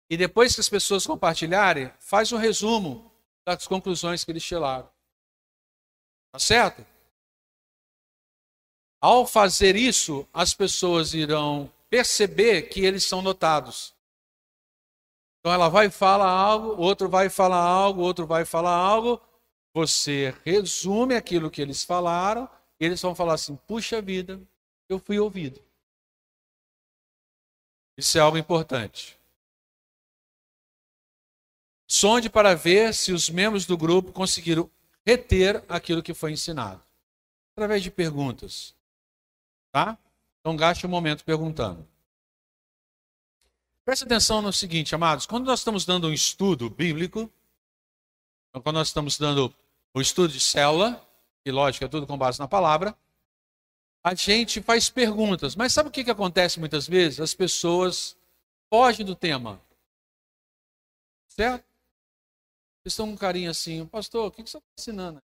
E 0.09 0.15
depois 0.15 0.55
que 0.55 0.61
as 0.61 0.69
pessoas 0.69 1.05
compartilharem, 1.05 1.91
faz 1.99 2.31
um 2.31 2.37
resumo 2.37 3.11
das 3.45 3.67
conclusões 3.67 4.23
que 4.23 4.31
eles 4.31 4.43
tiraram. 4.43 4.89
Tá 6.31 6.39
certo? 6.39 6.85
Ao 9.01 9.27
fazer 9.27 9.75
isso, 9.75 10.27
as 10.33 10.53
pessoas 10.53 11.13
irão 11.13 11.71
perceber 11.89 12.63
que 12.63 12.81
eles 12.81 13.03
são 13.05 13.21
notados. 13.21 13.95
Então 15.39 15.53
ela 15.53 15.69
vai 15.69 15.89
falar 15.89 16.29
algo, 16.29 16.81
outro 16.81 17.07
vai 17.07 17.29
falar 17.29 17.61
algo, 17.61 18.01
outro 18.01 18.25
vai 18.25 18.43
falar 18.43 18.75
algo. 18.75 19.21
Você 19.73 20.35
resume 20.43 21.15
aquilo 21.15 21.51
que 21.51 21.61
eles 21.61 21.83
falaram, 21.83 22.49
e 22.79 22.85
eles 22.85 23.01
vão 23.01 23.13
falar 23.15 23.35
assim: 23.35 23.55
puxa 23.67 24.01
vida, 24.01 24.41
eu 24.89 24.99
fui 24.99 25.19
ouvido. 25.19 25.61
Isso 27.97 28.17
é 28.17 28.21
algo 28.21 28.37
importante. 28.37 29.16
Sonde 31.87 32.29
para 32.29 32.53
ver 32.53 32.93
se 32.93 33.13
os 33.13 33.29
membros 33.29 33.65
do 33.65 33.77
grupo 33.77 34.11
conseguiram 34.11 34.69
reter 35.05 35.63
aquilo 35.69 36.03
que 36.03 36.13
foi 36.13 36.33
ensinado. 36.33 36.81
Através 37.55 37.81
de 37.81 37.89
perguntas. 37.89 38.75
Tá? 39.71 39.97
Então 40.41 40.55
gaste 40.55 40.85
um 40.85 40.89
momento 40.89 41.23
perguntando. 41.23 41.87
Preste 43.85 44.03
atenção 44.03 44.41
no 44.41 44.51
seguinte, 44.51 44.93
amados. 44.93 45.25
Quando 45.25 45.45
nós 45.45 45.59
estamos 45.59 45.85
dando 45.85 46.09
um 46.09 46.13
estudo 46.13 46.69
bíblico, 46.69 47.31
então, 48.49 48.61
quando 48.61 48.75
nós 48.75 48.87
estamos 48.87 49.17
dando 49.17 49.53
o 49.93 50.01
estudo 50.01 50.33
de 50.33 50.41
célula, 50.41 51.01
e 51.45 51.51
lógico, 51.51 51.85
é 51.85 51.87
tudo 51.87 52.05
com 52.05 52.17
base 52.17 52.37
na 52.37 52.47
palavra, 52.47 52.97
a 54.03 54.13
gente 54.13 54.61
faz 54.61 54.89
perguntas. 54.89 55.55
Mas 55.55 55.71
sabe 55.71 55.89
o 55.89 55.91
que, 55.91 56.03
que 56.03 56.11
acontece 56.11 56.59
muitas 56.59 56.87
vezes? 56.87 57.19
As 57.19 57.33
pessoas 57.33 58.17
fogem 58.69 59.05
do 59.05 59.15
tema. 59.15 59.61
Certo? 61.29 61.76
Vocês 62.87 62.93
estão 62.93 63.07
com 63.07 63.13
um 63.15 63.17
carinho 63.17 63.51
assim, 63.51 63.85
pastor, 63.85 64.27
o 64.27 64.31
que, 64.31 64.41
que 64.41 64.49
você 64.49 64.59
está 64.59 64.69
ensinando? 64.79 65.21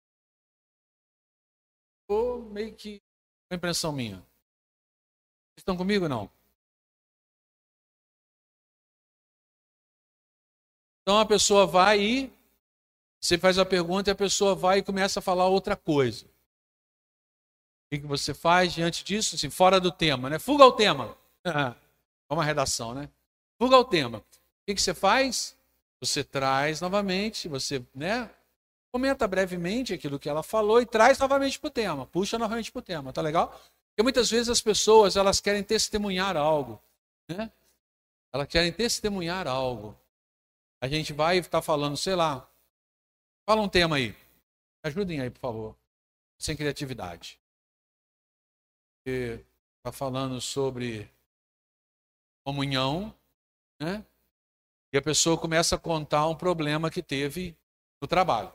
Ou 2.09 2.41
meio 2.41 2.75
que 2.75 3.01
uma 3.49 3.55
impressão 3.55 3.93
minha. 3.93 4.17
Vocês 4.17 5.59
estão 5.59 5.77
comigo 5.77 6.03
ou 6.03 6.09
não? 6.09 6.29
Então 11.01 11.17
a 11.17 11.25
pessoa 11.25 11.65
vai 11.65 12.01
e 12.01 12.33
você 13.21 13.37
faz 13.37 13.57
a 13.57 13.65
pergunta 13.65 14.09
e 14.09 14.11
a 14.11 14.15
pessoa 14.15 14.53
vai 14.53 14.79
e 14.79 14.83
começa 14.83 15.19
a 15.19 15.23
falar 15.23 15.47
outra 15.47 15.77
coisa. 15.77 16.25
O 16.25 16.29
que 17.91 17.99
você 17.99 18.33
faz 18.33 18.73
diante 18.73 19.05
disso? 19.05 19.37
Assim, 19.37 19.49
fora 19.49 19.79
do 19.79 19.89
tema, 19.89 20.29
né? 20.29 20.37
Fuga 20.37 20.65
ao 20.65 20.75
tema. 20.75 21.17
É 22.29 22.33
uma 22.33 22.43
redação, 22.43 22.95
né? 22.95 23.09
Fuga 23.61 23.75
ao 23.75 23.85
tema. 23.85 24.17
O 24.17 24.73
que 24.73 24.81
você 24.81 24.93
faz? 24.93 25.55
Você 26.03 26.21
traz 26.21 26.81
novamente, 26.81 27.47
você 27.47 27.81
né, 27.95 28.29
comenta 28.91 29.25
brevemente 29.25 29.93
aquilo 29.93 30.19
que 30.19 30.27
ela 30.27 30.43
falou 30.43 30.81
e 30.81 30.85
traz 30.85 31.17
novamente 31.17 31.57
para 31.57 31.69
o 31.69 31.71
tema, 31.71 32.05
puxa 32.05 32.37
novamente 32.37 32.73
para 32.73 32.79
o 32.79 32.81
tema, 32.81 33.13
tá 33.13 33.21
legal? 33.21 33.57
Porque 33.87 34.03
muitas 34.03 34.29
vezes 34.29 34.49
as 34.49 34.59
pessoas 34.59 35.15
elas 35.15 35.39
querem 35.39 35.63
testemunhar 35.63 36.35
algo, 36.35 36.77
né? 37.29 37.49
Elas 38.33 38.47
querem 38.49 38.73
testemunhar 38.73 39.47
algo. 39.47 39.97
A 40.81 40.89
gente 40.89 41.13
vai 41.13 41.37
estar 41.37 41.59
tá 41.59 41.61
falando, 41.61 41.95
sei 41.95 42.15
lá, 42.15 42.45
fala 43.45 43.61
um 43.61 43.69
tema 43.69 43.95
aí, 43.95 44.13
ajudem 44.83 45.21
aí, 45.21 45.29
por 45.29 45.39
favor, 45.39 45.77
sem 46.37 46.57
criatividade. 46.57 47.39
Está 49.05 49.93
falando 49.93 50.41
sobre 50.41 51.09
comunhão, 52.43 53.15
né? 53.79 54.05
E 54.93 54.97
a 54.97 55.01
pessoa 55.01 55.35
começa 55.35 55.75
a 55.75 55.79
contar 55.79 56.27
um 56.27 56.35
problema 56.35 56.91
que 56.91 57.01
teve 57.01 57.57
no 57.99 58.07
trabalho. 58.07 58.53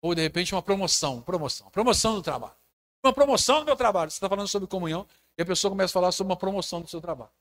Ou 0.00 0.14
de 0.14 0.22
repente 0.22 0.54
uma 0.54 0.62
promoção, 0.62 1.20
promoção, 1.20 1.68
promoção 1.70 2.14
do 2.14 2.22
trabalho. 2.22 2.54
Uma 3.04 3.12
promoção 3.12 3.58
do 3.58 3.66
meu 3.66 3.74
trabalho. 3.74 4.10
Você 4.10 4.16
está 4.16 4.28
falando 4.28 4.46
sobre 4.46 4.68
comunhão 4.68 5.04
e 5.36 5.42
a 5.42 5.44
pessoa 5.44 5.70
começa 5.70 5.90
a 5.90 5.94
falar 5.94 6.12
sobre 6.12 6.30
uma 6.32 6.38
promoção 6.38 6.80
do 6.80 6.86
seu 6.86 7.00
trabalho. 7.00 7.32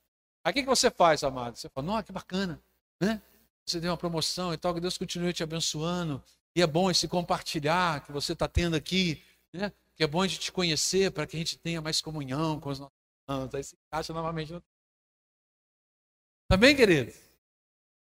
Aí 0.44 0.52
o 0.52 0.54
que, 0.56 0.64
você 0.64 0.90
faz, 0.90 1.24
amado? 1.24 1.56
Você 1.56 1.70
fala, 1.70 1.86
nossa, 1.86 2.04
que 2.04 2.12
bacana, 2.12 2.60
né? 3.00 3.22
Você 3.66 3.80
deu 3.80 3.92
uma 3.92 3.98
promoção 3.98 4.52
e 4.52 4.58
tal, 4.58 4.74
que 4.74 4.82
Deus 4.82 4.98
continue 4.98 5.32
te 5.32 5.44
abençoando. 5.44 6.22
E 6.56 6.62
é 6.62 6.68
bom 6.68 6.90
esse 6.90 7.08
compartilhar 7.08 8.04
que 8.04 8.12
você 8.12 8.34
está 8.34 8.48
tendo 8.48 8.76
aqui, 8.76 9.24
né? 9.54 9.72
Que 9.96 10.04
é 10.04 10.08
bom 10.08 10.22
a 10.22 10.28
gente 10.28 10.40
te 10.40 10.52
conhecer 10.52 11.12
para 11.12 11.28
que 11.28 11.36
a 11.36 11.40
gente 11.40 11.58
tenha 11.60 11.82
mais 11.82 12.02
comunhão 12.02 12.60
com 12.60 12.70
os 12.70 12.80
nossos 12.80 12.98
irmãos. 13.30 13.54
Aí 13.54 13.64
se 13.64 13.76
encaixa 13.88 14.12
novamente 14.12 14.52
no. 14.52 14.64
Tá 16.50 16.58
bem, 16.58 16.76
querido? 16.76 17.14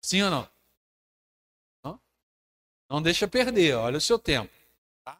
Sim 0.02 0.22
ou 0.22 0.30
não? 0.30 0.48
Não, 1.84 2.00
não 2.88 3.02
deixa 3.02 3.26
perder, 3.26 3.74
olha 3.74 3.98
o 3.98 4.00
seu 4.00 4.18
tempo. 4.18 4.52
Tá? 5.04 5.18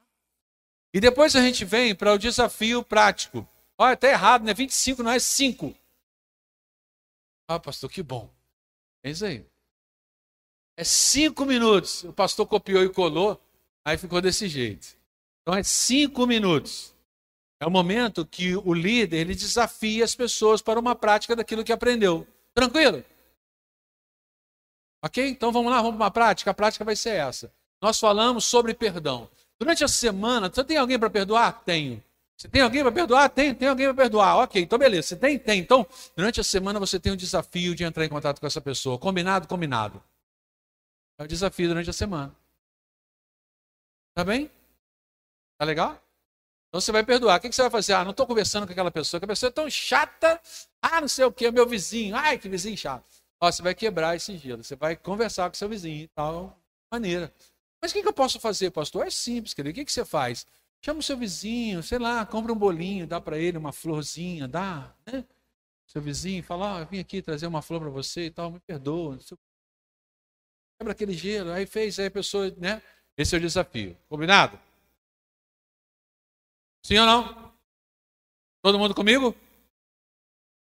E 0.95 1.01
depois 1.01 1.35
a 1.35 1.41
gente 1.41 1.65
vem 1.65 1.95
para 1.95 2.13
o 2.13 2.19
desafio 2.19 2.83
prático. 2.83 3.49
Olha, 3.79 3.95
está 3.95 4.09
errado, 4.09 4.45
né? 4.45 4.55
25 4.55 5.03
não 5.03 5.11
é 5.11 5.19
5. 5.19 5.75
Ah, 7.49 7.61
pastor, 7.61 7.91
que 7.91 8.03
bom. 8.03 8.31
É 9.05 9.11
isso 9.11 9.25
aí. 9.25 9.47
É 10.77 10.85
cinco 10.85 11.45
minutos. 11.47 12.05
O 12.05 12.13
pastor 12.13 12.47
copiou 12.47 12.83
e 12.83 12.93
colou, 12.93 13.41
aí 13.85 13.97
ficou 13.97 14.21
desse 14.21 14.49
jeito. 14.49 14.97
Então 15.43 15.55
é 15.55 15.63
cinco 15.63 16.27
minutos. 16.27 16.95
É 17.61 17.67
o 17.67 17.71
momento 17.71 18.27
que 18.27 18.57
o 18.57 18.75
líder 18.75 19.19
ele 19.19 19.35
desafia 19.35 20.05
as 20.05 20.15
pessoas 20.15 20.61
para 20.61 20.79
uma 20.79 20.95
prática 20.95 21.35
daquilo 21.35 21.65
que 21.65 21.73
aprendeu. 21.73 22.27
Tranquilo? 22.53 23.03
Ok? 25.07 25.29
Então 25.29 25.53
vamos 25.53 25.71
lá, 25.71 25.79
vamos 25.79 25.97
para 25.97 26.05
uma 26.05 26.11
prática. 26.11 26.51
A 26.51 26.55
prática 26.55 26.85
vai 26.85 26.97
ser 26.97 27.11
essa. 27.11 27.53
Nós 27.81 27.99
falamos 27.99 28.45
sobre 28.45 28.75
perdão. 28.75 29.29
Durante 29.59 29.85
a 29.85 29.89
semana, 29.89 30.51
você 30.53 30.65
tem 30.65 30.77
alguém 30.77 30.99
para 30.99 31.09
perdoar? 31.09 31.63
Tenho. 31.65 32.03
Você 32.37 32.49
tem 32.49 32.61
alguém 32.61 32.83
para 32.83 32.93
perdoar? 32.93 33.31
Tem, 33.31 33.55
tem 33.55 33.69
alguém 33.69 33.87
para 33.87 33.95
perdoar. 33.95 34.39
Ok, 34.39 34.61
então 34.61 34.79
beleza. 34.79 35.09
Você 35.09 35.17
tem? 35.17 35.39
Tem. 35.39 35.61
Então, 35.61 35.87
durante 36.15 36.41
a 36.41 36.45
semana 36.45 36.79
você 36.79 36.99
tem 36.99 37.13
o 37.13 37.17
desafio 37.17 37.75
de 37.75 37.85
entrar 37.85 38.05
em 38.05 38.09
contato 38.09 38.41
com 38.41 38.47
essa 38.47 38.61
pessoa. 38.61 38.99
Combinado? 38.99 39.47
Combinado. 39.47 40.03
É 41.19 41.25
o 41.25 41.29
desafio 41.29 41.69
durante 41.69 41.89
a 41.89 41.93
semana. 41.93 42.35
Tá 44.13 44.25
bem? 44.25 44.51
Tá 45.57 45.65
legal? 45.65 46.03
Então 46.69 46.81
você 46.81 46.91
vai 46.91 47.05
perdoar. 47.05 47.39
O 47.39 47.41
que 47.41 47.53
você 47.53 47.63
vai 47.63 47.71
fazer? 47.71 47.95
Ah, 47.95 48.05
não 48.05 48.11
estou 48.11 48.27
conversando 48.27 48.67
com 48.67 48.73
aquela 48.73 48.91
pessoa, 48.91 49.21
que 49.21 49.25
a 49.25 49.29
pessoa 49.29 49.49
é 49.49 49.53
tão 49.53 49.71
chata. 49.71 50.41
Ah, 50.83 51.01
não 51.01 51.09
sei 51.09 51.25
o 51.25 51.33
que, 51.33 51.51
meu 51.51 51.67
vizinho. 51.67 52.15
Ai, 52.17 52.39
que 52.39 52.49
vizinho 52.49 52.77
chato. 52.77 53.05
Ó, 53.41 53.51
você 53.51 53.63
vai 53.63 53.75
quebrar 53.75 54.17
esse 54.17 54.37
gelo, 54.37 54.65
você 54.65 54.77
vai 54.77 54.97
conversar 54.97 55.49
com 55.51 55.57
seu 55.57 55.69
vizinho 55.69 56.05
e 56.05 56.09
tal 56.09 56.59
maneira. 56.91 57.33
Mas 57.81 57.91
o 57.91 57.95
que, 57.95 58.03
que 58.03 58.09
eu 58.09 58.13
posso 58.13 58.41
fazer, 58.41 58.71
pastor? 58.71 59.07
É 59.07 59.11
simples, 59.11 59.53
querido. 59.53 59.73
O 59.73 59.75
que, 59.75 59.85
que 59.85 59.93
você 59.93 60.05
faz? 60.05 60.47
Chama 60.85 61.01
o 61.01 61.03
seu 61.03 61.17
vizinho, 61.17 61.83
sei 61.83 61.99
lá, 61.99 62.25
compra 62.25 62.53
um 62.53 62.57
bolinho, 62.57 63.07
dá 63.07 63.21
para 63.21 63.39
ele 63.39 63.59
uma 63.59 63.73
florzinha, 63.73 64.47
dá, 64.49 64.95
né? 65.07 65.25
Seu 65.87 66.03
vizinho 66.03 66.43
fala, 66.43 66.81
ó, 66.81 66.83
oh, 66.83 66.87
vim 66.87 66.99
aqui 66.99 67.23
trazer 67.23 67.47
uma 67.47 67.63
flor 67.63 67.81
para 67.81 67.91
você 67.91 68.27
e 68.27 68.31
tal, 68.31 68.51
me 68.51 68.61
perdoa. 68.61 69.19
Quebra 70.79 70.93
aquele 70.93 71.15
gelo, 71.15 71.53
aí 71.53 71.67
fez, 71.67 71.99
aí 71.99 72.07
a 72.07 72.11
pessoa, 72.11 72.51
né? 72.57 72.83
Esse 73.17 73.35
é 73.35 73.39
o 73.39 73.41
desafio. 73.41 73.97
Combinado? 74.09 74.59
Sim 76.85 76.99
ou 76.99 77.07
não? 77.07 77.53
Todo 78.63 78.79
mundo 78.79 78.95
comigo? 78.95 79.35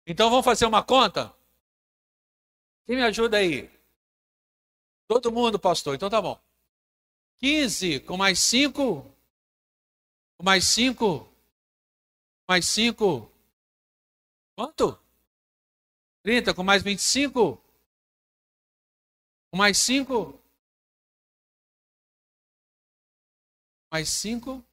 Então 0.07 0.31
vamos 0.31 0.45
fazer 0.45 0.65
uma 0.65 0.83
conta? 0.83 1.36
Quem 2.87 2.95
me 2.95 3.03
ajuda 3.03 3.39
aí? 3.39 3.69
Todo 5.09 5.33
mundo, 5.33 5.59
pastor. 5.59 5.97
Então 5.97 6.09
tá 6.09 6.23
bom. 6.23 6.41
15 7.39 8.01
com 8.01 8.17
mais 8.17 8.39
5. 8.39 9.03
Com 10.39 10.45
mais 10.45 10.65
5. 10.67 11.29
Mais 12.49 12.65
5. 12.67 13.31
Quanto? 14.57 14.99
30 16.23 16.55
com 16.55 16.63
mais 16.63 16.83
25. 16.85 17.61
Com 19.51 19.57
mais 19.57 19.79
5. 19.79 20.41
Mais 23.93 24.09
5. 24.09 24.65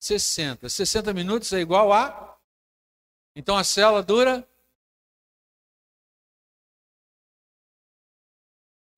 60. 0.00 0.68
60 0.68 1.12
minutos 1.12 1.52
é 1.52 1.60
igual 1.60 1.92
a. 1.92 2.38
Então 3.36 3.56
a 3.56 3.64
célula 3.64 4.02
dura 4.02 4.48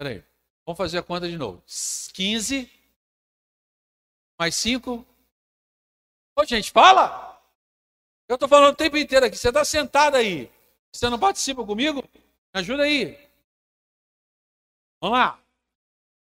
Peraí. 0.05 0.23
Vamos 0.67 0.77
fazer 0.77 0.99
a 0.99 1.03
conta 1.03 1.27
de 1.27 1.38
novo. 1.38 1.62
15 2.12 2.71
mais 4.38 4.55
5. 4.57 5.07
Ô, 6.37 6.45
gente, 6.45 6.71
fala! 6.71 7.43
Eu 8.29 8.35
estou 8.35 8.47
falando 8.47 8.75
o 8.75 8.77
tempo 8.77 8.99
inteiro 8.99 9.25
aqui. 9.25 9.38
Você 9.38 9.49
está 9.49 9.64
sentado 9.64 10.17
aí. 10.17 10.53
Você 10.93 11.09
não 11.09 11.19
participa 11.19 11.64
comigo? 11.64 12.07
Me 12.12 12.61
ajuda 12.61 12.83
aí. 12.83 13.17
Vamos 15.01 15.19
lá. 15.19 15.43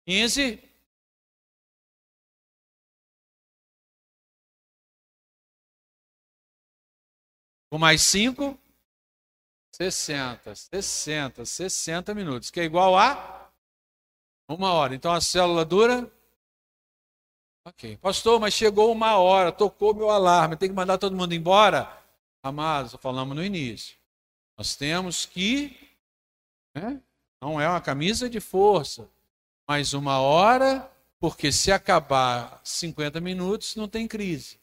15. 0.06 0.62
Com 7.70 7.78
mais 7.78 8.02
5, 8.02 8.58
60, 9.74 10.54
60, 10.54 11.46
60 11.46 12.14
minutos, 12.14 12.50
que 12.50 12.60
é 12.60 12.64
igual 12.64 12.98
a 12.98 13.41
uma 14.48 14.72
hora. 14.72 14.94
Então 14.94 15.12
a 15.12 15.20
célula 15.20 15.64
dura. 15.64 16.10
Ok. 17.66 17.96
Pastor, 17.98 18.40
mas 18.40 18.54
chegou 18.54 18.90
uma 18.90 19.16
hora, 19.16 19.52
tocou 19.52 19.94
meu 19.94 20.10
alarme, 20.10 20.56
tem 20.56 20.68
que 20.68 20.74
mandar 20.74 20.98
todo 20.98 21.16
mundo 21.16 21.32
embora? 21.32 21.88
Amados, 22.42 22.94
falamos 23.00 23.36
no 23.36 23.44
início. 23.44 23.96
Nós 24.58 24.74
temos 24.74 25.24
que. 25.24 25.76
Né? 26.74 27.00
Não 27.40 27.60
é 27.60 27.68
uma 27.68 27.80
camisa 27.80 28.28
de 28.28 28.40
força, 28.40 29.08
mas 29.68 29.92
uma 29.92 30.20
hora, 30.20 30.90
porque 31.18 31.52
se 31.52 31.70
acabar 31.70 32.60
50 32.64 33.20
minutos, 33.20 33.76
não 33.76 33.88
tem 33.88 34.08
crise. 34.08 34.60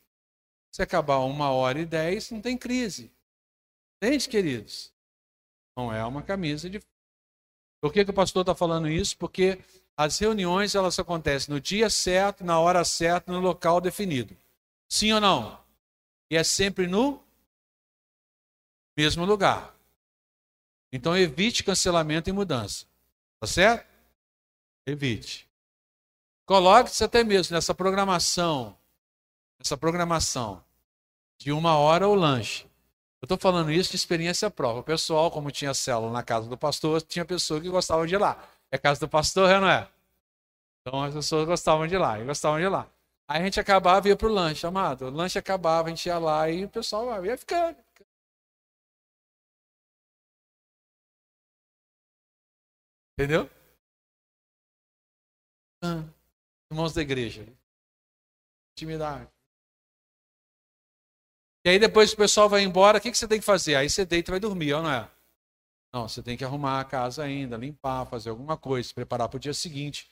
Se 0.72 0.82
acabar 0.82 1.20
uma 1.20 1.52
hora 1.52 1.80
e 1.80 1.86
dez, 1.86 2.32
não 2.32 2.42
tem 2.42 2.58
crise. 2.58 3.12
Entende, 3.98 4.30
queridos? 4.30 4.94
Não 5.76 5.94
é 5.94 6.06
uma 6.06 6.22
camisa 6.22 6.70
de. 6.70 6.82
Por 7.82 7.94
que, 7.94 8.04
que 8.04 8.12
o 8.12 8.14
pastor 8.14 8.42
está 8.42 8.54
falando 8.54 8.90
isso? 8.90 9.18
Porque 9.18 9.60
as 9.96 10.18
reuniões 10.20 10.76
elas 10.76 10.98
acontecem 11.00 11.54
no 11.54 11.60
dia 11.60 11.90
certo, 11.90 12.44
na 12.44 12.60
hora 12.60 12.84
certa, 12.84 13.32
no 13.32 13.40
local 13.40 13.82
definido. 13.82 14.36
Sim 14.88 15.14
ou 15.14 15.22
não? 15.22 15.60
E 16.30 16.36
é 16.36 16.44
sempre 16.44 16.88
no 16.88 17.24
mesmo 18.98 19.26
lugar. 19.26 19.76
Então 20.92 21.18
evite 21.18 21.64
cancelamento 21.64 22.30
e 22.30 22.34
mudança. 22.34 22.86
Tá 23.40 23.48
certo? 23.48 23.88
Evite. 24.86 25.50
Coloque-se 26.46 27.04
até 27.04 27.24
mesmo 27.24 27.54
nessa 27.54 27.76
programação, 27.76 28.78
essa 29.60 29.78
programação 29.78 30.64
de 31.38 31.52
uma 31.52 31.78
hora 31.78 32.08
o 32.08 32.16
lanche. 32.16 32.69
Eu 33.22 33.26
estou 33.26 33.38
falando 33.38 33.72
isso 33.72 33.92
de 33.92 33.98
experiência 33.98 34.50
própria. 34.50 34.82
O 34.82 34.84
pessoal, 34.84 35.30
como 35.30 35.52
tinha 35.52 35.74
célula 35.74 36.12
na 36.12 36.24
casa 36.24 36.48
do 36.48 36.58
pastor, 36.58 37.02
tinha 37.02 37.26
pessoas 37.26 37.62
que 37.62 37.70
gostavam 37.70 38.06
de 38.06 38.16
ir 38.16 38.18
lá. 38.18 38.48
É 38.72 38.78
casa 38.78 39.00
do 39.00 39.10
pastor, 39.10 39.50
é, 39.50 39.60
não 39.60 39.70
é? 39.70 39.90
Então 40.82 41.04
as 41.04 41.14
pessoas 41.14 41.46
gostavam 41.48 41.88
de 41.88 41.96
ir 41.96 41.98
lá, 41.98 42.20
e 42.20 42.26
gostavam 42.26 42.60
de 42.60 42.66
ir 42.66 42.70
lá. 42.70 42.90
Aí 43.28 43.42
a 43.42 43.44
gente 43.46 43.60
acabava 43.60 44.08
e 44.08 44.12
ia 44.12 44.18
para 44.18 44.28
o 44.28 44.32
lanche, 44.32 44.66
amado. 44.66 45.06
O 45.06 45.10
lanche 45.12 45.38
acabava, 45.38 45.88
a 45.88 45.90
gente 45.92 46.06
ia 46.08 46.18
lá 46.18 46.50
e 46.50 46.66
o 46.66 46.70
pessoal 46.70 47.26
ia 47.26 47.38
ficando. 47.38 47.78
Entendeu? 53.18 53.50
Ah, 55.84 56.04
irmãos 56.72 56.94
da 56.94 57.02
igreja. 57.02 57.46
Intimidade. 58.74 59.30
E 61.64 61.70
aí 61.70 61.80
depois 61.80 62.14
o 62.14 62.18
pessoal 62.18 62.48
vai 62.48 62.62
embora, 62.64 62.98
o 62.98 63.02
que, 63.02 63.12
que 63.12 63.18
você 63.18 63.28
tem 63.28 63.40
que 63.40 63.46
fazer? 63.46 63.76
Aí 63.76 63.90
você 63.90 64.06
deita 64.06 64.32
e 64.32 64.34
vai 64.34 64.40
dormir, 64.40 64.74
ou 64.74 64.84
não 64.84 64.92
é? 64.92 65.10
Não, 65.92 66.08
você 66.08 66.22
tem 66.22 66.38
que 66.38 66.46
arrumar 66.46 66.80
a 66.80 66.86
casa 66.86 67.24
ainda, 67.24 67.58
limpar, 67.58 68.06
fazer 68.06 68.30
alguma 68.30 68.56
coisa, 68.56 68.88
se 68.88 68.94
preparar 68.94 69.28
para 69.28 69.38
o 69.38 69.40
dia 69.40 69.54
seguinte. 69.54 70.10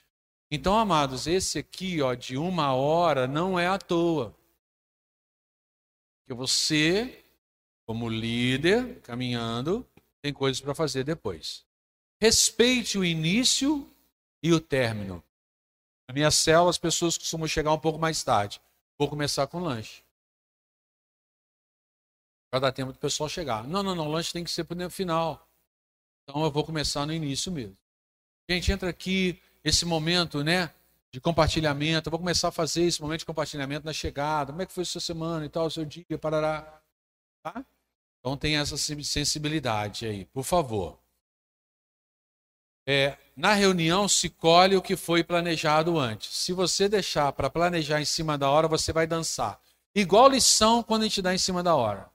Então, 0.50 0.76
amados, 0.76 1.26
esse 1.26 1.58
aqui, 1.58 2.02
ó, 2.02 2.14
de 2.14 2.36
uma 2.36 2.74
hora, 2.74 3.26
não 3.26 3.58
é 3.58 3.66
à 3.66 3.78
toa. 3.78 4.34
Que 6.26 6.34
você, 6.34 7.24
como 7.86 8.08
líder, 8.08 9.00
caminhando, 9.00 9.86
tem 10.20 10.32
coisas 10.32 10.60
para 10.60 10.74
fazer 10.74 11.04
depois. 11.04 11.64
Respeite 12.20 12.98
o 12.98 13.04
início 13.04 13.88
e 14.42 14.52
o 14.52 14.60
término. 14.60 15.22
Na 16.08 16.14
minha 16.14 16.30
célula, 16.30 16.70
as 16.70 16.78
pessoas 16.78 17.16
costumam 17.16 17.46
chegar 17.46 17.72
um 17.72 17.78
pouco 17.78 17.98
mais 17.98 18.22
tarde. 18.24 18.60
Vou 18.98 19.08
começar 19.08 19.46
com 19.46 19.60
lanche. 19.60 20.02
Para 22.50 22.60
dar 22.60 22.72
tempo 22.72 22.92
do 22.92 22.98
pessoal 22.98 23.28
chegar. 23.28 23.66
Não, 23.66 23.82
não, 23.82 23.94
não, 23.94 24.06
o 24.06 24.10
lanche 24.10 24.32
tem 24.32 24.42
que 24.42 24.50
ser 24.50 24.64
para 24.64 24.86
o 24.86 24.90
final. 24.90 25.46
Então 26.22 26.42
eu 26.42 26.50
vou 26.50 26.64
começar 26.64 27.06
no 27.06 27.12
início 27.12 27.50
mesmo. 27.52 27.76
Gente, 28.48 28.72
entra 28.72 28.88
aqui, 28.88 29.40
esse 29.62 29.84
momento, 29.84 30.42
né? 30.42 30.72
De 31.12 31.20
compartilhamento. 31.20 32.08
Eu 32.08 32.10
vou 32.10 32.18
começar 32.18 32.48
a 32.48 32.52
fazer 32.52 32.84
esse 32.84 33.00
momento 33.00 33.20
de 33.20 33.26
compartilhamento 33.26 33.84
na 33.84 33.92
chegada. 33.92 34.52
Como 34.52 34.62
é 34.62 34.66
que 34.66 34.72
foi 34.72 34.82
a 34.82 34.86
sua 34.86 35.00
semana 35.00 35.44
e 35.44 35.48
tal, 35.48 35.66
o 35.66 35.70
seu 35.70 35.84
dia, 35.84 36.18
parará. 36.20 36.80
Tá? 37.42 37.64
Então 38.20 38.36
tem 38.36 38.56
essa 38.56 38.76
sensibilidade 38.76 40.06
aí, 40.06 40.24
por 40.26 40.44
favor. 40.44 40.98
É, 42.86 43.18
na 43.36 43.52
reunião 43.52 44.08
se 44.08 44.30
colhe 44.30 44.74
o 44.74 44.82
que 44.82 44.96
foi 44.96 45.22
planejado 45.22 45.98
antes. 45.98 46.34
Se 46.34 46.54
você 46.54 46.88
deixar 46.88 47.30
para 47.32 47.50
planejar 47.50 48.00
em 48.00 48.04
cima 48.04 48.38
da 48.38 48.50
hora, 48.50 48.66
você 48.66 48.92
vai 48.92 49.06
dançar. 49.06 49.60
Igual 49.94 50.30
lição 50.30 50.82
quando 50.82 51.02
a 51.02 51.04
gente 51.04 51.20
dá 51.20 51.34
em 51.34 51.38
cima 51.38 51.62
da 51.62 51.74
hora. 51.74 52.10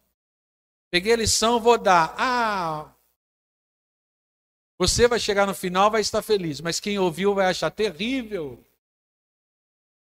Peguei 0.94 1.14
a 1.14 1.18
lição, 1.18 1.60
vou 1.60 1.76
dar. 1.76 2.14
Ah, 2.16 2.94
você 4.78 5.08
vai 5.08 5.20
chegar 5.20 5.48
no 5.48 5.56
final, 5.56 5.90
vai 5.90 6.02
estar 6.02 6.22
feliz, 6.22 6.62
mas 6.62 6.80
quem 6.80 7.00
ouviu 7.00 7.34
vai 7.34 7.48
achar 7.48 7.72
terrível. 7.72 8.64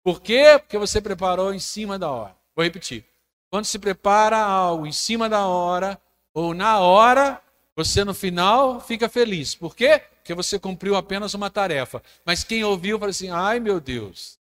Por 0.04 0.20
quê? 0.20 0.58
Porque 0.58 0.76
você 0.76 1.00
preparou 1.00 1.54
em 1.54 1.58
cima 1.58 1.98
da 1.98 2.10
hora. 2.10 2.36
Vou 2.54 2.62
repetir. 2.62 3.06
Quando 3.48 3.64
se 3.64 3.78
prepara 3.78 4.36
algo 4.36 4.86
em 4.86 4.92
cima 4.92 5.30
da 5.30 5.46
hora 5.46 5.98
ou 6.34 6.52
na 6.52 6.78
hora, 6.78 7.42
você 7.74 8.04
no 8.04 8.12
final 8.12 8.78
fica 8.78 9.08
feliz. 9.08 9.54
Por 9.54 9.74
quê? 9.74 10.00
Porque 10.16 10.34
você 10.34 10.58
cumpriu 10.58 10.94
apenas 10.94 11.32
uma 11.32 11.48
tarefa. 11.48 12.02
Mas 12.22 12.44
quem 12.44 12.62
ouviu 12.64 12.98
fala 12.98 13.12
assim: 13.12 13.30
ai 13.30 13.58
meu 13.60 13.80
Deus. 13.80 14.38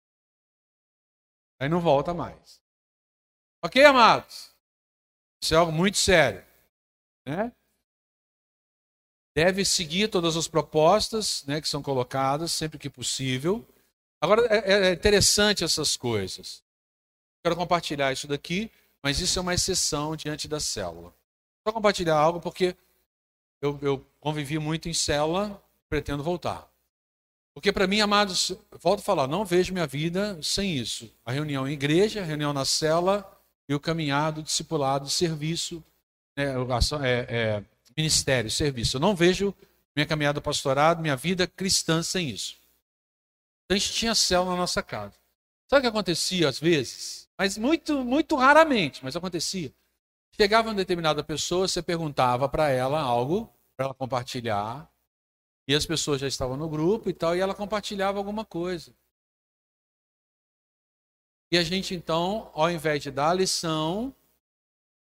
Aí 1.60 1.68
não 1.68 1.82
volta 1.82 2.14
mais. 2.14 2.62
Ok, 3.62 3.84
amados? 3.84 4.51
Isso 5.42 5.54
é 5.54 5.58
algo 5.58 5.72
muito 5.72 5.98
sério. 5.98 6.44
Né? 7.26 7.52
Deve 9.36 9.66
seguir 9.66 10.08
todas 10.10 10.36
as 10.38 10.48
propostas 10.48 11.44
né, 11.46 11.60
que 11.60 11.68
são 11.68 11.82
colocadas, 11.82 12.52
sempre 12.52 12.78
que 12.78 12.90
possível. 12.90 13.66
Agora, 14.22 14.46
é, 14.48 14.90
é 14.90 14.92
interessante 14.92 15.64
essas 15.64 15.98
coisas. 15.98 16.64
Quero 17.44 17.56
compartilhar 17.56 18.12
isso 18.12 18.28
daqui, 18.28 18.70
mas 19.02 19.20
isso 19.20 19.40
é 19.40 19.42
uma 19.42 19.54
exceção 19.54 20.16
diante 20.16 20.48
da 20.48 20.60
célula. 20.60 21.14
Vou 21.66 21.74
compartilhar 21.74 22.16
algo 22.16 22.40
porque 22.40 22.76
eu, 23.62 23.80
eu 23.82 24.06
convivi 24.20 24.60
muito 24.60 24.88
em 24.88 24.94
célula, 24.94 25.64
pretendo 25.90 26.24
voltar. 26.24 26.70
Porque 27.54 27.72
para 27.72 27.88
mim, 27.88 28.00
amados, 28.00 28.54
volto 28.80 29.00
a 29.00 29.04
falar, 29.04 29.28
não 29.28 29.44
vejo 29.44 29.74
minha 29.74 29.88
vida 29.88 30.40
sem 30.42 30.78
isso. 30.78 31.12
A 31.26 31.32
reunião 31.32 31.68
em 31.68 31.74
igreja, 31.74 32.22
a 32.22 32.26
reunião 32.26 32.54
na 32.54 32.64
cela 32.64 33.41
e 33.68 33.74
o 33.74 33.80
caminhado, 33.80 34.44
discipulado, 34.44 35.10
serviço, 35.10 35.84
né, 36.36 36.54
é, 37.04 37.26
é, 37.30 37.64
ministério, 37.96 38.50
serviço. 38.50 38.98
Eu 38.98 39.02
não 39.02 39.16
vejo 39.16 39.54
minha 39.96 40.06
caminhada 40.06 40.42
pastorado, 40.42 41.02
minha 41.02 41.16
vida 41.16 41.48
cristã 41.48 42.02
sem 42.02 42.30
isso. 42.30 42.56
Então 43.66 43.76
a 43.76 43.80
gente 43.80 43.94
tinha 43.94 44.16
céu 44.16 44.46
na 44.46 44.56
nossa 44.56 44.82
casa. 44.82 45.14
Sabe 45.70 45.80
o 45.80 45.82
que 45.82 45.88
acontecia 45.88 46.50
às 46.50 46.60
vezes? 46.60 47.30
Mas 47.38 47.58
muito, 47.58 48.04
muito 48.04 48.36
raramente, 48.36 49.04
mas 49.04 49.16
acontecia. 49.16 49.74
Chegava 50.36 50.70
uma 50.70 50.76
determinada 50.76 51.24
pessoa, 51.24 51.68
você 51.68 51.82
perguntava 51.82 52.48
para 52.48 52.70
ela 52.70 53.00
algo, 53.00 53.50
para 53.76 53.86
ela 53.86 53.94
compartilhar, 53.94 54.90
e 55.68 55.76
as 55.76 55.86
pessoas 55.86 56.20
já 56.20 56.28
estavam 56.28 56.58
no 56.58 56.68
grupo 56.68 57.10
e 57.10 57.14
tal, 57.14 57.36
e 57.36 57.40
ela 57.40 57.54
compartilhava 57.54 58.18
alguma 58.18 58.44
coisa. 58.44 58.94
E 61.52 61.58
a 61.58 61.64
gente 61.64 61.94
então, 61.94 62.50
ao 62.54 62.72
invés 62.72 63.04
de 63.04 63.12
dar 63.12 63.32
a 63.32 63.34
lição, 63.34 64.16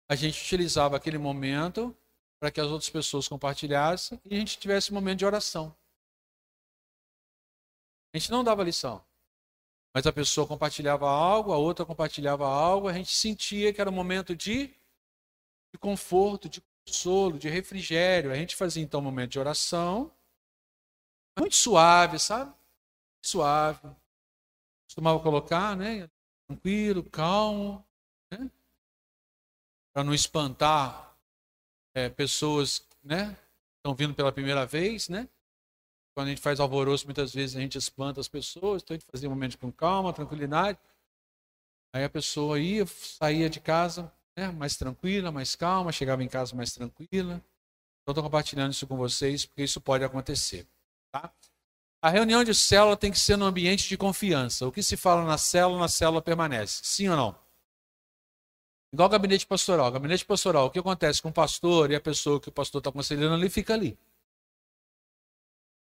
a 0.10 0.16
gente 0.16 0.42
utilizava 0.44 0.98
aquele 0.98 1.20
momento 1.20 1.96
para 2.40 2.52
que 2.52 2.60
as 2.60 2.68
outras 2.68 2.90
pessoas 2.90 3.28
compartilhassem 3.28 4.20
e 4.26 4.36
a 4.36 4.40
gente 4.40 4.58
tivesse 4.58 4.92
um 4.92 4.96
momento 4.96 5.20
de 5.20 5.26
oração. 5.26 5.76
A 8.12 8.18
gente 8.18 8.32
não 8.32 8.44
dava 8.44 8.64
lição. 8.64 9.06
Mas 9.94 10.08
a 10.08 10.12
pessoa 10.12 10.48
compartilhava 10.48 11.08
algo, 11.08 11.54
a 11.54 11.58
outra 11.58 11.86
compartilhava 11.86 12.48
algo, 12.48 12.88
a 12.88 12.94
gente 12.94 13.14
sentia 13.14 13.72
que 13.72 13.80
era 13.80 13.90
um 13.90 13.94
momento 13.94 14.36
de, 14.36 14.68
de 15.72 15.78
conforto, 15.80 16.50
de 16.50 16.64
consolo, 16.86 17.38
de 17.38 17.48
refrigério. 17.48 18.32
A 18.32 18.36
gente 18.36 18.56
fazia 18.56 18.84
então 18.84 19.00
um 19.02 19.04
momento 19.04 19.32
de 19.32 19.40
oração, 19.40 20.12
muito 21.38 21.56
suave, 21.56 22.18
sabe? 22.18 22.54
Suave. 23.24 23.88
Costumava 24.88 25.20
colocar, 25.20 25.78
né? 25.78 26.10
Tranquilo, 26.54 27.04
calmo, 27.04 27.84
né? 28.32 28.52
Para 29.92 30.04
não 30.04 30.14
espantar 30.14 31.18
é, 31.96 32.10
pessoas, 32.10 32.86
né? 33.04 33.36
Estão 33.78 33.96
vindo 33.96 34.14
pela 34.14 34.32
primeira 34.32 34.64
vez, 34.66 35.10
né? 35.10 35.28
Quando 36.14 36.28
a 36.28 36.30
gente 36.30 36.42
faz 36.42 36.60
alvoroço, 36.60 37.06
muitas 37.06 37.34
vezes 37.34 37.56
a 37.56 37.60
gente 37.60 37.76
espanta 37.76 38.22
as 38.22 38.28
pessoas, 38.28 38.84
então 38.84 38.94
a 38.94 39.00
gente 39.00 39.10
fazia 39.12 39.28
um 39.28 39.32
momento 39.32 39.58
com 39.58 39.72
calma, 39.72 40.14
tranquilidade. 40.14 40.78
Aí 41.92 42.04
a 42.04 42.10
pessoa 42.10 42.60
ia, 42.60 42.86
saía 42.86 43.50
de 43.50 43.60
casa, 43.60 44.14
né, 44.38 44.52
mais 44.52 44.78
tranquila, 44.78 45.32
mais 45.32 45.56
calma, 45.56 45.92
chegava 45.92 46.24
em 46.24 46.30
casa 46.30 46.56
mais 46.56 46.72
tranquila. 46.72 47.44
Estou 48.08 48.24
compartilhando 48.24 48.74
isso 48.74 48.86
com 48.86 48.96
vocês 48.96 49.44
porque 49.44 49.64
isso 49.64 49.82
pode 49.82 50.04
acontecer. 50.04 50.68
Tá? 51.12 51.34
A 52.04 52.10
reunião 52.10 52.44
de 52.44 52.54
célula 52.54 52.98
tem 52.98 53.10
que 53.10 53.18
ser 53.18 53.38
no 53.38 53.46
ambiente 53.46 53.88
de 53.88 53.96
confiança. 53.96 54.68
O 54.68 54.74
que 54.74 54.84
se 54.84 54.98
fala 54.98 55.24
na 55.24 55.38
célula, 55.38 55.80
na 55.80 55.88
célula 55.88 56.22
permanece. 56.22 56.82
Sim 56.84 57.08
ou 57.08 57.16
não? 57.16 57.40
Igual 58.92 59.08
gabinete 59.08 59.48
pastoral. 59.48 59.90
Gabinete 59.90 60.26
pastoral, 60.26 60.66
o 60.66 60.70
que 60.70 60.78
acontece 60.78 61.22
com 61.22 61.30
o 61.30 61.34
pastor 61.34 61.92
e 61.92 61.96
a 61.96 62.02
pessoa 62.02 62.42
que 62.42 62.50
o 62.50 62.52
pastor 62.52 62.80
está 62.80 62.90
aconselhando 62.90 63.36
ali, 63.36 63.50
fica 63.50 63.74
ali. 63.74 63.98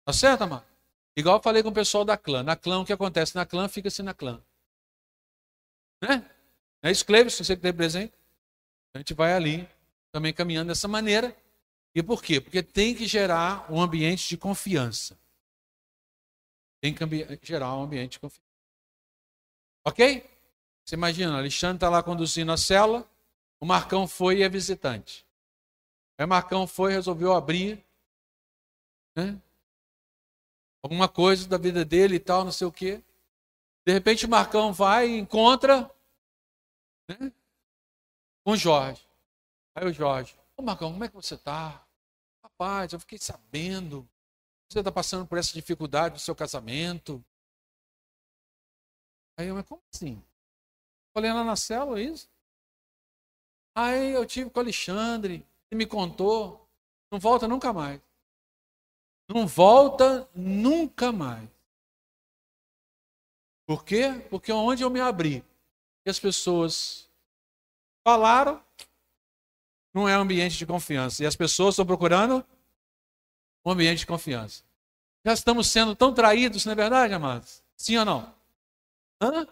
Tá 0.05 0.13
certo, 0.13 0.43
amado? 0.43 0.67
Igual 1.17 1.39
eu 1.39 1.43
falei 1.43 1.63
com 1.63 1.71
o 1.71 1.73
pessoal 1.73 2.05
da 2.05 2.19
clã. 2.19 2.43
Na 2.43 2.55
clã, 2.55 2.81
o 2.81 2.85
que 2.85 2.93
acontece 2.93 3.35
na 3.35 3.47
clã, 3.47 3.67
fica-se 3.67 4.03
na 4.03 4.13
clã. 4.13 4.43
Né? 6.03 6.31
É 6.83 6.91
isso, 6.91 7.07
Cleves? 7.07 7.33
Você 7.33 7.57
que 7.57 7.63
tem 7.63 7.73
presente? 7.73 8.13
A 8.93 8.99
gente 8.99 9.15
vai 9.15 9.33
ali, 9.33 9.67
também 10.13 10.35
caminhando 10.35 10.69
dessa 10.69 10.87
maneira. 10.87 11.35
E 11.95 12.03
por 12.03 12.23
quê? 12.23 12.43
Porque 12.43 12.63
tem 12.63 12.95
que 12.95 13.07
gerar 13.07 13.65
um 13.73 13.81
ambiente 13.81 14.29
de 14.29 14.37
confiança. 14.37 15.19
Tem 16.81 16.95
que 16.95 17.05
gerar 17.43 17.77
um 17.77 17.83
ambiente 17.83 18.13
de 18.13 18.21
confiança. 18.21 18.49
Ok? 19.85 20.29
Você 20.85 20.95
imagina, 20.95 21.37
Alexandre 21.37 21.77
está 21.77 21.89
lá 21.89 22.03
conduzindo 22.03 22.51
a 22.51 22.57
cela, 22.57 23.09
o 23.61 23.67
Marcão 23.67 24.09
foi 24.09 24.39
e 24.39 24.43
é 24.43 24.49
visitante. 24.49 25.27
Aí 26.19 26.25
o 26.25 26.29
Marcão 26.29 26.67
foi, 26.67 26.93
resolveu 26.93 27.33
abrir 27.33 27.85
né? 29.15 29.41
alguma 30.83 31.09
coisa 31.09 31.49
da 31.49 31.59
vida 31.59 31.85
dele 31.85 32.17
e 32.17 32.21
tal, 32.21 32.45
não 32.45 32.53
sei 32.53 32.67
o 32.67 32.73
quê. 32.73 33.03
De 33.87 33.93
repente 33.93 34.27
Marcão 34.27 34.73
vai 34.73 35.11
e 35.11 35.19
encontra 35.19 35.91
né? 37.09 37.33
com 38.45 38.57
Jorge. 38.57 39.07
Aí 39.75 39.87
o 39.87 39.93
Jorge, 39.93 40.37
ô 40.57 40.63
Marcão, 40.63 40.91
como 40.91 41.05
é 41.05 41.09
que 41.09 41.15
você 41.15 41.35
está? 41.35 41.87
Rapaz, 42.43 42.93
eu 42.93 43.01
fiquei 43.01 43.19
sabendo. 43.19 44.09
Você 44.71 44.79
está 44.79 44.93
passando 44.93 45.27
por 45.27 45.37
essa 45.37 45.53
dificuldade 45.53 46.15
no 46.15 46.21
seu 46.21 46.35
casamento. 46.35 47.25
Aí 49.37 49.49
eu, 49.49 49.55
mas 49.57 49.67
como 49.67 49.83
assim? 49.93 50.23
Falei 51.13 51.33
lá 51.33 51.43
na 51.43 51.57
célula, 51.57 51.99
é 51.99 52.05
isso? 52.05 52.31
Aí 53.75 54.13
eu 54.13 54.25
tive 54.25 54.49
com 54.49 54.61
o 54.61 54.63
Alexandre, 54.63 55.45
ele 55.71 55.79
me 55.79 55.87
contou. 55.87 56.69
Não 57.11 57.19
volta 57.19 57.49
nunca 57.49 57.73
mais. 57.73 58.01
Não 59.29 59.45
volta 59.45 60.29
nunca 60.35 61.11
mais. 61.11 61.49
Por 63.67 63.85
quê? 63.85 64.25
Porque 64.31 64.53
onde 64.53 64.85
eu 64.85 64.91
me 64.91 65.01
abri, 65.01 65.45
e 66.05 66.11
as 66.11 66.19
pessoas 66.19 67.09
falaram, 68.05 68.63
não 69.93 70.09
é 70.09 70.15
ambiente 70.15 70.57
de 70.59 70.67
confiança. 70.67 71.25
E 71.25 71.27
as 71.27 71.35
pessoas 71.35 71.75
estão 71.75 71.87
procurando 71.87 72.47
um 73.65 73.71
ambiente 73.71 74.01
de 74.01 74.07
confiança. 74.07 74.63
Já 75.25 75.33
estamos 75.33 75.69
sendo 75.69 75.95
tão 75.95 76.15
traídos, 76.15 76.65
não 76.65 76.73
é 76.73 76.77
verdade, 76.77 77.13
amados? 77.13 77.63
Sim 77.77 77.99
ou 77.99 78.05
não? 78.05 78.35
Hã? 79.21 79.47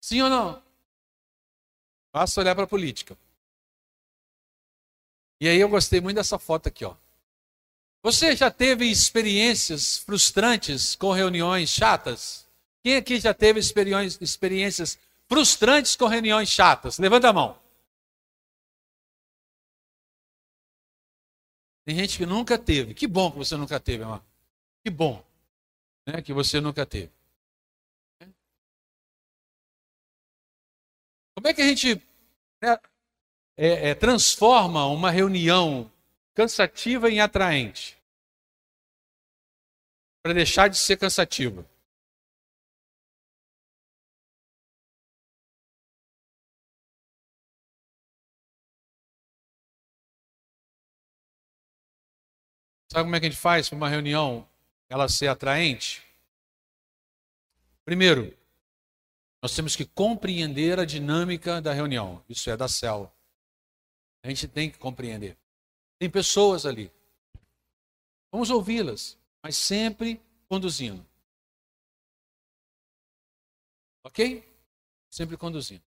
Sim 0.00 0.22
ou 0.22 0.30
não? 0.30 0.62
Basta 2.12 2.40
olhar 2.40 2.54
para 2.54 2.64
a 2.64 2.68
política. 2.68 3.16
E 5.40 5.48
aí 5.48 5.58
eu 5.58 5.68
gostei 5.68 6.00
muito 6.00 6.16
dessa 6.16 6.38
foto 6.38 6.68
aqui, 6.68 6.84
ó. 6.84 6.94
Você 8.02 8.36
já 8.36 8.50
teve 8.50 8.86
experiências 8.86 9.98
frustrantes 9.98 10.94
com 10.94 11.12
reuniões 11.12 11.70
chatas? 11.70 12.46
Quem 12.82 12.96
aqui 12.96 13.18
já 13.20 13.34
teve 13.34 13.60
experiências 13.60 14.98
frustrantes 15.28 15.96
com 15.96 16.06
reuniões 16.06 16.48
chatas? 16.48 16.98
Levanta 16.98 17.28
a 17.28 17.32
mão. 17.32 17.58
Tem 21.88 21.96
gente 21.96 22.18
que 22.18 22.26
nunca 22.26 22.58
teve. 22.58 22.92
Que 22.92 23.06
bom 23.06 23.30
que 23.30 23.38
você 23.38 23.56
nunca 23.56 23.80
teve, 23.80 24.02
irmão. 24.02 24.22
Que 24.84 24.90
bom 24.90 25.24
né, 26.06 26.20
que 26.20 26.34
você 26.34 26.60
nunca 26.60 26.84
teve. 26.84 27.10
Como 31.34 31.48
é 31.48 31.54
que 31.54 31.62
a 31.62 31.66
gente 31.66 31.94
né, 32.62 32.78
é, 33.56 33.88
é, 33.88 33.94
transforma 33.94 34.84
uma 34.84 35.10
reunião 35.10 35.90
cansativa 36.34 37.10
em 37.10 37.20
atraente? 37.20 37.96
Para 40.22 40.34
deixar 40.34 40.68
de 40.68 40.76
ser 40.76 40.98
cansativa. 40.98 41.66
Sabe 52.90 53.04
como 53.04 53.16
é 53.16 53.20
que 53.20 53.26
a 53.26 53.30
gente 53.30 53.40
faz 53.40 53.68
para 53.68 53.76
uma 53.76 53.88
reunião 53.88 54.48
ela 54.88 55.08
ser 55.08 55.28
atraente? 55.28 56.02
Primeiro, 57.84 58.36
nós 59.42 59.54
temos 59.54 59.76
que 59.76 59.84
compreender 59.84 60.80
a 60.80 60.84
dinâmica 60.84 61.60
da 61.60 61.72
reunião. 61.72 62.24
Isso 62.28 62.50
é 62.50 62.56
da 62.56 62.66
célula. 62.66 63.12
A 64.22 64.28
gente 64.28 64.48
tem 64.48 64.70
que 64.70 64.78
compreender. 64.78 65.36
Tem 65.98 66.10
pessoas 66.10 66.66
ali. 66.66 66.90
Vamos 68.32 68.50
ouvi-las, 68.50 69.18
mas 69.42 69.56
sempre 69.56 70.20
conduzindo. 70.48 71.06
Ok? 74.02 74.46
Sempre 75.10 75.36
conduzindo. 75.36 75.82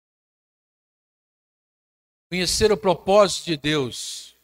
Conhecer 2.29 2.73
o 2.73 2.77
propósito 2.77 3.47
de 3.47 3.57
Deus 3.57 4.37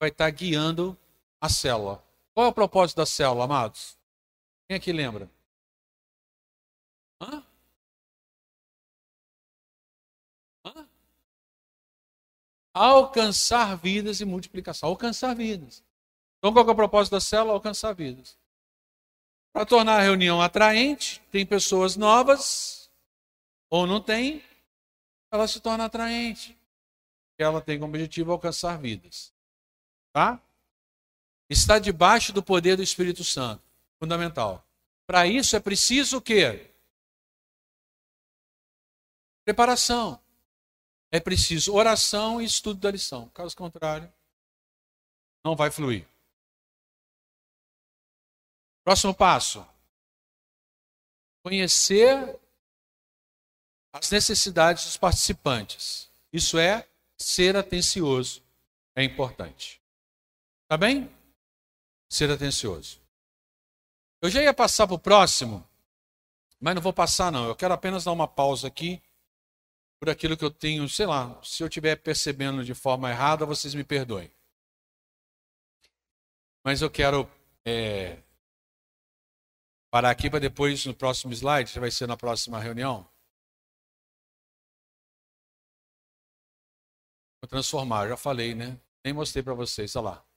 vai 0.00 0.08
estar 0.08 0.28
guiando 0.30 0.98
a 1.44 1.48
célula. 1.48 2.02
Qual 2.32 2.46
é 2.46 2.48
o 2.48 2.54
propósito 2.54 2.96
da 2.96 3.04
célula, 3.04 3.44
amados? 3.44 3.98
Quem 4.66 4.78
aqui 4.78 4.92
lembra? 4.92 5.30
Hã? 7.20 7.44
Hã? 10.64 10.88
Alcançar 12.72 13.76
vidas 13.76 14.20
e 14.20 14.24
multiplicação. 14.24 14.88
Alcançar 14.88 15.34
vidas. 15.34 15.84
Então, 16.38 16.50
qual 16.50 16.66
é 16.66 16.70
o 16.70 16.74
propósito 16.74 17.12
da 17.12 17.20
célula? 17.20 17.52
Alcançar 17.52 17.92
vidas. 17.92 18.38
Para 19.52 19.66
tornar 19.66 19.98
a 19.98 20.02
reunião 20.02 20.40
atraente, 20.40 21.20
tem 21.30 21.44
pessoas 21.44 21.94
novas, 21.94 22.90
ou 23.68 23.86
não 23.86 24.00
tem, 24.00 24.42
ela 25.30 25.46
se 25.46 25.60
torna 25.60 25.84
atraente. 25.84 26.58
Ela 27.38 27.60
tem 27.60 27.78
como 27.78 27.92
objetivo 27.92 28.32
alcançar 28.32 28.78
vidas. 28.78 29.30
Tá? 30.10 30.40
Está 31.48 31.78
debaixo 31.78 32.32
do 32.32 32.42
poder 32.42 32.76
do 32.76 32.82
Espírito 32.82 33.22
Santo. 33.24 33.62
Fundamental. 33.98 34.66
Para 35.06 35.26
isso 35.26 35.54
é 35.56 35.60
preciso 35.60 36.18
o 36.18 36.22
quê? 36.22 36.70
Preparação. 39.44 40.20
É 41.10 41.20
preciso 41.20 41.74
oração 41.74 42.40
e 42.40 42.44
estudo 42.44 42.80
da 42.80 42.90
lição. 42.90 43.28
Caso 43.28 43.56
contrário, 43.56 44.12
não 45.44 45.54
vai 45.54 45.70
fluir. 45.70 46.06
Próximo 48.82 49.14
passo. 49.14 49.66
Conhecer 51.42 52.38
as 53.92 54.10
necessidades 54.10 54.84
dos 54.84 54.96
participantes. 54.96 56.10
Isso 56.32 56.58
é 56.58 56.88
ser 57.16 57.56
atencioso. 57.56 58.42
É 58.96 59.04
importante. 59.04 59.80
Tá 60.66 60.76
bem? 60.76 61.08
Ser 62.14 62.30
atencioso. 62.30 63.00
Eu 64.22 64.30
já 64.30 64.42
ia 64.42 64.54
passar 64.54 64.86
para 64.86 64.94
o 64.94 64.98
próximo, 64.98 65.68
mas 66.60 66.74
não 66.74 66.80
vou 66.80 66.92
passar 66.92 67.32
não. 67.32 67.48
Eu 67.48 67.56
quero 67.56 67.74
apenas 67.74 68.04
dar 68.04 68.12
uma 68.12 68.28
pausa 68.28 68.68
aqui 68.68 69.02
por 69.98 70.08
aquilo 70.08 70.36
que 70.36 70.44
eu 70.44 70.50
tenho, 70.50 70.88
sei 70.88 71.06
lá, 71.06 71.40
se 71.42 71.62
eu 71.62 71.66
estiver 71.66 71.96
percebendo 71.96 72.64
de 72.64 72.74
forma 72.74 73.10
errada, 73.10 73.44
vocês 73.44 73.74
me 73.74 73.84
perdoem. 73.84 74.32
Mas 76.64 76.80
eu 76.80 76.90
quero 76.90 77.28
é, 77.64 78.22
parar 79.90 80.10
aqui 80.10 80.30
para 80.30 80.38
depois, 80.38 80.86
no 80.86 80.94
próximo 80.94 81.32
slide, 81.32 81.72
que 81.72 81.80
vai 81.80 81.90
ser 81.90 82.06
na 82.06 82.16
próxima 82.16 82.58
reunião. 82.60 83.06
Vou 87.42 87.48
transformar, 87.48 88.08
já 88.08 88.16
falei, 88.16 88.54
né? 88.54 88.80
Nem 89.04 89.12
mostrei 89.12 89.42
para 89.42 89.52
vocês, 89.52 89.94
olha 89.96 90.10
lá 90.10 90.33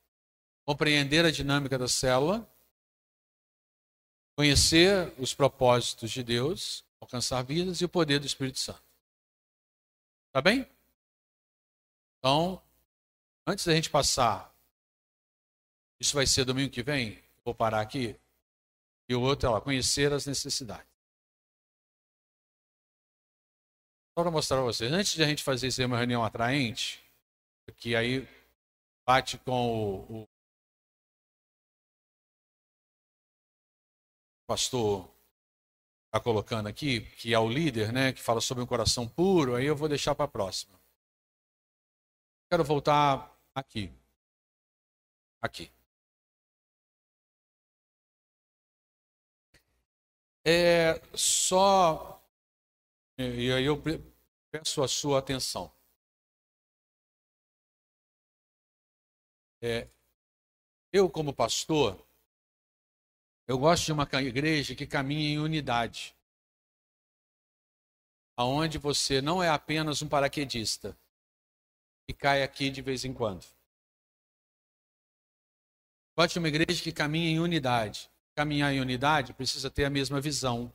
compreender 0.68 1.24
a 1.24 1.32
dinâmica 1.32 1.78
da 1.78 1.88
célula, 1.88 2.46
conhecer 4.36 5.14
os 5.18 5.34
propósitos 5.34 6.12
de 6.12 6.22
Deus, 6.22 6.84
alcançar 7.00 7.42
vidas 7.42 7.80
e 7.80 7.86
o 7.86 7.90
poder 7.90 8.20
do 8.20 8.28
Espírito 8.28 8.60
Santo. 8.60 8.84
Tá 10.34 10.42
bem? 10.42 10.70
Então, 12.20 12.62
antes 13.48 13.66
da 13.66 13.74
gente 13.74 13.90
passar, 13.90 14.54
isso 16.02 16.14
vai 16.14 16.28
ser 16.28 16.44
domingo 16.44 16.70
que 16.70 16.84
vem, 16.84 17.24
vou 17.46 17.56
parar 17.56 17.80
aqui, 17.80 18.20
e 19.08 19.16
o 19.16 19.22
outro 19.22 19.48
é 19.48 19.52
lá, 19.54 19.62
conhecer 19.62 20.12
as 20.12 20.26
necessidades. 20.26 20.92
Só 24.14 24.22
para 24.22 24.32
mostrar 24.32 24.58
para 24.58 24.66
vocês, 24.66 24.92
antes 24.92 25.14
de 25.14 25.24
a 25.24 25.28
gente 25.28 25.44
fazer 25.44 25.68
isso 25.68 25.80
aí 25.80 25.86
uma 25.86 25.98
reunião 25.98 26.26
atraente, 26.26 27.02
que 27.78 27.96
aí 27.96 28.28
bate 29.06 29.38
com 29.38 30.06
o, 30.10 30.24
o 30.24 30.37
pastor 34.48 35.10
está 36.06 36.20
colocando 36.22 36.68
aqui, 36.68 37.02
que 37.18 37.34
é 37.34 37.40
o 37.40 37.50
líder, 37.50 37.92
né, 37.94 38.14
que 38.14 38.22
fala 38.22 38.42
sobre 38.42 38.64
um 38.64 38.68
coração 38.68 39.08
puro, 39.08 39.56
aí 39.56 39.66
eu 39.66 39.76
vou 39.76 39.90
deixar 39.90 40.16
para 40.16 40.26
a 40.26 40.28
próxima. 40.30 40.80
Quero 42.50 42.64
voltar 42.64 43.38
aqui. 43.54 43.92
Aqui. 45.42 45.70
É 50.46 51.02
só. 51.14 52.24
E 53.18 53.52
aí 53.52 53.66
eu 53.66 53.82
peço 54.52 54.82
a 54.82 54.88
sua 54.88 55.20
atenção. 55.20 55.72
É, 59.62 59.90
eu, 60.94 61.10
como 61.10 61.34
pastor, 61.34 62.07
eu 63.48 63.58
gosto 63.58 63.86
de 63.86 63.92
uma 63.94 64.08
igreja 64.22 64.76
que 64.76 64.86
caminha 64.86 65.30
em 65.30 65.40
unidade. 65.40 66.16
Aonde 68.36 68.78
você 68.78 69.22
não 69.22 69.42
é 69.42 69.50
apenas 69.50 70.02
um 70.02 70.10
paraquedista 70.10 70.98
que 72.06 72.14
cai 72.14 72.44
aqui 72.44 72.70
de 72.70 72.82
vez 72.82 73.06
em 73.06 73.14
quando. 73.14 73.46
Gosto 76.16 76.34
de 76.34 76.40
uma 76.40 76.48
igreja 76.48 76.84
que 76.84 76.92
caminha 76.92 77.30
em 77.30 77.40
unidade. 77.40 78.12
Caminhar 78.36 78.74
em 78.74 78.82
unidade 78.82 79.34
precisa 79.34 79.72
ter 79.72 79.86
a 79.86 79.90
mesma 79.90 80.20
visão. 80.20 80.72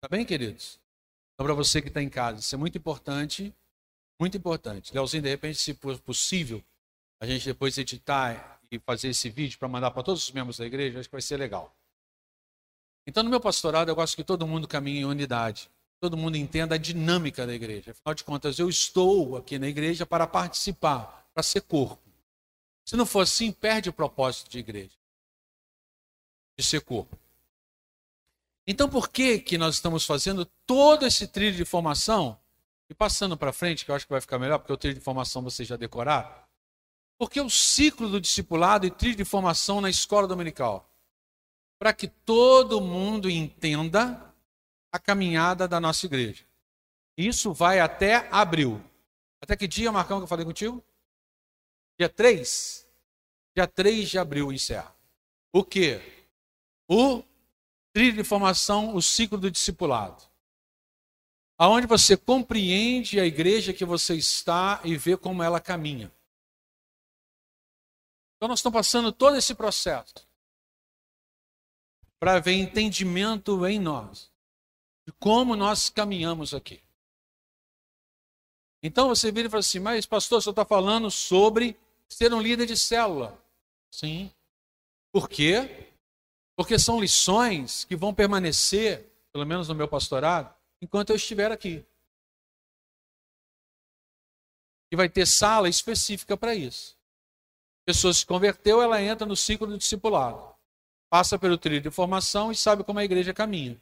Tá 0.00 0.08
bem, 0.08 0.24
queridos? 0.24 0.80
Então, 1.34 1.46
para 1.46 1.54
você 1.54 1.82
que 1.82 1.88
está 1.88 2.02
em 2.02 2.08
casa, 2.08 2.40
isso 2.40 2.54
é 2.54 2.58
muito 2.58 2.78
importante, 2.78 3.54
muito 4.18 4.36
importante. 4.36 4.92
Leozinho, 4.94 5.22
de 5.22 5.28
repente, 5.28 5.58
se 5.58 5.74
possível, 5.74 6.64
a 7.20 7.26
gente 7.26 7.44
depois 7.44 7.76
editar 7.78 8.59
fazer 8.78 9.08
esse 9.08 9.28
vídeo 9.28 9.58
para 9.58 9.68
mandar 9.68 9.90
para 9.90 10.02
todos 10.02 10.22
os 10.22 10.30
membros 10.30 10.58
da 10.58 10.66
igreja, 10.66 11.00
acho 11.00 11.08
que 11.08 11.14
vai 11.14 11.22
ser 11.22 11.36
legal. 11.36 11.74
Então, 13.06 13.22
no 13.22 13.30
meu 13.30 13.40
pastorado, 13.40 13.90
eu 13.90 13.94
gosto 13.94 14.14
que 14.14 14.22
todo 14.22 14.46
mundo 14.46 14.68
caminhe 14.68 15.00
em 15.00 15.04
unidade. 15.04 15.70
Todo 16.00 16.16
mundo 16.16 16.36
entenda 16.36 16.76
a 16.76 16.78
dinâmica 16.78 17.46
da 17.46 17.54
igreja. 17.54 17.90
Afinal 17.90 18.14
de 18.14 18.24
contas, 18.24 18.58
eu 18.58 18.68
estou 18.68 19.36
aqui 19.36 19.58
na 19.58 19.68
igreja 19.68 20.06
para 20.06 20.26
participar, 20.26 21.28
para 21.34 21.42
ser 21.42 21.62
corpo. 21.62 22.00
Se 22.84 22.96
não 22.96 23.04
for 23.04 23.20
assim, 23.20 23.52
perde 23.52 23.88
o 23.88 23.92
propósito 23.92 24.48
de 24.50 24.58
igreja. 24.58 24.96
De 26.56 26.64
ser 26.64 26.80
corpo. 26.80 27.18
Então, 28.66 28.88
por 28.88 29.08
que, 29.08 29.38
que 29.38 29.58
nós 29.58 29.74
estamos 29.74 30.06
fazendo 30.06 30.44
todo 30.66 31.04
esse 31.04 31.26
trilho 31.26 31.56
de 31.56 31.64
formação? 31.64 32.38
E 32.88 32.94
passando 32.94 33.36
para 33.36 33.52
frente, 33.52 33.84
que 33.84 33.90
eu 33.90 33.94
acho 33.94 34.06
que 34.06 34.12
vai 34.12 34.20
ficar 34.20 34.38
melhor, 34.38 34.58
porque 34.58 34.72
o 34.72 34.76
trilho 34.76 34.94
de 34.94 35.00
formação 35.00 35.42
vocês 35.42 35.68
já 35.68 35.76
decoraram. 35.76 36.32
Porque 37.20 37.38
o 37.38 37.50
ciclo 37.50 38.08
do 38.08 38.18
discipulado 38.18 38.86
e 38.86 38.90
trilho 38.90 39.16
de 39.16 39.26
formação 39.26 39.78
na 39.78 39.90
escola 39.90 40.26
dominical? 40.26 40.90
Para 41.78 41.92
que 41.92 42.08
todo 42.08 42.80
mundo 42.80 43.28
entenda 43.28 44.34
a 44.90 44.98
caminhada 44.98 45.68
da 45.68 45.78
nossa 45.78 46.06
igreja. 46.06 46.46
Isso 47.18 47.52
vai 47.52 47.78
até 47.78 48.26
abril. 48.32 48.82
Até 49.38 49.54
que 49.54 49.68
dia, 49.68 49.92
Marcão, 49.92 50.16
que 50.16 50.24
eu 50.24 50.28
falei 50.28 50.46
contigo? 50.46 50.82
Dia 51.98 52.08
3? 52.08 52.86
Dia 53.54 53.66
3 53.66 54.08
de 54.08 54.18
abril 54.18 54.50
encerra. 54.50 54.96
O 55.52 55.62
quê? 55.62 56.00
O 56.88 57.22
trilho 57.92 58.16
de 58.16 58.24
formação, 58.24 58.96
o 58.96 59.02
ciclo 59.02 59.36
do 59.36 59.50
discipulado. 59.50 60.22
Aonde 61.58 61.86
você 61.86 62.16
compreende 62.16 63.20
a 63.20 63.26
igreja 63.26 63.74
que 63.74 63.84
você 63.84 64.14
está 64.14 64.80
e 64.84 64.96
vê 64.96 65.18
como 65.18 65.42
ela 65.42 65.60
caminha. 65.60 66.10
Então 68.40 68.48
nós 68.48 68.60
estamos 68.60 68.78
passando 68.78 69.12
todo 69.12 69.36
esse 69.36 69.54
processo 69.54 70.26
para 72.18 72.40
ver 72.40 72.54
entendimento 72.54 73.66
em 73.66 73.78
nós 73.78 74.32
de 75.06 75.12
como 75.12 75.54
nós 75.54 75.90
caminhamos 75.90 76.54
aqui. 76.54 76.82
Então 78.82 79.08
você 79.08 79.30
vira 79.30 79.46
e 79.46 79.50
fala 79.50 79.60
assim, 79.60 79.78
mas 79.78 80.06
pastor, 80.06 80.40
você 80.40 80.48
está 80.48 80.64
falando 80.64 81.10
sobre 81.10 81.78
ser 82.08 82.32
um 82.32 82.40
líder 82.40 82.64
de 82.64 82.78
célula. 82.78 83.38
Sim. 83.90 84.32
Por 85.12 85.28
quê? 85.28 85.92
Porque 86.56 86.78
são 86.78 86.98
lições 86.98 87.84
que 87.84 87.94
vão 87.94 88.14
permanecer, 88.14 89.06
pelo 89.30 89.44
menos 89.44 89.68
no 89.68 89.74
meu 89.74 89.86
pastorado, 89.86 90.50
enquanto 90.80 91.10
eu 91.10 91.16
estiver 91.16 91.52
aqui. 91.52 91.84
E 94.90 94.96
vai 94.96 95.10
ter 95.10 95.26
sala 95.26 95.68
específica 95.68 96.38
para 96.38 96.54
isso 96.54 96.98
pessoa 97.90 98.14
se 98.14 98.24
converteu, 98.24 98.80
ela 98.80 99.02
entra 99.02 99.26
no 99.26 99.34
ciclo 99.34 99.66
do 99.66 99.76
discipulado. 99.76 100.54
Passa 101.10 101.36
pelo 101.36 101.58
trilho 101.58 101.80
de 101.80 101.90
formação 101.90 102.52
e 102.52 102.56
sabe 102.56 102.84
como 102.84 103.00
a 103.00 103.04
igreja 103.04 103.34
caminha. 103.34 103.80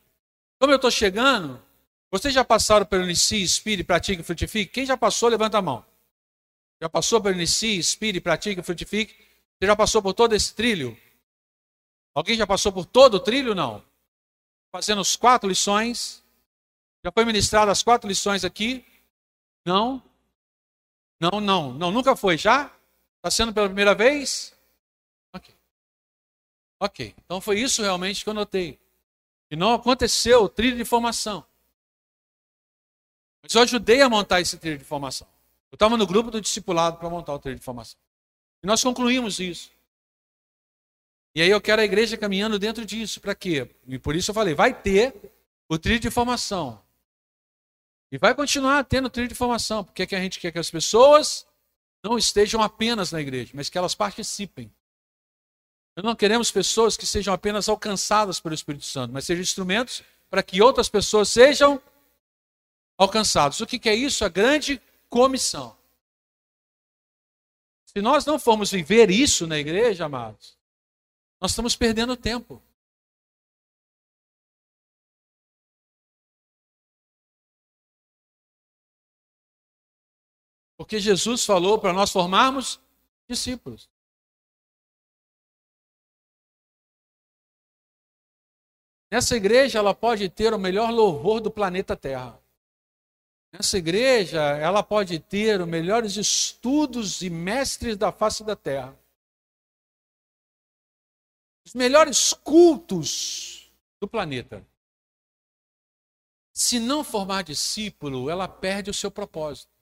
Como 0.58 0.72
eu 0.72 0.76
estou 0.76 0.90
chegando, 0.90 1.62
vocês 2.10 2.32
já 2.32 2.42
passaram 2.42 2.86
pelo 2.86 3.04
Inicie, 3.04 3.42
Inspire, 3.42 3.84
Pratique 3.84 4.22
e 4.22 4.24
Frutifique? 4.24 4.72
Quem 4.72 4.86
já 4.86 4.96
passou, 4.96 5.28
levanta 5.28 5.58
a 5.58 5.62
mão. 5.62 5.84
Já 6.80 6.88
passou 6.88 7.20
pelo 7.20 7.34
Inicie, 7.34 7.76
Inspire, 7.76 8.18
Pratique 8.18 8.60
e 8.60 8.64
Frutifique? 8.64 9.14
Você 9.58 9.66
já 9.66 9.76
passou 9.76 10.00
por 10.00 10.14
todo 10.14 10.34
esse 10.34 10.54
trilho? 10.54 10.96
Alguém 12.14 12.34
já 12.34 12.46
passou 12.46 12.72
por 12.72 12.86
todo 12.86 13.14
o 13.14 13.20
trilho? 13.20 13.54
Não. 13.54 13.84
Fazendo 14.72 15.02
as 15.02 15.16
quatro 15.16 15.46
lições. 15.46 16.24
Já 17.04 17.12
foi 17.12 17.26
ministrado 17.26 17.70
as 17.70 17.82
quatro 17.82 18.08
lições 18.08 18.42
aqui? 18.42 18.86
Não. 19.66 20.02
Não, 21.20 21.42
não, 21.42 21.74
não, 21.74 21.90
nunca 21.90 22.16
foi. 22.16 22.38
Já? 22.38 22.72
Está 23.18 23.30
sendo 23.30 23.52
pela 23.52 23.66
primeira 23.66 23.94
vez? 23.94 24.54
Ok. 25.32 25.54
Ok. 26.80 27.14
Então 27.24 27.40
foi 27.40 27.60
isso 27.60 27.82
realmente 27.82 28.22
que 28.22 28.30
eu 28.30 28.34
notei. 28.34 28.78
E 29.50 29.56
não 29.56 29.74
aconteceu 29.74 30.48
trilho 30.48 30.76
de 30.76 30.84
formação. 30.84 31.44
Mas 33.42 33.54
eu 33.54 33.62
ajudei 33.62 34.00
a 34.02 34.08
montar 34.08 34.40
esse 34.40 34.56
trilho 34.56 34.78
de 34.78 34.84
formação. 34.84 35.26
Eu 35.70 35.76
estava 35.76 35.96
no 35.96 36.06
grupo 36.06 36.30
do 36.30 36.40
discipulado 36.40 36.98
para 36.98 37.10
montar 37.10 37.34
o 37.34 37.38
trilho 37.38 37.58
de 37.58 37.64
formação. 37.64 37.98
E 38.62 38.66
nós 38.66 38.82
concluímos 38.82 39.40
isso. 39.40 39.70
E 41.34 41.42
aí 41.42 41.50
eu 41.50 41.60
quero 41.60 41.80
a 41.82 41.84
igreja 41.84 42.16
caminhando 42.16 42.58
dentro 42.58 42.84
disso. 42.84 43.20
Para 43.20 43.34
quê? 43.34 43.68
E 43.86 43.98
por 43.98 44.16
isso 44.16 44.30
eu 44.30 44.34
falei, 44.34 44.54
vai 44.54 44.74
ter 44.74 45.14
o 45.68 45.78
trilho 45.78 46.00
de 46.00 46.10
formação. 46.10 46.82
E 48.10 48.18
vai 48.18 48.34
continuar 48.34 48.84
tendo 48.84 49.10
trilho 49.10 49.28
de 49.28 49.34
formação. 49.34 49.84
Porque 49.84 50.02
é 50.02 50.06
que 50.06 50.16
a 50.16 50.20
gente 50.20 50.40
quer 50.40 50.50
que 50.50 50.58
as 50.58 50.70
pessoas 50.70 51.46
não 52.02 52.16
estejam 52.16 52.62
apenas 52.62 53.12
na 53.12 53.20
igreja, 53.20 53.52
mas 53.54 53.68
que 53.68 53.78
elas 53.78 53.94
participem. 53.94 54.72
Nós 55.96 56.04
não 56.04 56.14
queremos 56.14 56.50
pessoas 56.50 56.96
que 56.96 57.04
sejam 57.06 57.34
apenas 57.34 57.68
alcançadas 57.68 58.38
pelo 58.38 58.54
Espírito 58.54 58.84
Santo, 58.84 59.12
mas 59.12 59.24
sejam 59.24 59.42
instrumentos 59.42 60.02
para 60.30 60.42
que 60.42 60.62
outras 60.62 60.88
pessoas 60.88 61.28
sejam 61.28 61.82
alcançadas. 62.96 63.60
O 63.60 63.66
que 63.66 63.88
é 63.88 63.94
isso? 63.94 64.24
A 64.24 64.28
grande 64.28 64.80
comissão. 65.08 65.76
Se 67.84 68.00
nós 68.00 68.24
não 68.24 68.38
formos 68.38 68.70
viver 68.70 69.10
isso 69.10 69.46
na 69.46 69.58
igreja, 69.58 70.04
amados, 70.04 70.56
nós 71.40 71.52
estamos 71.52 71.74
perdendo 71.74 72.16
tempo. 72.16 72.62
Porque 80.88 81.00
Jesus 81.00 81.44
falou 81.44 81.78
para 81.78 81.92
nós 81.92 82.10
formarmos 82.10 82.80
discípulos. 83.28 83.90
Nessa 89.10 89.36
igreja 89.36 89.78
ela 89.78 89.94
pode 89.94 90.30
ter 90.30 90.54
o 90.54 90.58
melhor 90.58 90.90
louvor 90.90 91.42
do 91.42 91.50
planeta 91.50 91.94
Terra. 91.94 92.40
Nessa 93.52 93.76
igreja 93.76 94.40
ela 94.40 94.82
pode 94.82 95.20
ter 95.20 95.60
os 95.60 95.68
melhores 95.68 96.16
estudos 96.16 97.20
e 97.20 97.28
mestres 97.28 97.94
da 97.94 98.10
face 98.10 98.42
da 98.42 98.56
Terra. 98.56 98.98
Os 101.66 101.74
melhores 101.74 102.32
cultos 102.32 103.70
do 104.00 104.08
planeta. 104.08 104.66
Se 106.50 106.80
não 106.80 107.04
formar 107.04 107.42
discípulo, 107.42 108.30
ela 108.30 108.48
perde 108.48 108.88
o 108.88 108.94
seu 108.94 109.10
propósito. 109.10 109.77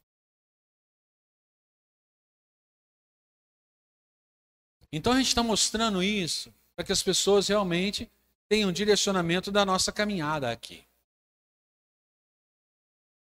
Então 4.96 5.12
a 5.12 5.16
gente 5.18 5.28
está 5.28 5.42
mostrando 5.42 6.02
isso 6.02 6.54
para 6.74 6.82
que 6.82 6.90
as 6.90 7.02
pessoas 7.02 7.48
realmente 7.48 8.10
tenham 8.48 8.70
um 8.70 8.72
direcionamento 8.72 9.52
da 9.52 9.62
nossa 9.62 9.92
caminhada 9.92 10.50
aqui. 10.50 10.86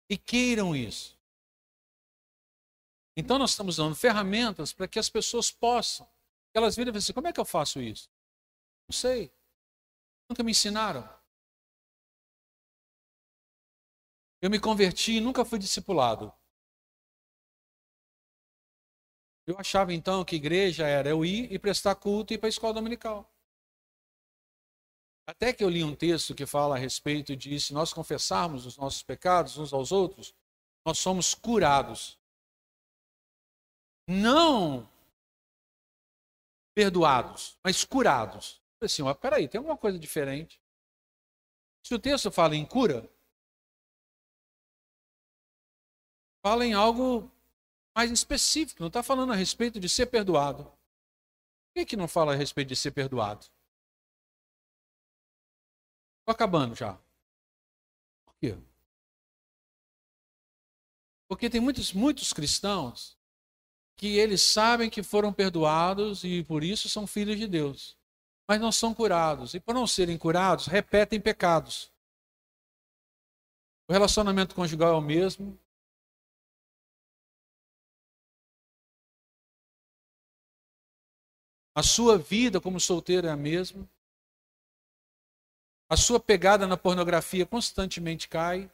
E 0.08 0.16
queiram 0.16 0.76
isso. 0.76 1.18
Então 3.16 3.40
nós 3.40 3.50
estamos 3.50 3.74
dando 3.74 3.96
ferramentas 3.96 4.72
para 4.72 4.86
que 4.86 5.00
as 5.00 5.10
pessoas 5.10 5.50
possam. 5.50 6.08
Elas 6.54 6.76
viram 6.76 6.90
e 6.90 6.92
falam 6.92 6.98
assim: 6.98 7.12
como 7.12 7.26
é 7.26 7.32
que 7.32 7.40
eu 7.40 7.44
faço 7.44 7.82
isso? 7.82 8.08
Não 8.88 8.94
sei. 8.94 9.32
Nunca 10.30 10.44
me 10.44 10.52
ensinaram. 10.52 11.08
Eu 14.40 14.48
me 14.48 14.60
converti 14.60 15.16
e 15.16 15.20
nunca 15.20 15.44
fui 15.44 15.58
discipulado. 15.58 16.32
Eu 19.48 19.58
achava 19.58 19.94
então 19.94 20.22
que 20.26 20.36
igreja 20.36 20.86
era 20.86 21.08
eu 21.08 21.24
ir 21.24 21.50
e 21.50 21.58
prestar 21.58 21.94
culto 21.94 22.34
e 22.34 22.34
ir 22.34 22.38
para 22.38 22.48
a 22.48 22.50
escola 22.50 22.74
dominical. 22.74 23.26
Até 25.26 25.54
que 25.54 25.64
eu 25.64 25.70
li 25.70 25.82
um 25.82 25.96
texto 25.96 26.34
que 26.34 26.44
fala 26.44 26.74
a 26.74 26.78
respeito 26.78 27.34
de 27.34 27.58
se 27.58 27.72
nós 27.72 27.90
confessarmos 27.90 28.66
os 28.66 28.76
nossos 28.76 29.02
pecados 29.02 29.56
uns 29.56 29.72
aos 29.72 29.90
outros, 29.90 30.34
nós 30.84 30.98
somos 30.98 31.32
curados. 31.32 32.18
Não 34.06 34.86
perdoados, 36.74 37.58
mas 37.64 37.86
curados. 37.86 38.62
Assim, 38.82 39.00
ó, 39.00 39.14
peraí, 39.14 39.48
tem 39.48 39.58
alguma 39.58 39.78
coisa 39.78 39.98
diferente. 39.98 40.60
Se 41.82 41.94
o 41.94 41.98
texto 41.98 42.30
fala 42.30 42.54
em 42.54 42.66
cura, 42.66 43.10
fala 46.44 46.66
em 46.66 46.74
algo 46.74 47.32
mais 47.98 48.12
específico, 48.12 48.80
não 48.80 48.86
está 48.86 49.02
falando 49.02 49.32
a 49.32 49.34
respeito 49.34 49.80
de 49.80 49.88
ser 49.88 50.06
perdoado. 50.06 50.62
Por 50.62 51.74
que, 51.74 51.84
que 51.84 51.96
não 51.96 52.06
fala 52.06 52.32
a 52.32 52.36
respeito 52.36 52.68
de 52.68 52.76
ser 52.76 52.92
perdoado? 52.92 53.44
Estou 56.20 56.32
acabando 56.32 56.76
já. 56.76 56.96
Por 58.24 58.36
quê? 58.40 58.56
Porque 61.26 61.50
tem 61.50 61.60
muitos, 61.60 61.92
muitos 61.92 62.32
cristãos 62.32 63.18
que 63.96 64.16
eles 64.16 64.42
sabem 64.42 64.88
que 64.88 65.02
foram 65.02 65.32
perdoados 65.32 66.22
e 66.22 66.44
por 66.44 66.62
isso 66.62 66.88
são 66.88 67.04
filhos 67.04 67.36
de 67.36 67.48
Deus, 67.48 67.98
mas 68.46 68.60
não 68.60 68.70
são 68.70 68.94
curados. 68.94 69.54
E 69.54 69.60
por 69.60 69.74
não 69.74 69.88
serem 69.88 70.16
curados, 70.16 70.68
repetem 70.68 71.20
pecados. 71.20 71.92
O 73.88 73.92
relacionamento 73.92 74.54
conjugal 74.54 74.92
é 74.92 74.96
o 74.96 75.00
mesmo. 75.00 75.58
A 81.78 81.82
sua 81.84 82.18
vida 82.18 82.60
como 82.60 82.80
solteiro 82.80 83.28
é 83.28 83.30
a 83.30 83.36
mesma. 83.36 83.88
A 85.88 85.96
sua 85.96 86.18
pegada 86.18 86.66
na 86.66 86.76
pornografia 86.76 87.46
constantemente 87.46 88.28
cai. 88.28 88.68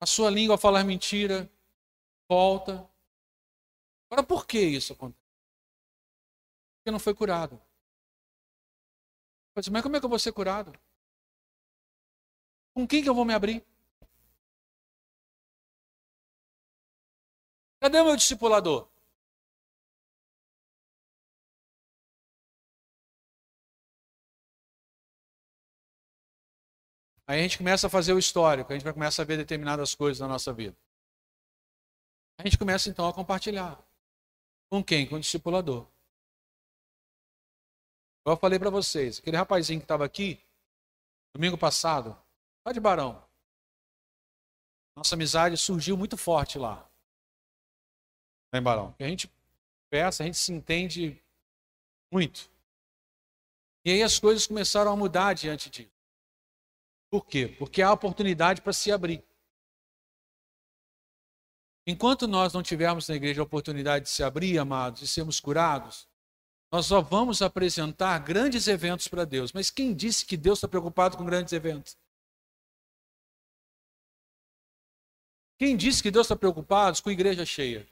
A 0.00 0.06
sua 0.06 0.30
língua 0.30 0.54
a 0.54 0.58
falar 0.58 0.82
mentira 0.82 1.52
volta. 2.26 2.90
Agora, 4.08 4.26
por 4.26 4.46
que 4.46 4.58
isso 4.58 4.94
acontece? 4.94 5.22
Porque 6.78 6.90
não 6.90 6.98
foi 6.98 7.14
curado. 7.14 7.60
Mas 9.54 9.68
como 9.68 9.96
é 9.96 10.00
que 10.00 10.06
eu 10.06 10.08
vou 10.08 10.18
ser 10.18 10.32
curado? 10.32 10.72
Com 12.72 12.88
quem 12.88 13.02
que 13.02 13.08
eu 13.10 13.14
vou 13.14 13.26
me 13.26 13.34
abrir? 13.34 13.62
Cadê 17.82 18.02
meu 18.02 18.16
discipulador? 18.16 18.93
Aí 27.26 27.40
a 27.40 27.42
gente 27.42 27.58
começa 27.58 27.86
a 27.86 27.90
fazer 27.90 28.12
o 28.12 28.18
histórico, 28.18 28.70
a 28.70 28.74
gente 28.74 28.84
vai 28.84 28.92
começar 28.92 29.22
a 29.22 29.26
ver 29.26 29.38
determinadas 29.38 29.94
coisas 29.94 30.20
na 30.20 30.28
nossa 30.28 30.52
vida. 30.52 30.76
A 32.38 32.42
gente 32.42 32.58
começa 32.58 32.88
então 32.90 33.08
a 33.08 33.14
compartilhar. 33.14 33.82
Com 34.70 34.82
quem? 34.82 35.06
Com 35.06 35.16
o 35.16 35.20
discipulador. 35.20 35.86
Eu 38.26 38.36
falei 38.36 38.58
para 38.58 38.70
vocês, 38.70 39.18
aquele 39.18 39.36
rapazinho 39.36 39.80
que 39.80 39.84
estava 39.84 40.04
aqui, 40.04 40.42
domingo 41.34 41.58
passado, 41.58 42.18
lá 42.64 42.72
de 42.72 42.80
Barão. 42.80 43.22
Nossa 44.96 45.14
amizade 45.14 45.56
surgiu 45.56 45.96
muito 45.96 46.16
forte 46.16 46.58
lá. 46.58 46.88
Lá 48.52 48.60
Barão. 48.60 48.94
A 48.98 49.04
gente 49.04 49.30
peça, 49.90 50.22
a 50.22 50.26
gente 50.26 50.38
se 50.38 50.52
entende 50.52 51.22
muito. 52.10 52.50
E 53.84 53.90
aí 53.90 54.02
as 54.02 54.18
coisas 54.18 54.46
começaram 54.46 54.90
a 54.92 54.96
mudar 54.96 55.34
diante 55.34 55.68
disso. 55.68 55.93
Por 57.14 57.26
quê? 57.26 57.46
Porque 57.46 57.80
há 57.80 57.92
oportunidade 57.92 58.60
para 58.60 58.72
se 58.72 58.90
abrir. 58.90 59.24
Enquanto 61.86 62.26
nós 62.26 62.52
não 62.52 62.60
tivermos 62.60 63.06
na 63.06 63.14
igreja 63.14 63.40
a 63.40 63.44
oportunidade 63.44 64.06
de 64.06 64.10
se 64.10 64.24
abrir, 64.24 64.58
amados, 64.58 65.00
e 65.00 65.06
sermos 65.06 65.38
curados, 65.38 66.08
nós 66.72 66.86
só 66.86 67.00
vamos 67.00 67.40
apresentar 67.40 68.18
grandes 68.18 68.66
eventos 68.66 69.06
para 69.06 69.24
Deus. 69.24 69.52
Mas 69.52 69.70
quem 69.70 69.94
disse 69.94 70.26
que 70.26 70.36
Deus 70.36 70.58
está 70.58 70.66
preocupado 70.66 71.16
com 71.16 71.24
grandes 71.24 71.52
eventos? 71.52 71.96
Quem 75.56 75.76
disse 75.76 76.02
que 76.02 76.10
Deus 76.10 76.26
está 76.26 76.34
preocupado 76.34 77.00
com 77.00 77.12
igreja 77.12 77.46
cheia? 77.46 77.86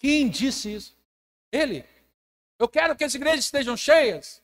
Quem 0.00 0.28
disse 0.28 0.74
isso? 0.74 0.98
Ele. 1.52 1.84
Eu 2.58 2.68
quero 2.68 2.96
que 2.96 3.04
as 3.04 3.14
igrejas 3.14 3.44
estejam 3.44 3.76
cheias. 3.76 4.42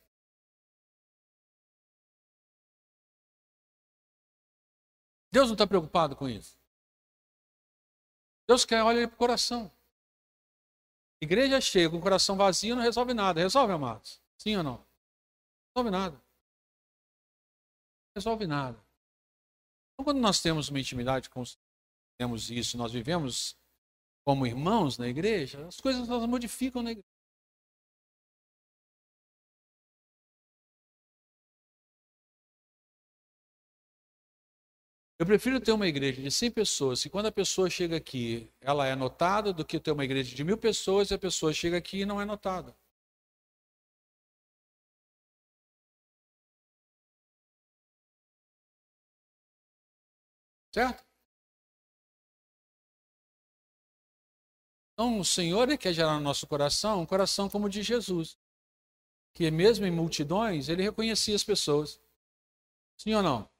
Deus 5.32 5.48
não 5.48 5.54
está 5.54 5.66
preocupado 5.66 6.14
com 6.14 6.28
isso. 6.28 6.58
Deus 8.46 8.64
quer 8.64 8.82
olhar 8.82 9.08
para 9.08 9.14
o 9.14 9.18
coração. 9.18 9.72
Igreja 11.22 11.60
cheia, 11.60 11.88
com 11.88 11.96
o 11.96 12.02
coração 12.02 12.36
vazio, 12.36 12.76
não 12.76 12.82
resolve 12.82 13.14
nada. 13.14 13.40
Resolve, 13.40 13.72
amados? 13.72 14.20
Sim 14.36 14.56
ou 14.56 14.62
não? 14.62 14.86
Resolve 15.74 15.90
nada. 15.90 16.22
Resolve 18.14 18.46
nada. 18.46 18.78
Então, 19.94 20.04
quando 20.04 20.20
nós 20.20 20.40
temos 20.40 20.68
uma 20.68 20.80
intimidade 20.80 21.30
com 21.30 21.42
temos 22.18 22.50
isso, 22.50 22.76
nós 22.76 22.92
vivemos 22.92 23.56
como 24.24 24.46
irmãos 24.46 24.98
na 24.98 25.08
igreja, 25.08 25.66
as 25.66 25.80
coisas 25.80 26.08
elas 26.08 26.28
modificam 26.28 26.82
na 26.82 26.92
igreja. 26.92 27.11
Eu 35.22 35.26
prefiro 35.26 35.60
ter 35.60 35.70
uma 35.70 35.86
igreja 35.86 36.20
de 36.20 36.30
100 36.32 36.50
pessoas, 36.50 37.04
e 37.04 37.08
quando 37.08 37.26
a 37.26 37.32
pessoa 37.32 37.70
chega 37.70 37.96
aqui, 37.96 38.50
ela 38.60 38.88
é 38.88 38.96
notada, 38.96 39.52
do 39.52 39.64
que 39.64 39.78
ter 39.78 39.92
uma 39.92 40.04
igreja 40.04 40.34
de 40.34 40.42
mil 40.42 40.58
pessoas 40.58 41.12
e 41.12 41.14
a 41.14 41.18
pessoa 41.18 41.52
chega 41.52 41.76
aqui 41.78 42.00
e 42.00 42.04
não 42.04 42.20
é 42.20 42.24
notada. 42.24 42.76
Certo? 50.74 51.04
Então, 54.94 55.18
o 55.20 55.24
Senhor 55.24 55.76
quer 55.78 55.92
gerar 55.92 56.14
no 56.14 56.20
nosso 56.20 56.46
coração 56.46 57.00
um 57.02 57.06
coração 57.06 57.48
como 57.48 57.66
o 57.66 57.68
de 57.68 57.82
Jesus, 57.82 58.36
que 59.34 59.50
mesmo 59.50 59.86
em 59.86 59.90
multidões, 59.90 60.68
ele 60.68 60.82
reconhecia 60.82 61.36
as 61.36 61.44
pessoas. 61.44 62.00
Sim 62.98 63.14
ou 63.14 63.22
não? 63.22 63.51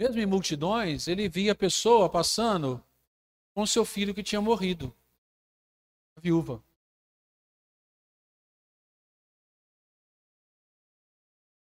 Mesmo 0.00 0.18
em 0.18 0.24
multidões, 0.24 1.06
ele 1.08 1.28
via 1.28 1.52
a 1.52 1.54
pessoa 1.54 2.08
passando 2.08 2.82
com 3.52 3.66
seu 3.66 3.84
filho 3.84 4.14
que 4.14 4.22
tinha 4.22 4.40
morrido, 4.40 4.96
a 6.16 6.20
viúva. 6.20 6.64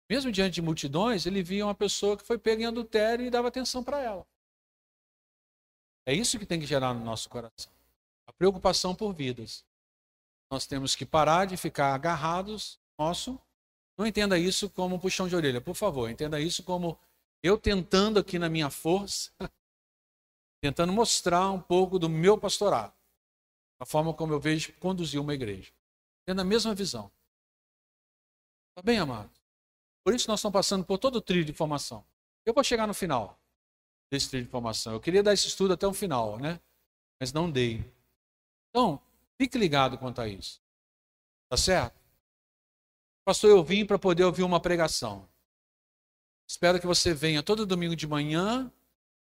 Mesmo 0.09 0.31
diante 0.31 0.55
de 0.55 0.61
multidões, 0.63 1.27
ele 1.27 1.43
via 1.43 1.67
uma 1.67 1.75
pessoa 1.75 2.17
que 2.17 2.25
foi 2.25 2.39
pega 2.39 2.63
em 2.63 2.65
adultério 2.65 3.23
e 3.23 3.29
dava 3.29 3.49
atenção 3.49 3.83
para 3.83 4.01
ela. 4.01 4.25
É 6.03 6.11
isso 6.11 6.39
que 6.39 6.47
tem 6.47 6.59
que 6.59 6.65
gerar 6.65 6.95
no 6.95 7.05
nosso 7.05 7.29
coração. 7.29 7.71
A 8.25 8.33
preocupação 8.33 8.95
por 8.95 9.13
vidas. 9.13 9.63
Nós 10.49 10.65
temos 10.65 10.95
que 10.95 11.05
parar 11.05 11.45
de 11.45 11.57
ficar 11.57 11.93
agarrados 11.93 12.79
nosso. 12.97 13.39
Não 13.95 14.07
entenda 14.07 14.39
isso 14.39 14.67
como 14.67 14.95
um 14.95 14.99
puxão 14.99 15.27
de 15.27 15.35
orelha, 15.35 15.61
por 15.61 15.75
favor. 15.75 16.09
Entenda 16.09 16.41
isso 16.41 16.63
como 16.63 16.97
eu 17.45 17.59
tentando 17.59 18.19
aqui 18.19 18.39
na 18.39 18.49
minha 18.49 18.71
força, 18.71 19.31
tentando 20.59 20.91
mostrar 20.91 21.51
um 21.51 21.61
pouco 21.61 21.99
do 21.99 22.09
meu 22.09 22.39
pastorado, 22.39 22.93
a 23.79 23.85
forma 23.85 24.11
como 24.15 24.33
eu 24.33 24.39
vejo 24.39 24.73
conduzir 24.79 25.21
uma 25.21 25.35
igreja. 25.35 25.71
Tendo 26.25 26.41
a 26.41 26.43
mesma 26.43 26.73
visão. 26.73 27.11
Tá 28.73 28.81
bem, 28.81 28.97
amado? 28.97 29.29
Por 30.03 30.15
isso 30.15 30.27
nós 30.27 30.39
estamos 30.39 30.53
passando 30.53 30.83
por 30.83 30.97
todo 30.97 31.17
o 31.17 31.21
trilho 31.21 31.45
de 31.45 31.53
formação. 31.53 32.03
Eu 32.43 32.53
vou 32.53 32.63
chegar 32.63 32.87
no 32.87 32.95
final 32.95 33.39
desse 34.11 34.29
trilho 34.29 34.45
de 34.45 34.51
formação. 34.51 34.93
Eu 34.93 34.99
queria 34.99 35.21
dar 35.21 35.33
esse 35.33 35.47
estudo 35.47 35.73
até 35.73 35.85
o 35.85 35.93
final, 35.93 36.39
né? 36.39 36.59
Mas 37.19 37.31
não 37.31 37.49
dei. 37.49 37.85
Então, 38.69 38.99
fique 39.37 39.55
ligado 39.55 39.99
quanto 39.99 40.19
a 40.19 40.27
isso. 40.27 40.59
Tá 41.47 41.57
certo? 41.57 41.95
Pastor, 43.23 43.51
eu 43.51 43.63
vim 43.63 43.85
para 43.85 43.99
poder 43.99 44.23
ouvir 44.23 44.41
uma 44.41 44.59
pregação. 44.59 45.29
Espero 46.47 46.79
que 46.79 46.87
você 46.87 47.13
venha 47.13 47.41
todo 47.41 47.65
domingo 47.65 47.95
de 47.95 48.07
manhã 48.07 48.71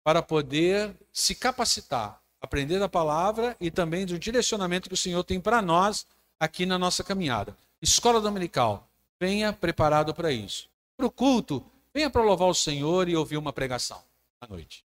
para 0.05 0.23
poder 0.23 0.95
se 1.13 1.35
capacitar, 1.35 2.23
aprender 2.41 2.83
a 2.83 2.89
palavra 2.89 3.57
e 3.61 3.71
também 3.71 4.07
do 4.07 4.19
direcionamento 4.19 4.89
que 4.89 4.95
o 4.95 4.99
Senhor 4.99 5.23
tem 5.25 5.41
para 5.41 5.61
nós 5.63 6.07
aqui 6.39 6.65
na 6.67 6.79
nossa 6.79 7.03
caminhada. 7.03 7.57
Escola 7.81 8.21
Dominical, 8.21 8.89
venha 9.21 9.53
preparado 9.53 10.15
para 10.15 10.33
isso. 10.33 10.69
Para 10.97 11.07
o 11.07 11.11
culto, 11.11 11.65
venha 11.93 12.11
para 12.11 12.23
louvar 12.23 12.49
o 12.49 12.55
Senhor 12.55 13.09
e 13.09 13.17
ouvir 13.17 13.37
uma 13.37 13.53
pregação 13.53 14.03
à 14.41 14.47
noite. 14.47 14.85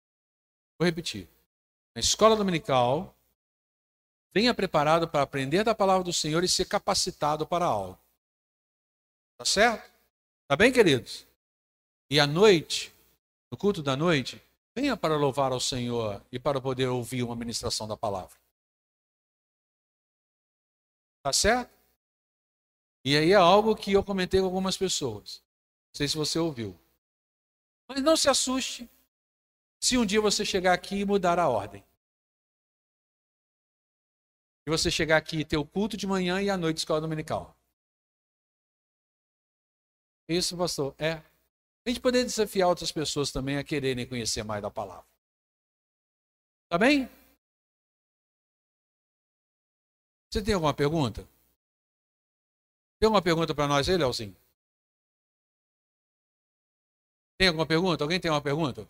Vou 0.77 0.85
repetir. 0.85 1.27
na 1.95 2.01
escola 2.01 2.35
dominical, 2.35 3.15
venha 4.33 4.53
preparado 4.53 5.07
para 5.07 5.21
aprender 5.21 5.63
da 5.63 5.73
palavra 5.73 6.03
do 6.03 6.11
Senhor 6.11 6.43
e 6.43 6.47
ser 6.49 6.65
capacitado 6.65 7.47
para 7.47 7.65
algo. 7.65 7.97
Tá 9.37 9.45
certo? 9.45 9.89
Tá 10.47 10.55
bem, 10.57 10.71
queridos? 10.71 11.25
E 12.09 12.19
à 12.19 12.27
noite, 12.27 12.93
no 13.51 13.57
culto 13.57 13.81
da 13.81 13.95
noite, 13.95 14.41
venha 14.75 14.95
para 14.95 15.17
louvar 15.17 15.51
ao 15.51 15.59
Senhor 15.59 16.23
e 16.31 16.37
para 16.39 16.61
poder 16.61 16.87
ouvir 16.87 17.23
uma 17.23 17.35
ministração 17.35 17.87
da 17.87 17.97
palavra. 17.97 18.37
Tá 21.23 21.33
certo? 21.33 21.73
E 23.03 23.15
aí 23.17 23.31
é 23.31 23.35
algo 23.35 23.75
que 23.75 23.91
eu 23.91 24.03
comentei 24.03 24.39
com 24.39 24.45
algumas 24.45 24.77
pessoas. 24.77 25.43
Não 25.87 25.97
sei 25.97 26.07
se 26.07 26.17
você 26.17 26.37
ouviu. 26.37 26.77
Mas 27.87 28.01
não 28.01 28.17
se 28.17 28.29
assuste 28.29 28.89
se 29.79 29.97
um 29.97 30.05
dia 30.05 30.19
você 30.19 30.43
chegar 30.43 30.73
aqui 30.73 30.97
e 30.97 31.05
mudar 31.05 31.39
a 31.39 31.47
ordem. 31.47 31.83
E 34.67 34.71
você 34.71 34.89
chegar 34.89 35.17
aqui 35.17 35.37
e 35.37 35.45
ter 35.45 35.57
o 35.57 35.65
culto 35.65 35.95
de 35.95 36.07
manhã 36.07 36.41
e 36.41 36.49
à 36.49 36.57
noite 36.57 36.77
escola 36.77 37.01
dominical. 37.01 37.55
Isso, 40.27 40.57
pastor, 40.57 40.95
é. 40.97 41.21
A 41.85 41.89
gente 41.89 42.01
poder 42.01 42.23
desafiar 42.23 42.67
outras 42.67 42.91
pessoas 42.91 43.31
também 43.31 43.57
a 43.57 43.63
quererem 43.63 44.07
conhecer 44.07 44.43
mais 44.43 44.61
da 44.61 44.71
palavra. 44.71 45.05
Tá 46.67 46.79
bem? 46.79 47.07
Você 50.31 50.43
tem 50.43 50.55
alguma 50.55 50.73
pergunta? 50.73 51.23
Tem 52.99 53.05
alguma 53.05 53.21
pergunta 53.21 53.53
para 53.53 53.67
nós 53.67 53.87
aí, 53.87 53.97
Leozinho? 53.97 54.35
Tem 57.37 57.49
alguma 57.49 57.67
pergunta? 57.67 58.03
Alguém 58.03 58.19
tem 58.19 58.31
uma 58.31 58.41
pergunta? 58.41 58.89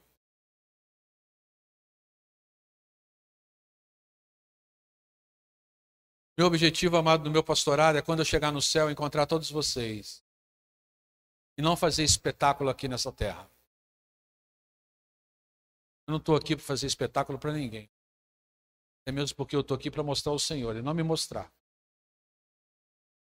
Meu 6.38 6.48
objetivo, 6.48 6.96
amado, 6.96 7.26
no 7.26 7.32
meu 7.32 7.44
pastorado 7.44 7.98
é 7.98 8.02
quando 8.02 8.20
eu 8.20 8.26
chegar 8.26 8.52
no 8.52 8.62
céu 8.62 8.90
encontrar 8.90 9.26
todos 9.26 9.52
vocês 9.52 10.25
e 11.58 11.62
não 11.62 11.76
fazer 11.76 12.04
espetáculo 12.04 12.70
aqui 12.70 12.88
nessa 12.88 13.12
terra. 13.12 13.50
Eu 16.08 16.12
não 16.12 16.18
estou 16.18 16.36
aqui 16.36 16.56
para 16.56 16.66
fazer 16.66 16.88
espetáculo 16.88 17.40
para 17.40 17.54
ninguém. 17.54 17.90
É 19.08 19.12
mesmo 19.12 19.36
porque 19.36 19.56
eu 19.56 19.62
estou 19.62 19.76
aqui 19.76 19.90
para 19.90 20.04
mostrar 20.04 20.32
o 20.32 20.40
Senhor 20.40 20.76
e 20.76 20.82
não 20.82 20.94
me 20.94 21.04
mostrar. 21.04 21.52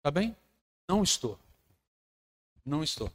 Tá 0.02 0.10
bem? 0.10 0.36
Não 0.88 1.02
estou. 1.02 1.38
Não 2.64 2.82
estou. 2.82 3.10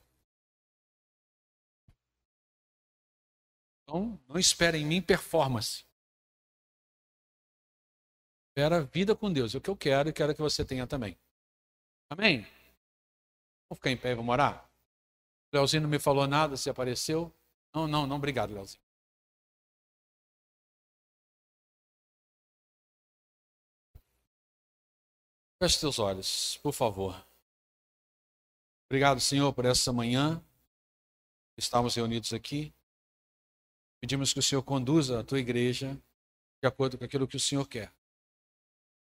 Então, 3.83 4.19
não 4.27 4.39
espere 4.39 4.77
em 4.77 4.85
mim 4.85 5.01
performance. 5.01 5.85
Espera 8.49 8.83
vida 8.83 9.15
com 9.15 9.31
Deus. 9.31 9.53
É 9.53 9.57
o 9.57 9.61
que 9.61 9.69
eu 9.69 9.77
quero 9.77 10.09
e 10.09 10.13
quero 10.13 10.33
que 10.35 10.41
você 10.41 10.63
tenha 10.65 10.87
também. 10.87 11.17
Amém? 12.09 12.41
Vamos 13.69 13.79
ficar 13.79 13.91
em 13.91 13.97
pé 13.97 14.11
e 14.11 14.15
vamos 14.15 14.31
orar? 14.31 14.69
Leozinho 15.53 15.83
não 15.83 15.89
me 15.89 15.99
falou 15.99 16.27
nada, 16.27 16.57
se 16.57 16.69
apareceu. 16.69 17.31
Não, 17.73 17.87
não, 17.87 18.07
não, 18.07 18.15
obrigado, 18.15 18.53
Leozinho. 18.53 18.81
Feche 25.61 25.77
seus 25.77 25.99
olhos, 25.99 26.57
por 26.57 26.73
favor. 26.73 27.25
Obrigado, 28.89 29.19
Senhor, 29.21 29.53
por 29.53 29.65
essa 29.65 29.93
manhã. 29.93 30.43
Estamos 31.57 31.95
reunidos 31.95 32.33
aqui. 32.33 32.73
Pedimos 34.01 34.33
que 34.33 34.39
o 34.39 34.43
Senhor 34.43 34.63
conduza 34.63 35.19
a 35.19 35.23
tua 35.23 35.39
igreja 35.39 35.97
de 36.61 36.67
acordo 36.67 36.97
com 36.97 37.05
aquilo 37.05 37.27
que 37.27 37.37
o 37.37 37.39
Senhor 37.39 37.67
quer. 37.67 37.93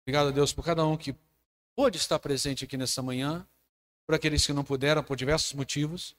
Obrigado 0.02 0.32
Deus 0.32 0.52
por 0.52 0.64
cada 0.64 0.84
um 0.84 0.96
que 0.96 1.16
pôde 1.74 1.96
estar 1.96 2.18
presente 2.18 2.64
aqui 2.64 2.76
nessa 2.76 3.02
manhã, 3.02 3.48
por 4.06 4.14
aqueles 4.14 4.46
que 4.46 4.52
não 4.52 4.62
puderam 4.62 5.02
por 5.02 5.16
diversos 5.16 5.52
motivos, 5.52 6.14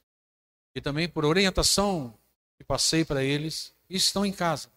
e 0.74 0.80
também 0.80 1.08
por 1.08 1.24
orientação 1.24 2.16
que 2.56 2.64
passei 2.64 3.04
para 3.04 3.22
eles 3.22 3.74
estão 3.88 4.24
em 4.24 4.32
casa. 4.32 4.68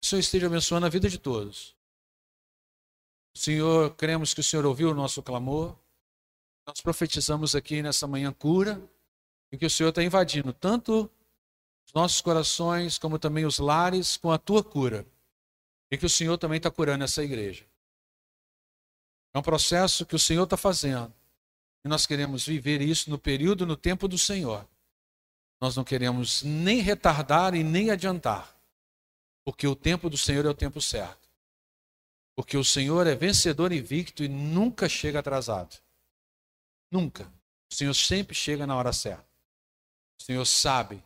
Que 0.00 0.06
o 0.06 0.08
Senhor 0.08 0.20
esteja 0.20 0.46
abençoando 0.46 0.86
a 0.86 0.88
vida 0.88 1.08
de 1.08 1.18
todos. 1.18 1.76
Senhor, 3.34 3.94
cremos 3.96 4.34
que 4.34 4.40
o 4.40 4.44
Senhor 4.44 4.66
ouviu 4.66 4.90
o 4.90 4.94
nosso 4.94 5.22
clamor, 5.22 5.76
nós 6.66 6.80
profetizamos 6.80 7.54
aqui 7.54 7.82
nessa 7.82 8.06
manhã 8.06 8.32
cura 8.32 8.80
e 9.50 9.58
que 9.58 9.66
o 9.66 9.70
Senhor 9.70 9.88
está 9.88 10.02
invadindo 10.02 10.52
tanto 10.52 11.10
os 11.86 11.92
nossos 11.92 12.20
corações 12.20 12.98
como 12.98 13.18
também 13.18 13.44
os 13.44 13.58
lares 13.58 14.16
com 14.16 14.30
a 14.30 14.38
tua 14.38 14.62
cura. 14.62 15.06
E 15.90 15.98
que 15.98 16.06
o 16.06 16.10
Senhor 16.10 16.38
também 16.38 16.56
está 16.56 16.70
curando 16.70 17.04
essa 17.04 17.22
igreja. 17.22 17.66
É 19.34 19.38
um 19.38 19.42
processo 19.42 20.06
que 20.06 20.14
o 20.14 20.18
Senhor 20.18 20.44
está 20.44 20.56
fazendo. 20.56 21.12
E 21.84 21.88
nós 21.88 22.06
queremos 22.06 22.46
viver 22.46 22.80
isso 22.80 23.10
no 23.10 23.18
período, 23.18 23.66
no 23.66 23.76
tempo 23.76 24.06
do 24.06 24.16
Senhor. 24.16 24.66
Nós 25.62 25.76
não 25.76 25.84
queremos 25.84 26.42
nem 26.42 26.80
retardar 26.80 27.54
e 27.54 27.62
nem 27.62 27.92
adiantar. 27.92 28.52
Porque 29.44 29.64
o 29.64 29.76
tempo 29.76 30.10
do 30.10 30.18
Senhor 30.18 30.44
é 30.44 30.48
o 30.48 30.54
tempo 30.54 30.80
certo. 30.80 31.28
Porque 32.34 32.56
o 32.56 32.64
Senhor 32.64 33.06
é 33.06 33.14
vencedor 33.14 33.70
invicto 33.70 34.24
e 34.24 34.28
nunca 34.28 34.88
chega 34.88 35.20
atrasado. 35.20 35.80
Nunca. 36.90 37.32
O 37.70 37.74
Senhor 37.76 37.94
sempre 37.94 38.34
chega 38.34 38.66
na 38.66 38.74
hora 38.74 38.92
certa. 38.92 39.24
O 40.20 40.24
Senhor 40.24 40.44
sabe. 40.44 40.96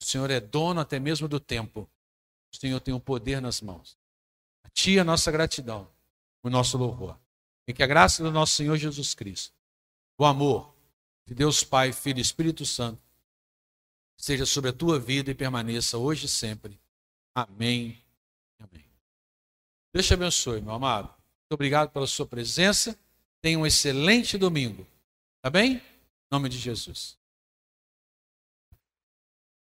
O 0.00 0.04
Senhor 0.04 0.30
é 0.30 0.38
dono 0.38 0.78
até 0.78 1.00
mesmo 1.00 1.26
do 1.26 1.40
tempo. 1.40 1.90
O 2.54 2.56
Senhor 2.56 2.78
tem 2.78 2.94
o 2.94 3.00
poder 3.00 3.42
nas 3.42 3.60
mãos. 3.60 3.98
A 4.62 4.68
Ti 4.68 5.00
a 5.00 5.04
nossa 5.04 5.32
gratidão, 5.32 5.90
o 6.44 6.48
nosso 6.48 6.78
louvor. 6.78 7.18
E 7.66 7.72
que 7.72 7.82
a 7.82 7.86
graça 7.88 8.22
do 8.22 8.30
nosso 8.30 8.52
Senhor 8.52 8.76
Jesus 8.76 9.14
Cristo, 9.14 9.52
o 10.16 10.24
amor 10.24 10.72
de 11.26 11.34
Deus 11.34 11.64
Pai, 11.64 11.92
Filho 11.92 12.18
e 12.18 12.22
Espírito 12.22 12.64
Santo, 12.64 13.04
seja 14.16 14.46
sobre 14.46 14.70
a 14.70 14.72
tua 14.72 14.98
vida 14.98 15.30
e 15.30 15.34
permaneça 15.34 15.98
hoje 15.98 16.26
e 16.26 16.28
sempre. 16.28 16.78
Amém. 17.34 17.98
Amém. 18.58 18.84
Deus 19.92 20.06
te 20.06 20.14
abençoe, 20.14 20.60
meu 20.60 20.74
amado. 20.74 21.08
Muito 21.08 21.52
obrigado 21.52 21.90
pela 21.90 22.06
sua 22.06 22.26
presença. 22.26 22.98
Tenha 23.42 23.58
um 23.58 23.66
excelente 23.66 24.38
domingo. 24.38 24.86
Tá 25.42 25.50
bem? 25.50 25.76
Em 25.76 25.82
nome 26.30 26.48
de 26.48 26.58
Jesus. 26.58 27.16